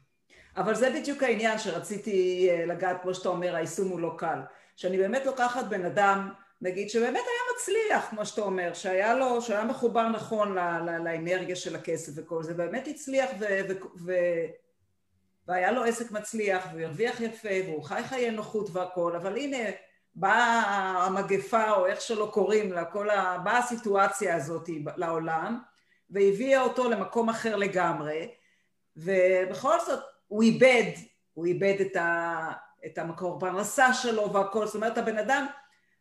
אבל 0.57 0.75
זה 0.75 0.95
בדיוק 1.01 1.23
העניין 1.23 1.59
שרציתי 1.59 2.49
אה, 2.51 2.67
לגעת, 2.67 3.03
כמו 3.03 3.15
שאתה 3.15 3.29
אומר, 3.29 3.55
היישום 3.55 3.89
הוא 3.89 4.01
לא 4.01 4.15
קל. 4.19 4.41
שאני 4.77 4.99
באמת 4.99 5.27
לוקחת 5.27 5.65
בן 5.69 5.85
אדם 5.85 6.29
נגיד 6.61 6.91
שבאמת 6.91 7.15
היה 7.15 7.50
מצליח, 7.61 8.11
כמו 8.11 8.27
שאתה 8.27 8.41
אומר, 8.41 8.75
שהיה 8.75 9.15
לו, 9.15 9.43
שהיה 9.43 9.65
מחובר 9.65 10.09
נכון 10.09 10.55
לאנרגיה 11.05 11.57
של 11.57 11.77
הכסף 11.77 12.13
וכל 12.17 12.43
זה, 12.43 12.55
באמת 12.55 12.89
הצליח 12.89 13.31
ו, 13.39 13.45
ו, 13.69 13.73
ו, 14.05 14.13
והיה 15.49 15.73
לו 15.73 15.85
עסק 15.85 16.11
מצליח 16.11 16.67
והוא 16.73 16.83
הרוויח 16.83 17.21
יפה 17.21 17.49
והוא 17.67 17.83
חי 17.83 18.03
חיי 18.09 18.31
נוחות 18.31 18.69
והכל, 18.73 19.17
אבל 19.17 19.37
הנה 19.37 19.71
באה 20.15 20.63
המגפה 21.07 21.71
או 21.71 21.87
איך 21.87 22.01
שלא 22.01 22.31
קוראים 22.33 22.73
לה, 22.73 22.85
כל 22.85 23.11
ה... 23.11 23.39
באה 23.45 23.59
הסיטואציה 23.59 24.37
הזאת 24.37 24.69
לעולם 24.97 25.59
והביאה 26.11 26.61
אותו 26.61 26.91
למקום 26.91 27.29
אחר 27.29 27.57
לגמרי 27.57 28.35
ובכל 28.97 29.81
זאת 29.87 30.01
הוא 30.29 30.43
איבד, 30.43 30.93
הוא 31.35 31.47
איבד 31.47 31.77
את, 31.81 31.97
ה, 31.97 32.53
את 32.87 32.99
המקור 32.99 33.41
פרנסה 33.41 33.95
שלו 33.95 34.33
והכל, 34.33 34.67
זאת 34.67 34.75
אומרת 34.75 34.99
הבן 34.99 35.19
אדם 35.19 35.47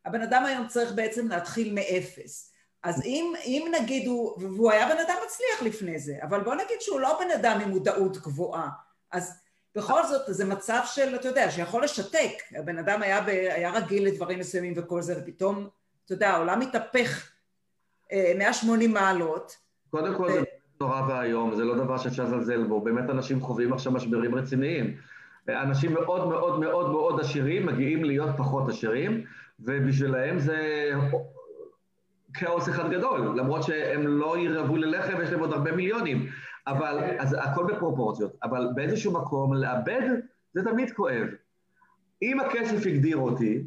הבן 0.05 0.21
אדם 0.21 0.45
היום 0.45 0.67
צריך 0.67 0.91
בעצם 0.91 1.27
להתחיל 1.27 1.73
מאפס. 1.73 2.53
אז 2.83 3.01
אם, 3.05 3.33
אם 3.45 3.71
נגיד 3.81 4.07
הוא, 4.07 4.41
והוא 4.41 4.71
היה 4.71 4.85
בן 4.85 4.97
אדם 4.97 5.15
מצליח 5.25 5.73
לפני 5.73 5.99
זה, 5.99 6.13
אבל 6.23 6.43
בוא 6.43 6.55
נגיד 6.55 6.81
שהוא 6.81 6.99
לא 6.99 7.19
בן 7.19 7.31
אדם 7.31 7.59
עם 7.61 7.69
מודעות 7.69 8.17
גבוהה, 8.17 8.69
אז 9.11 9.39
בכל 9.75 10.03
זאת 10.05 10.21
זה 10.27 10.45
מצב 10.45 10.81
של, 10.85 11.15
אתה 11.15 11.27
יודע, 11.27 11.51
שיכול 11.51 11.83
לשתק. 11.83 12.33
הבן 12.55 12.77
אדם 12.77 13.01
היה, 13.01 13.21
ב, 13.21 13.27
היה 13.27 13.71
רגיל 13.71 14.07
לדברים 14.07 14.39
מסוימים 14.39 14.73
וכל 14.75 15.01
זה, 15.01 15.15
ופתאום, 15.21 15.67
אתה 16.05 16.13
יודע, 16.13 16.29
העולם 16.29 16.59
מתהפך 16.59 17.31
180 18.37 18.97
אה, 18.97 19.01
מעלות. 19.01 19.55
קודם 19.89 20.15
כל 20.15 20.23
ו... 20.23 20.33
זה 20.33 20.41
נורא 20.81 21.01
ואיום, 21.09 21.55
זה 21.55 21.63
לא 21.63 21.83
דבר 21.83 21.97
שאפשר 21.97 22.23
לזלזל 22.23 22.63
בו, 22.63 22.81
באמת 22.81 23.09
אנשים 23.09 23.41
חווים 23.41 23.73
עכשיו 23.73 23.91
משברים 23.91 24.35
רציניים. 24.35 24.97
אנשים 25.49 25.93
מאוד 25.93 26.27
מאוד 26.27 26.59
מאוד 26.59 26.89
מאוד 26.89 27.19
עשירים 27.19 27.65
מגיעים 27.65 28.03
להיות 28.03 28.29
פחות 28.37 28.69
עשירים, 28.69 29.23
ובשבילהם 29.59 30.39
זה 30.39 30.91
כאוס 32.33 32.69
אחד 32.69 32.91
גדול, 32.91 33.39
למרות 33.39 33.63
שהם 33.63 34.07
לא 34.07 34.37
ירעבו 34.37 34.77
ללחם 34.77 35.13
ויש 35.17 35.29
להם 35.29 35.39
עוד 35.39 35.53
הרבה 35.53 35.71
מיליונים, 35.71 36.27
אבל, 36.67 36.99
אז 37.19 37.37
הכל 37.39 37.65
בפרופורציות, 37.73 38.35
אבל 38.43 38.67
באיזשהו 38.75 39.13
מקום 39.13 39.53
לאבד 39.53 40.09
זה 40.53 40.63
תמיד 40.63 40.91
כואב. 40.91 41.27
אם 42.21 42.39
הכסף 42.39 42.85
הגדיר 42.85 43.17
אותי, 43.17 43.63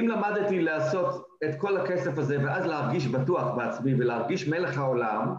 אם 0.00 0.08
למדתי 0.08 0.62
לעשות 0.62 1.26
את 1.44 1.54
כל 1.58 1.76
הכסף 1.76 2.18
הזה 2.18 2.44
ואז 2.44 2.66
להרגיש 2.66 3.06
בטוח 3.06 3.56
בעצמי 3.56 3.94
ולהרגיש 3.94 4.48
מלך 4.48 4.78
העולם, 4.78 5.34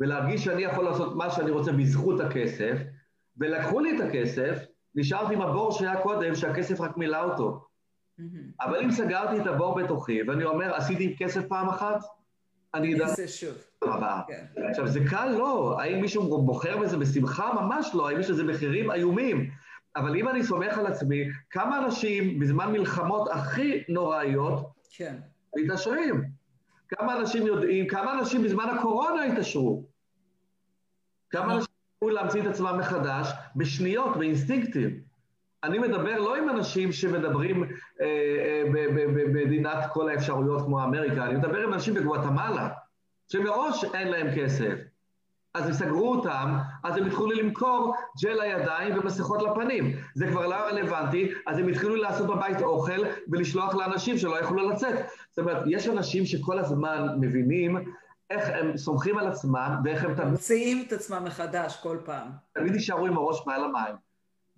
ולהרגיש 0.00 0.44
שאני 0.44 0.62
יכול 0.62 0.84
לעשות 0.84 1.16
מה 1.16 1.30
שאני 1.30 1.50
רוצה 1.50 1.72
בזכות 1.72 2.20
הכסף, 2.20 2.78
ולקחו 3.36 3.80
לי 3.80 3.96
את 3.96 4.00
הכסף, 4.00 4.64
נשארתי 4.94 5.34
עם 5.34 5.42
הבור 5.42 5.72
שהיה 5.72 6.02
קודם, 6.02 6.34
שהכסף 6.34 6.80
רק 6.80 6.96
מילא 6.96 7.24
אותו. 7.24 7.71
אבל 8.60 8.80
אם 8.82 8.90
סגרתי 8.90 9.40
את 9.40 9.46
הבור 9.46 9.82
בתוכי, 9.82 10.22
ואני 10.22 10.44
אומר, 10.44 10.74
עשיתי 10.74 11.16
כסף 11.18 11.46
פעם 11.48 11.68
אחת, 11.68 12.00
אני 12.74 12.94
אדע... 12.94 13.06
זה 13.08 13.28
שוב. 13.28 13.54
כן. 14.26 14.44
עכשיו, 14.70 14.88
זה 14.88 15.00
קל? 15.10 15.28
לא. 15.38 15.80
האם 15.80 16.00
מישהו 16.00 16.42
בוחר 16.44 16.78
בזה 16.78 16.96
בשמחה? 16.96 17.52
ממש 17.52 17.90
לא. 17.94 18.08
האם 18.08 18.20
יש 18.20 18.30
לזה 18.30 18.44
מחירים 18.44 18.90
איומים? 18.90 19.50
אבל 19.96 20.16
אם 20.16 20.28
אני 20.28 20.44
סומך 20.44 20.78
על 20.78 20.86
עצמי, 20.86 21.24
כמה 21.50 21.84
אנשים 21.84 22.38
בזמן 22.38 22.72
מלחמות 22.72 23.28
הכי 23.30 23.82
נוראיות 23.88 24.72
כן. 24.96 25.16
מתעשרים? 25.56 26.24
כמה 26.88 27.16
אנשים 27.16 27.46
יודעים, 27.46 27.86
כמה 27.86 28.12
אנשים 28.12 28.42
בזמן 28.42 28.64
הקורונה 28.64 29.24
התעשרו? 29.24 29.84
כמה 31.30 31.54
אנשים 31.54 31.74
יכולו 31.96 32.14
להמציא 32.14 32.42
את 32.42 32.46
עצמם 32.46 32.76
מחדש 32.78 33.32
בשניות, 33.56 34.16
באינסטינקטים? 34.16 35.11
אני 35.64 35.78
מדבר 35.78 36.18
לא 36.18 36.36
עם 36.36 36.48
אנשים 36.48 36.92
שמדברים 36.92 37.64
אה, 37.64 37.68
אה, 38.00 38.62
במדינת 39.14 39.78
כל 39.92 40.08
האפשרויות 40.08 40.62
כמו 40.62 40.84
אמריקה, 40.84 41.24
אני 41.24 41.34
מדבר 41.34 41.58
עם 41.58 41.74
אנשים 41.74 41.94
בגואטמלה, 41.94 42.68
שמראש 43.28 43.84
אין 43.94 44.08
להם 44.08 44.26
כסף. 44.36 44.74
אז 45.54 45.66
הם 45.66 45.72
סגרו 45.72 46.14
אותם, 46.14 46.58
אז 46.82 46.96
הם 46.96 47.06
התחילו 47.06 47.30
למכור 47.30 47.94
ג'ל 48.22 48.42
לידיים 48.42 48.98
ומסכות 48.98 49.42
לפנים. 49.42 49.96
זה 50.14 50.26
כבר 50.26 50.46
לא 50.46 50.54
רלוונטי, 50.54 51.32
אז 51.46 51.58
הם 51.58 51.68
התחילו 51.68 51.96
לעשות 51.96 52.26
בבית 52.26 52.62
אוכל 52.62 53.00
ולשלוח 53.28 53.74
לאנשים 53.74 54.18
שלא 54.18 54.40
יכלו 54.40 54.70
לצאת. 54.70 54.94
זאת 55.30 55.38
אומרת, 55.38 55.62
יש 55.66 55.88
אנשים 55.88 56.26
שכל 56.26 56.58
הזמן 56.58 57.08
מבינים 57.20 57.76
איך 58.30 58.48
הם 58.54 58.76
סומכים 58.76 59.18
על 59.18 59.26
עצמם 59.26 59.76
ואיך 59.84 60.04
הם 60.04 60.14
תמיד... 60.14 60.28
מוציאים 60.28 60.84
את 60.86 60.92
עצמם 60.92 61.24
מחדש 61.24 61.80
כל 61.82 61.98
פעם. 62.04 62.28
תמיד 62.52 62.72
נשארו 62.74 63.06
עם 63.06 63.16
הראש 63.16 63.46
מעל 63.46 63.64
המים. 63.64 63.94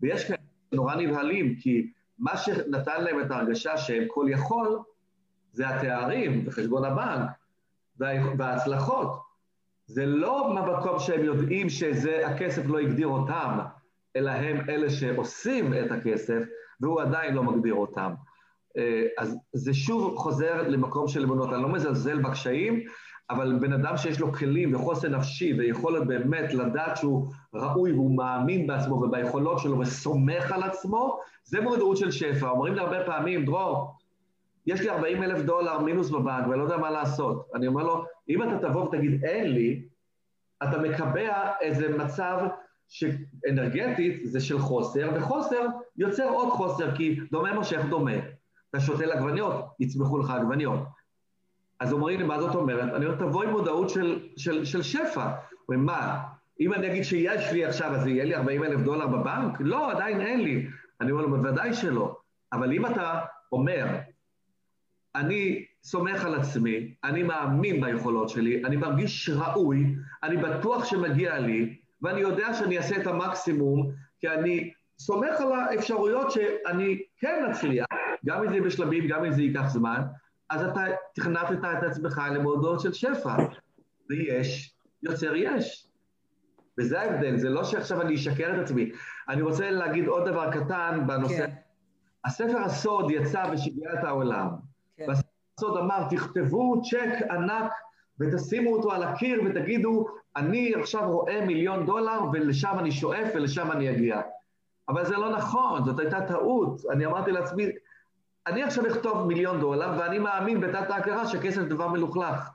ויש 0.01 0.25
כאלה 0.25 0.44
נורא 0.75 0.95
נבהלים, 0.95 1.55
כי 1.55 1.91
מה 2.19 2.37
שנתן 2.37 3.05
להם 3.05 3.21
את 3.21 3.31
ההרגשה 3.31 3.77
שהם 3.77 4.05
כל 4.09 4.27
יכול, 4.31 4.79
זה 5.53 5.69
התארים 5.69 6.45
וחשבון 6.47 6.85
הבנק 6.85 7.31
וההצלחות. 8.39 9.25
זה 9.87 10.07
לא 10.07 10.55
במקום 10.57 10.99
שהם 10.99 11.25
יודעים 11.25 11.69
שזה, 11.69 12.27
הכסף 12.27 12.67
לא 12.67 12.79
הגדיר 12.79 13.07
אותם, 13.07 13.59
אלא 14.17 14.31
הם 14.31 14.71
אלה 14.71 14.91
שעושים 14.91 15.75
את 15.75 15.93
הכסף, 15.93 16.43
והוא 16.81 17.01
עדיין 17.01 17.35
לא 17.35 17.43
מגדיר 17.43 17.75
אותם. 17.75 18.13
אה, 18.77 19.07
אז 19.19 19.37
זה 19.53 19.75
שוב 19.75 20.17
חוזר 20.17 20.69
למקום 20.69 21.09
של 21.09 21.23
אמונות. 21.23 21.53
אני 21.53 21.63
לא 21.63 21.69
מזלזל 21.69 22.19
בקשיים, 22.19 22.85
אבל 23.31 23.59
בן 23.61 23.73
אדם 23.73 23.97
שיש 23.97 24.21
לו 24.21 24.33
כלים 24.33 24.75
וחוסן 24.75 25.15
נפשי 25.15 25.55
ויכולת 25.59 26.07
באמת 26.07 26.55
לדעת 26.55 26.97
שהוא 26.97 27.33
ראוי 27.55 27.93
והוא 27.93 28.17
מאמין 28.17 28.67
בעצמו 28.67 28.95
וביכולות 28.95 29.59
שלו 29.59 29.79
וסומך 29.79 30.53
על 30.53 30.63
עצמו, 30.63 31.19
זה 31.45 31.61
מודעות 31.61 31.97
של 31.97 32.11
שפע. 32.11 32.49
אומרים 32.49 32.75
לי 32.75 32.81
הרבה 32.81 33.05
פעמים, 33.07 33.45
דרור, 33.45 33.95
יש 34.67 34.81
לי 34.81 34.91
40 34.91 35.23
אלף 35.23 35.43
דולר 35.43 35.79
מינוס 35.79 36.11
בבנק 36.11 36.47
ואני 36.49 36.59
לא 36.59 36.65
יודע 36.65 36.77
מה 36.77 36.91
לעשות. 36.91 37.49
אני 37.55 37.67
אומר 37.67 37.83
לו, 37.83 38.05
אם 38.29 38.43
אתה 38.43 38.69
תבוא 38.69 38.83
ותגיד 38.83 39.25
אין 39.25 39.53
לי, 39.53 39.83
אתה 40.63 40.79
מקבע 40.79 41.51
איזה 41.61 41.97
מצב 41.99 42.39
שאנרגטית 42.89 44.21
זה 44.25 44.41
של 44.41 44.59
חוסר, 44.59 45.11
וחוסר 45.17 45.67
יוצר 45.97 46.29
עוד 46.29 46.49
חוסר, 46.53 46.97
כי 46.97 47.21
דומה 47.31 47.55
מושך 47.55 47.81
דומה. 47.89 48.17
אתה 48.71 48.81
שותל 48.81 49.13
עגבניות, 49.13 49.65
יצמחו 49.81 50.19
לך 50.19 50.31
עגבניות. 50.31 50.81
אז 51.81 51.93
אומרים 51.93 52.21
לי, 52.21 52.27
מה 52.27 52.41
זאת 52.41 52.55
אומרת? 52.55 52.95
אני 52.95 53.07
אומר, 53.07 53.17
תבוא 53.19 53.45
עם 53.45 53.51
מודעות 53.51 53.91
של, 53.91 54.21
של, 54.37 54.65
של 54.65 54.83
שפע. 54.83 55.31
אומרים, 55.69 55.87
מה, 55.87 56.23
אם 56.61 56.73
אני 56.73 56.87
אגיד 56.87 57.03
שיש 57.03 57.53
לי 57.53 57.65
עכשיו, 57.65 57.95
אז 57.95 58.07
יהיה 58.07 58.25
לי 58.25 58.35
40 58.35 58.65
אלף 58.65 58.81
דולר 58.81 59.07
בבנק? 59.07 59.57
לא, 59.61 59.93
עדיין 59.93 60.21
אין 60.21 60.41
לי. 60.41 60.67
אני 61.01 61.11
אומר 61.11 61.23
לו, 61.23 61.31
בוודאי 61.31 61.75
שלא. 61.75 62.17
אבל 62.53 62.73
אם 62.73 62.87
אתה 62.87 63.21
אומר, 63.53 63.87
אני 65.15 65.65
סומך 65.85 66.25
על 66.25 66.35
עצמי, 66.35 66.95
אני 67.05 67.23
מאמין 67.23 67.81
ביכולות 67.81 68.29
שלי, 68.29 68.65
אני 68.65 68.77
מרגיש 68.77 69.31
ראוי, 69.31 69.95
אני 70.23 70.37
בטוח 70.37 70.85
שמגיע 70.85 71.39
לי, 71.39 71.77
ואני 72.03 72.21
יודע 72.21 72.55
שאני 72.55 72.79
אעשה 72.79 72.97
את 72.97 73.07
המקסימום, 73.07 73.91
כי 74.21 74.29
אני 74.29 74.71
סומך 74.99 75.41
על 75.41 75.53
האפשרויות 75.53 76.31
שאני 76.31 77.03
כן 77.19 77.45
אצליח, 77.51 77.87
גם 78.27 78.45
אם 78.45 78.53
זה 78.53 78.61
בשלבים, 78.61 79.09
גם 79.09 79.25
אם 79.25 79.33
זה 79.33 79.43
ייקח 79.43 79.69
זמן, 79.69 80.03
אז 80.51 80.63
אתה 80.63 80.85
תכנתת 81.15 81.65
את 81.79 81.83
עצמך 81.83 82.21
למועדות 82.35 82.81
של 82.81 82.93
שפע, 82.93 83.37
ויש 84.11 84.75
יוצר 85.03 85.37
יש. 85.37 85.89
וזה 86.79 87.01
ההבדל, 87.01 87.37
זה 87.37 87.49
לא 87.49 87.65
שעכשיו 87.65 88.01
אני 88.01 88.15
אשקר 88.15 88.55
את 88.55 88.59
עצמי. 88.59 88.91
אני 89.29 89.43
רוצה 89.43 89.71
להגיד 89.71 90.07
עוד 90.07 90.29
דבר 90.29 90.51
קטן 90.53 91.01
בנושא. 91.07 91.47
כן. 91.47 91.53
הספר 92.25 92.59
הסוד 92.59 93.11
יצא 93.11 93.45
ושיגע 93.53 93.93
את 93.93 94.05
העולם. 94.05 94.49
כן. 94.97 95.05
והספר 95.09 95.29
הסוד 95.59 95.77
אמר, 95.77 96.09
תכתבו 96.11 96.83
צ'ק 96.83 97.31
ענק 97.31 97.73
ותשימו 98.21 98.73
אותו 98.73 98.93
על 98.93 99.03
הקיר 99.03 99.43
ותגידו, 99.47 100.07
אני 100.37 100.75
עכשיו 100.75 101.11
רואה 101.13 101.47
מיליון 101.47 101.87
דולר 101.87 102.21
ולשם 102.33 102.77
אני 102.79 102.93
שואף 102.93 103.29
ולשם 103.35 103.73
אני 103.73 103.91
אגיע. 103.91 104.21
אבל 104.89 105.05
זה 105.05 105.17
לא 105.17 105.31
נכון, 105.31 105.85
זאת 105.85 106.01
הייתה 106.01 106.21
טעות. 106.21 106.81
אני 106.91 107.07
אמרתי 107.07 107.33
לעצמי, 107.33 107.69
אני 108.47 108.63
עכשיו 108.63 108.87
אכתוב 108.87 109.27
מיליון 109.27 109.61
דולר 109.61 109.91
ואני 109.99 110.19
מאמין 110.19 110.61
בתת 110.61 110.91
ההכרה 110.91 111.27
שכסף 111.27 111.63
דבר 111.63 111.89
מלוכלך. 111.89 112.51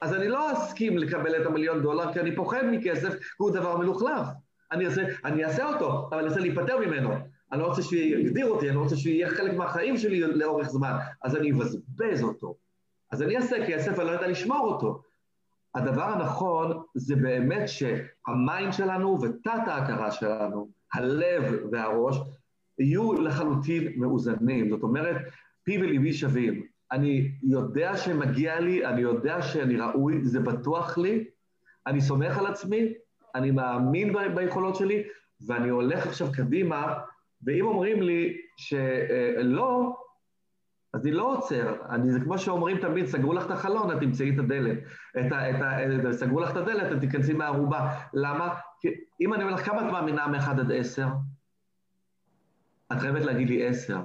אז 0.00 0.14
אני 0.14 0.28
לא 0.28 0.52
אסכים 0.52 0.98
לקבל 0.98 1.42
את 1.42 1.46
המיליון 1.46 1.82
דולר, 1.82 2.12
כי 2.12 2.20
אני 2.20 2.36
פוחד 2.36 2.62
מכסף, 2.70 3.14
הוא 3.36 3.50
דבר 3.50 3.76
מלוכלך. 3.76 4.28
אני 4.72 4.86
אני 5.24 5.44
אעשה 5.44 5.68
אותו, 5.68 6.08
אבל 6.10 6.18
אני 6.18 6.28
אעשה 6.28 6.40
להיפטר 6.40 6.78
ממנו. 6.78 7.14
אני 7.52 7.60
לא 7.60 7.66
רוצה 7.66 7.82
שהוא 7.82 7.98
יגדיר 7.98 8.48
אותי, 8.48 8.68
אני 8.68 8.76
לא 8.76 8.80
רוצה 8.80 8.96
שהוא 8.96 9.12
יהיה 9.12 9.28
חלק 9.28 9.56
מהחיים 9.56 9.96
שלי 9.96 10.20
לאורך 10.20 10.68
זמן, 10.68 10.98
אז 11.22 11.36
אני 11.36 11.52
אבזבז 11.52 12.22
אותו. 12.22 12.54
אז 13.12 13.22
אני 13.22 13.36
אעשה 13.36 13.66
כסף, 13.66 13.98
אני 13.98 14.06
לא 14.06 14.12
יודע 14.12 14.26
לשמור 14.26 14.66
אותו. 14.66 15.02
הדבר 15.74 16.02
הנכון 16.02 16.82
זה 16.94 17.16
באמת 17.16 17.68
שהמיינד 17.68 18.72
שלנו 18.72 19.18
ותת 19.22 19.66
ההכרה 19.66 20.10
שלנו, 20.10 20.68
הלב 20.94 21.42
והראש, 21.72 22.16
יהיו 22.80 23.12
לחלוטין 23.12 23.92
מאוזנים. 23.96 24.70
זאת 24.70 24.82
אומרת, 24.82 25.16
פי 25.64 25.78
וליבי 25.78 26.12
שווים. 26.12 26.62
אני 26.92 27.30
יודע 27.42 27.96
שמגיע 27.96 28.60
לי, 28.60 28.86
אני 28.86 29.00
יודע 29.00 29.42
שאני 29.42 29.76
ראוי, 29.76 30.24
זה 30.24 30.40
בטוח 30.40 30.98
לי, 30.98 31.24
אני 31.86 32.00
סומך 32.00 32.38
על 32.38 32.46
עצמי, 32.46 32.92
אני 33.34 33.50
מאמין 33.50 34.12
ב- 34.12 34.34
ביכולות 34.34 34.76
שלי, 34.76 35.02
ואני 35.46 35.68
הולך 35.68 36.06
עכשיו 36.06 36.28
קדימה, 36.32 36.94
ואם 37.46 37.66
אומרים 37.66 38.02
לי 38.02 38.36
שלא, 38.56 39.96
אז 40.94 41.06
אני 41.06 41.12
לא 41.12 41.36
עוצר. 41.36 41.74
אני, 41.90 42.10
זה 42.10 42.20
כמו 42.20 42.38
שאומרים 42.38 42.78
תמיד, 42.78 43.06
סגרו 43.06 43.32
לך 43.32 43.46
את 43.46 43.50
החלון, 43.50 43.90
את 43.90 44.00
תמצאי 44.00 44.30
את 44.34 44.38
הדלת. 44.38 44.78
את 45.20 45.32
ה, 45.32 45.50
את 45.50 46.04
ה, 46.04 46.12
סגרו 46.12 46.40
לך 46.40 46.50
את 46.50 46.56
הדלת, 46.56 46.92
את 46.92 47.00
תיכנסי 47.00 47.32
מהערובה. 47.32 47.90
למה? 48.14 48.54
כי 48.80 48.88
אם 49.20 49.34
אני 49.34 49.42
אומר 49.42 49.54
לך, 49.54 49.66
כמה 49.66 49.86
את 49.86 49.92
מאמינה 49.92 50.26
מ-1 50.26 50.50
עד 50.50 50.72
10? 50.72 51.06
את 52.92 53.00
חייבת 53.00 53.22
להגיד 53.22 53.50
לי 53.50 53.66
10. 53.66 54.00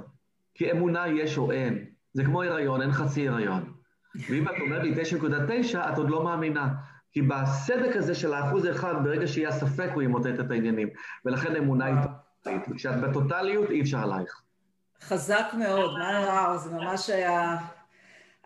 כי 0.53 0.71
אמונה 0.71 1.07
יש 1.07 1.37
או 1.37 1.51
אין. 1.51 1.85
זה 2.13 2.23
כמו 2.23 2.43
הריון, 2.43 2.81
אין 2.81 2.91
חצי 2.91 3.29
הריון. 3.29 3.73
ואם 4.29 4.47
את 4.47 4.53
אומרת 4.61 4.83
לי 4.83 4.93
9.9, 5.73 5.77
את 5.93 5.97
עוד 5.97 6.09
לא 6.09 6.23
מאמינה. 6.23 6.67
כי 7.11 7.21
בסדק 7.21 7.95
הזה 7.95 8.15
של 8.15 8.33
האחוז 8.33 8.69
אחד, 8.69 8.93
ברגע 9.03 9.27
שיהיה 9.27 9.51
ספק, 9.51 9.89
הוא 9.93 10.01
ימוטט 10.01 10.39
את 10.39 10.51
העניינים. 10.51 10.89
ולכן 11.25 11.55
אמונה 11.55 11.85
היא 11.85 11.95
טוטלית. 12.43 12.61
וכשאת 12.69 13.01
בטוטליות, 13.01 13.69
אי 13.69 13.81
אפשר 13.81 13.97
עלייך. 13.97 14.41
חזק 15.01 15.45
מאוד, 15.57 15.97
מה 15.99 16.25
וואו, 16.27 16.57
זה 16.57 16.71
ממש 16.71 17.09
היה... 17.09 17.57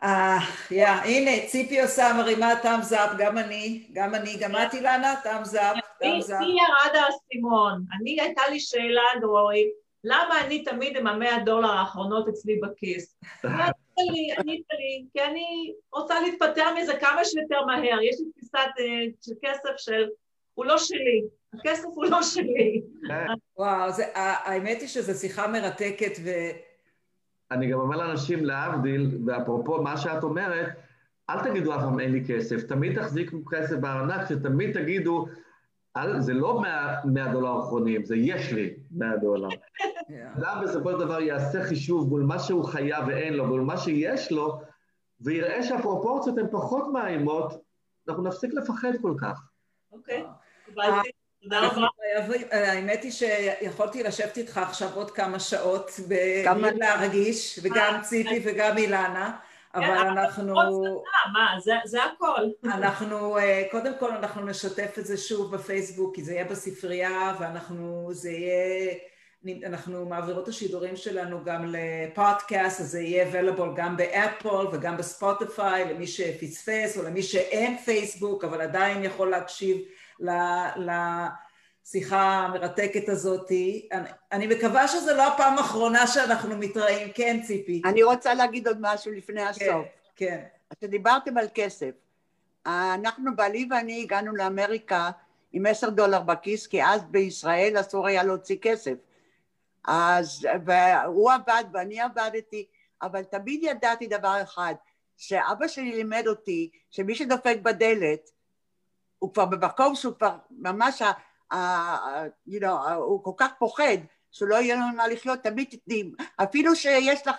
אה, 0.04 0.38
יא, 0.72 0.88
הנה, 0.88 1.32
ציפי 1.48 1.82
עושה 1.82 2.14
מרימה 2.18 2.56
תאמז 2.62 2.94
אפ, 2.94 3.10
גם 3.18 3.38
אני, 3.38 3.88
גם 3.94 4.16
אני, 4.16 4.38
גם 4.40 4.52
את 4.56 4.74
אילנה, 4.74 5.16
תאמז 5.24 5.56
אפ, 5.56 5.76
תאמז 6.00 6.32
אפ. 6.32 6.40
מי 6.40 6.46
ירד 6.46 6.96
האסימון? 6.96 7.84
אני, 8.00 8.22
הייתה 8.22 8.42
לי 8.50 8.60
שאלה, 8.60 9.22
דרוי, 9.22 9.64
למה 10.04 10.42
אני 10.46 10.64
תמיד 10.64 10.98
עם 10.98 11.08
המאה 11.08 11.44
דולר 11.46 11.72
האחרונות 11.72 12.28
אצלי 12.28 12.60
בכיס? 12.60 13.20
ענית 14.00 14.12
לי, 14.14 14.32
ענית 14.40 14.66
לי, 14.72 15.06
כי 15.14 15.24
אני 15.24 15.74
רוצה 15.94 16.22
להתפטר 16.22 16.66
מזה 16.78 16.94
כמה 17.00 17.26
שיותר 17.26 17.66
מהר. 17.66 18.02
יש 18.02 18.16
לי 18.20 18.32
תפיסת 18.32 18.58
אה, 18.80 19.06
של 19.22 19.34
כסף 19.42 19.78
של, 19.78 20.08
הוא 20.54 20.66
לא 20.66 20.78
שלי, 20.78 21.22
הכסף 21.54 21.88
הוא 21.96 22.06
לא 22.06 22.24
שלי. 22.24 22.82
וואו, 23.58 23.92
האמת 24.16 24.82
היא 24.82 24.88
שזו 24.88 25.20
שיחה 25.20 25.48
מרתקת 25.48 26.18
ו... 26.24 26.30
אני 27.52 27.72
גם 27.72 27.80
אומר 27.80 27.98
לאנשים, 27.98 28.46
להבדיל, 28.46 29.18
ואפרופו 29.26 29.82
מה 29.82 29.98
שאת 29.98 30.24
אומרת, 30.24 30.68
אל 31.30 31.50
תגידו 31.50 31.76
אף 31.76 31.82
פעם 31.82 32.00
אין 32.00 32.12
לי 32.12 32.24
כסף, 32.28 32.64
תמיד 32.64 33.00
תחזיקו 33.00 33.38
כסף 33.46 33.76
בארנק, 33.76 34.30
שתמיד 34.30 34.82
תגידו, 34.82 35.26
אל, 35.98 36.20
זה 36.20 36.34
לא 36.34 36.62
100 37.06 37.32
דולר 37.32 37.60
אחרונים, 37.60 38.06
זה 38.06 38.16
יש 38.16 38.52
לי 38.52 38.74
100 38.92 39.18
דולר. 39.18 39.50
אדם 40.38 40.62
בסופו 40.64 40.92
של 40.92 41.00
דבר 41.00 41.22
יעשה 41.22 41.64
חישוב 41.64 42.10
מול 42.10 42.24
מה 42.24 42.40
שהוא 42.40 42.66
חייב 42.66 43.08
ואין 43.08 43.34
לו, 43.34 43.46
מול 43.46 43.62
מה 43.62 43.78
שיש 43.78 44.32
לו, 44.32 44.62
ויראה 45.22 45.64
שהפרופורציות 45.64 46.38
הן 46.38 46.48
פחות 46.52 46.86
מאיימות, 46.94 47.54
אנחנו 48.08 48.24
נפסיק 48.24 48.54
לפחד 48.54 48.92
כל 49.02 49.14
כך. 49.22 49.40
אוקיי, 49.92 50.24
קיבלתי. 50.66 51.10
תודה 51.44 51.68
רבה. 51.68 51.88
האמת 52.52 53.04
היא 53.04 53.12
שיכולתי 53.12 54.04
לשבת 54.04 54.38
איתך 54.38 54.58
עכשיו 54.58 54.90
עוד 54.96 55.12
כמה 55.12 55.40
שעות 55.40 55.92
בלי 56.08 56.44
להרגיש, 56.76 57.60
וגם 57.64 57.96
אה, 57.96 58.02
ציפי 58.02 58.42
וגם 58.46 58.78
אילנה. 58.78 59.38
אבל 59.76 59.86
כן, 59.86 60.08
אנחנו... 60.08 60.54
מה, 61.34 61.60
זה 61.86 62.04
הכל. 62.04 62.42
אנחנו, 62.78 63.38
אה, 63.38 63.64
קודם 63.72 63.94
כל 64.00 64.12
אנחנו 64.12 64.46
נשתף 64.46 65.00
את 65.00 65.06
זה 65.06 65.18
שוב 65.18 65.56
בפייסבוק, 65.56 66.16
כי 66.16 66.24
זה 66.24 66.34
יהיה 66.34 66.46
בספרייה, 66.46 67.36
ואנחנו, 67.40 68.10
זה 68.12 68.32
יהיה... 68.32 68.94
אנחנו 69.66 70.06
מעבירות 70.06 70.44
את 70.44 70.48
השידורים 70.48 70.96
שלנו 70.96 71.44
גם 71.44 71.66
לפודקאסט, 71.68 72.82
אז 72.82 72.92
זה 72.92 73.02
יהיה 73.02 73.32
available 73.32 73.76
גם 73.76 73.98
באפל 73.98 74.68
וגם 74.72 74.98
בספוטיפיי, 74.98 75.94
למי 75.94 76.08
שפספס 76.08 76.98
או 76.98 77.04
למי 77.04 77.24
שאין 77.24 77.78
פייסבוק, 77.78 78.44
אבל 78.44 78.62
עדיין 78.62 79.04
יכול 79.04 79.30
להקשיב 79.30 79.78
לשיחה 81.86 82.22
המרתקת 82.22 83.10
הזאת. 83.10 83.52
אני, 83.92 84.10
אני 84.32 84.48
מקווה 84.48 84.88
שזו 84.88 85.16
לא 85.16 85.28
הפעם 85.28 85.58
האחרונה 85.58 86.08
שאנחנו 86.08 86.58
מתראים. 86.58 87.08
כן, 87.14 87.40
ציפי. 87.48 87.82
אני 87.86 88.04
רוצה 88.04 88.34
להגיד 88.34 88.68
עוד 88.68 88.78
משהו 88.80 89.12
לפני 89.12 89.42
הסוף. 89.42 89.64
כן, 89.66 89.82
כן. 90.16 90.44
כשדיברתם 90.80 91.38
על 91.38 91.48
כסף, 91.54 91.92
אנחנו, 92.66 93.36
בעלי 93.36 93.68
ואני, 93.72 94.02
הגענו 94.02 94.36
לאמריקה 94.36 95.10
עם 95.52 95.66
עשר 95.66 95.90
דולר 95.90 96.22
בכיס, 96.22 96.68
כי 96.68 96.84
אז 96.84 97.02
בישראל 97.04 97.80
אסור 97.80 98.08
היה 98.08 98.24
להוציא 98.24 98.58
כסף. 98.62 98.94
אז, 99.88 100.48
והוא 100.66 101.32
עבד 101.32 101.64
ואני 101.74 102.02
עבדתי, 102.02 102.68
אבל 103.02 103.24
תמיד 103.24 103.64
ידעתי 103.64 104.08
דבר 104.08 104.42
אחד, 104.44 104.74
שאבא 105.18 105.68
שלי 105.68 105.92
לימד 105.92 106.24
אותי 106.28 106.70
שמי 106.90 107.16
שדופק 107.16 107.58
בדלת 107.64 108.30
הוא 109.20 109.34
כבר 109.34 109.46
במקום 109.46 109.96
שהוא 109.96 110.14
כבר 110.16 110.38
ממש, 110.50 111.02
ה, 111.52 111.56
you 112.50 112.62
know, 112.62 112.90
הוא 112.96 113.24
כל 113.24 113.32
כך 113.38 113.52
פוחד 113.60 113.98
שלא 114.32 114.56
יהיה 114.56 114.76
לנו 114.76 114.96
מה 114.96 115.08
לחיות, 115.08 115.40
תמיד 115.40 115.68
תתני, 115.72 116.12
אפילו 116.44 116.76
שיש 116.76 117.28
לך 117.28 117.36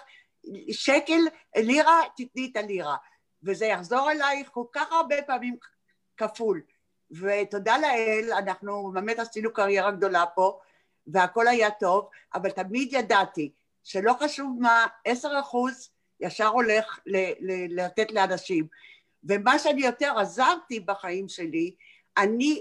שקל, 0.71 1.21
לירה, 1.57 2.01
תתני 2.17 2.49
את 2.53 2.57
הלירה, 2.57 2.97
וזה 3.43 3.67
יחזור 3.67 4.11
אלייך 4.11 4.49
כל 4.53 4.65
כך 4.73 4.93
הרבה 4.93 5.23
פעמים 5.27 5.57
כפול. 6.17 6.63
ותודה 7.11 7.79
לאל, 7.79 8.31
אנחנו 8.39 8.91
באמת 8.93 9.19
עשינו 9.19 9.53
קריירה 9.53 9.91
גדולה 9.91 10.27
פה, 10.27 10.59
והכל 11.13 11.49
היה 11.49 11.71
טוב, 11.71 12.09
אבל 12.35 12.51
תמיד 12.51 12.89
ידעתי 12.93 13.53
שלא 13.85 14.13
חשוב 14.21 14.57
מה, 14.61 14.87
עשר 15.05 15.31
אחוז 15.41 15.91
ישר 16.21 16.47
הולך 16.47 16.99
ל- 17.07 17.33
ל- 17.41 17.81
לתת 17.81 18.13
לאנשים. 18.13 18.67
ומה 19.25 19.59
שאני 19.59 19.83
יותר 19.83 20.19
עזרתי 20.19 20.81
בחיים 20.81 21.29
שלי, 21.29 21.75
אני, 22.19 22.61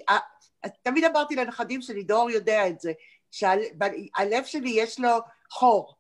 תמיד 0.84 1.04
אמרתי 1.04 1.36
לנכדים 1.36 1.82
שלי, 1.82 2.04
דור 2.04 2.30
יודע 2.32 2.68
את 2.68 2.80
זה, 2.80 2.92
שהלב 3.32 4.44
שלי 4.46 4.70
יש 4.70 5.00
לו 5.00 5.18
חור, 5.52 5.96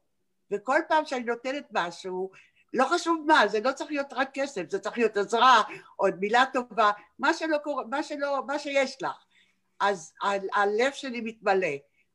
וכל 0.51 0.79
פעם 0.87 1.05
שאני 1.05 1.23
נותנת 1.23 1.65
משהו, 1.71 2.31
לא 2.73 2.85
חשוב 2.85 3.23
מה, 3.27 3.47
זה 3.47 3.59
לא 3.59 3.71
צריך 3.71 3.91
להיות 3.91 4.13
רק 4.13 4.29
כסף, 4.33 4.69
זה 4.69 4.79
צריך 4.79 4.97
להיות 4.97 5.17
עזרה, 5.17 5.61
עוד 5.95 6.19
מילה 6.19 6.43
טובה, 6.53 6.91
מה 7.19 7.33
שלא 7.33 7.57
קורה, 7.57 7.83
מה 7.89 8.03
שלא, 8.03 8.41
מה 8.47 8.59
שיש 8.59 9.03
לך. 9.03 9.25
אז 9.79 10.13
הלב 10.53 10.91
שלי 10.93 11.21
מתמלא. 11.21 11.67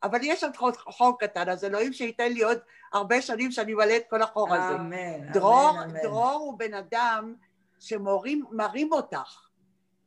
אבל 0.03 0.19
יש 0.23 0.45
עוד 0.45 0.77
חור 0.77 1.19
קטן, 1.19 1.49
אז 1.49 1.65
אלוהים 1.65 1.93
שייתן 1.93 2.33
לי 2.33 2.43
עוד 2.43 2.59
הרבה 2.93 3.23
שנים 3.23 3.51
שאני 3.51 3.75
אמלא 3.75 3.97
את 3.97 4.03
כל 4.11 4.23
החור 4.23 4.55
הזה. 4.55 4.75
אמן, 4.75 5.33
דרור, 5.33 5.71
אמן, 5.71 5.91
אמן. 5.91 6.03
דרור 6.03 6.31
הוא 6.31 6.59
בן 6.59 6.75
אדם 6.75 7.35
שמרים 7.79 8.93
אותך. 8.93 9.45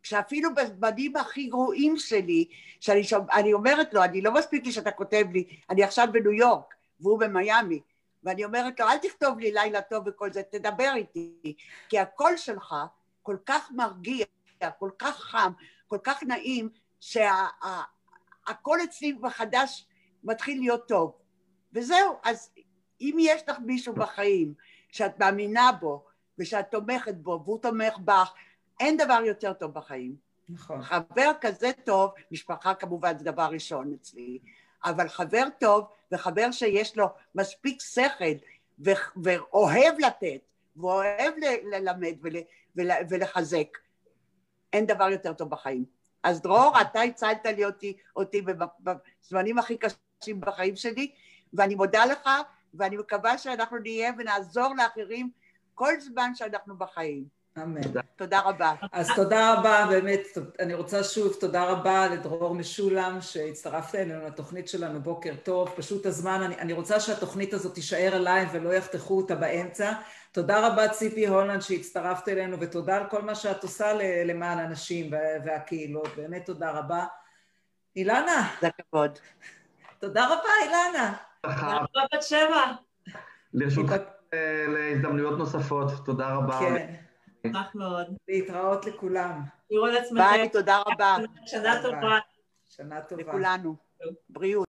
שאפילו 0.03 0.55
בזמנים 0.55 1.15
הכי 1.15 1.47
גרועים 1.47 1.97
שלי, 1.97 2.45
שאני 2.79 3.03
שומע, 3.03 3.33
אומרת 3.53 3.93
לו, 3.93 4.03
אני 4.03 4.21
לא 4.21 4.33
מספיק 4.33 4.65
לי 4.65 4.71
שאתה 4.71 4.91
כותב 4.91 5.25
לי, 5.31 5.59
אני 5.69 5.83
עכשיו 5.83 6.07
בניו 6.11 6.31
יורק, 6.31 6.73
והוא 6.99 7.19
במיאמי, 7.19 7.81
ואני 8.23 8.45
אומרת 8.45 8.79
לו, 8.79 8.87
אל 8.87 8.97
תכתוב 8.97 9.39
לי 9.39 9.51
לילה 9.51 9.81
טוב 9.81 10.03
וכל 10.07 10.33
זה, 10.33 10.43
תדבר 10.43 10.91
איתי, 10.95 11.55
כי 11.89 11.99
הקול 11.99 12.37
שלך 12.37 12.75
כל 13.23 13.37
כך 13.45 13.71
מרגיע, 13.71 14.25
כל 14.79 14.89
כך 14.99 15.19
חם, 15.19 15.51
כל 15.87 15.99
כך 16.03 16.23
נעים, 16.23 16.69
שהקול 18.47 18.79
אצלי 18.83 19.13
מחדש 19.21 19.87
מתחיל 20.23 20.59
להיות 20.59 20.87
טוב. 20.87 21.17
וזהו, 21.73 22.15
אז 22.23 22.51
אם 23.01 23.17
יש 23.19 23.41
לך 23.47 23.59
מישהו 23.65 23.93
בחיים 23.93 24.53
שאת 24.91 25.19
מאמינה 25.19 25.71
בו 25.79 26.05
ושאת 26.39 26.71
תומכת 26.71 27.15
בו 27.15 27.41
והוא 27.45 27.61
תומך 27.61 27.97
בך, 27.97 28.33
אין 28.79 28.97
דבר 28.97 29.19
יותר 29.25 29.53
טוב 29.53 29.73
בחיים. 29.73 30.15
נכון. 30.49 30.81
חבר 30.81 31.31
כזה 31.41 31.71
טוב, 31.83 32.11
משפחה 32.31 32.73
כמובן 32.73 33.17
זה 33.17 33.23
דבר 33.23 33.49
ראשון 33.51 33.93
אצלי, 33.93 34.39
אבל 34.83 35.09
חבר 35.09 35.43
טוב 35.59 35.85
וחבר 36.11 36.51
שיש 36.51 36.97
לו 36.97 37.05
מספיק 37.35 37.81
שכל 37.81 38.25
ואוהב 39.23 39.99
לתת 39.99 40.41
ואוהב 40.75 41.33
ללמד 41.63 42.15
ול, 42.21 42.35
ול, 42.75 42.91
ולחזק, 43.09 43.77
אין 44.73 44.85
דבר 44.85 45.09
יותר 45.09 45.33
טוב 45.33 45.49
בחיים. 45.49 45.96
אז 46.23 46.41
דרור, 46.41 46.81
אתה 46.81 47.01
הצלת 47.01 47.45
לי 47.45 47.65
אותי, 47.65 47.97
אותי 48.15 48.41
בזמנים 48.79 49.57
הכי 49.59 49.77
קשים 49.77 50.41
בחיים 50.41 50.75
שלי, 50.75 51.11
ואני 51.53 51.75
מודה 51.75 52.05
לך, 52.05 52.29
ואני 52.73 52.97
מקווה 52.97 53.37
שאנחנו 53.37 53.77
נהיה 53.77 54.11
ונעזור 54.17 54.75
לאחרים 54.77 55.31
כל 55.73 55.99
זמן 55.99 56.35
שאנחנו 56.35 56.77
בחיים. 56.77 57.36
אמן. 57.63 57.81
תודה 58.15 58.39
רבה. 58.39 58.73
אז 58.91 59.07
תודה 59.15 59.53
רבה, 59.53 59.85
באמת, 59.89 60.21
אני 60.59 60.73
רוצה 60.73 61.03
שוב, 61.03 61.33
תודה 61.39 61.63
רבה 61.63 62.07
לדרור 62.07 62.55
משולם 62.55 63.17
שהצטרפת 63.21 63.95
אלינו 63.95 64.25
לתוכנית 64.27 64.67
שלנו, 64.67 65.01
בוקר 65.01 65.33
טוב. 65.43 65.69
פשוט 65.75 66.05
הזמן, 66.05 66.41
אני, 66.41 66.55
אני 66.55 66.73
רוצה 66.73 66.99
שהתוכנית 66.99 67.53
הזאת 67.53 67.73
תישאר 67.73 68.15
עליי 68.15 68.45
ולא 68.51 68.73
יחתכו 68.73 69.17
אותה 69.17 69.35
באמצע. 69.35 69.93
תודה 70.31 70.67
רבה 70.67 70.89
ציפי 70.89 71.27
הולנד 71.27 71.61
שהצטרפת 71.61 72.29
אלינו, 72.29 72.57
ותודה 72.59 72.97
על 72.97 73.03
כל 73.09 73.21
מה 73.21 73.35
שאת 73.35 73.63
עושה 73.63 73.93
למען 74.25 74.57
הנשים 74.57 75.13
והקהילות, 75.45 76.07
באמת 76.17 76.45
תודה 76.45 76.71
רבה. 76.71 77.05
אילנה. 77.95 78.47
זה 78.61 78.69
כבוד. 78.77 79.19
תודה 79.99 80.25
רבה, 80.25 80.49
אילנה. 80.63 81.13
תודה 81.41 81.77
רבה, 81.77 82.01
בת 82.13 82.23
שבע. 82.23 82.63
לרשותך 83.53 83.93
אה, 84.33 84.65
להזדמנויות 84.67 85.37
נוספות, 85.37 85.91
תודה 86.05 86.33
רבה. 86.33 86.59
כן. 86.59 87.06
נשמח 87.49 87.75
מאוד. 87.75 88.07
להתראות 88.27 88.85
לכולם. 88.85 89.41
תראו 89.69 89.85
על 89.85 89.97
עצמכם. 89.97 90.23
ביי, 90.23 90.49
תודה 90.49 90.81
רבה. 90.87 91.17
שנה 91.45 91.81
טובה. 91.81 92.19
שנה 92.69 93.01
טובה. 93.01 93.21
לכולנו. 93.23 93.75
בריאות. 94.29 94.65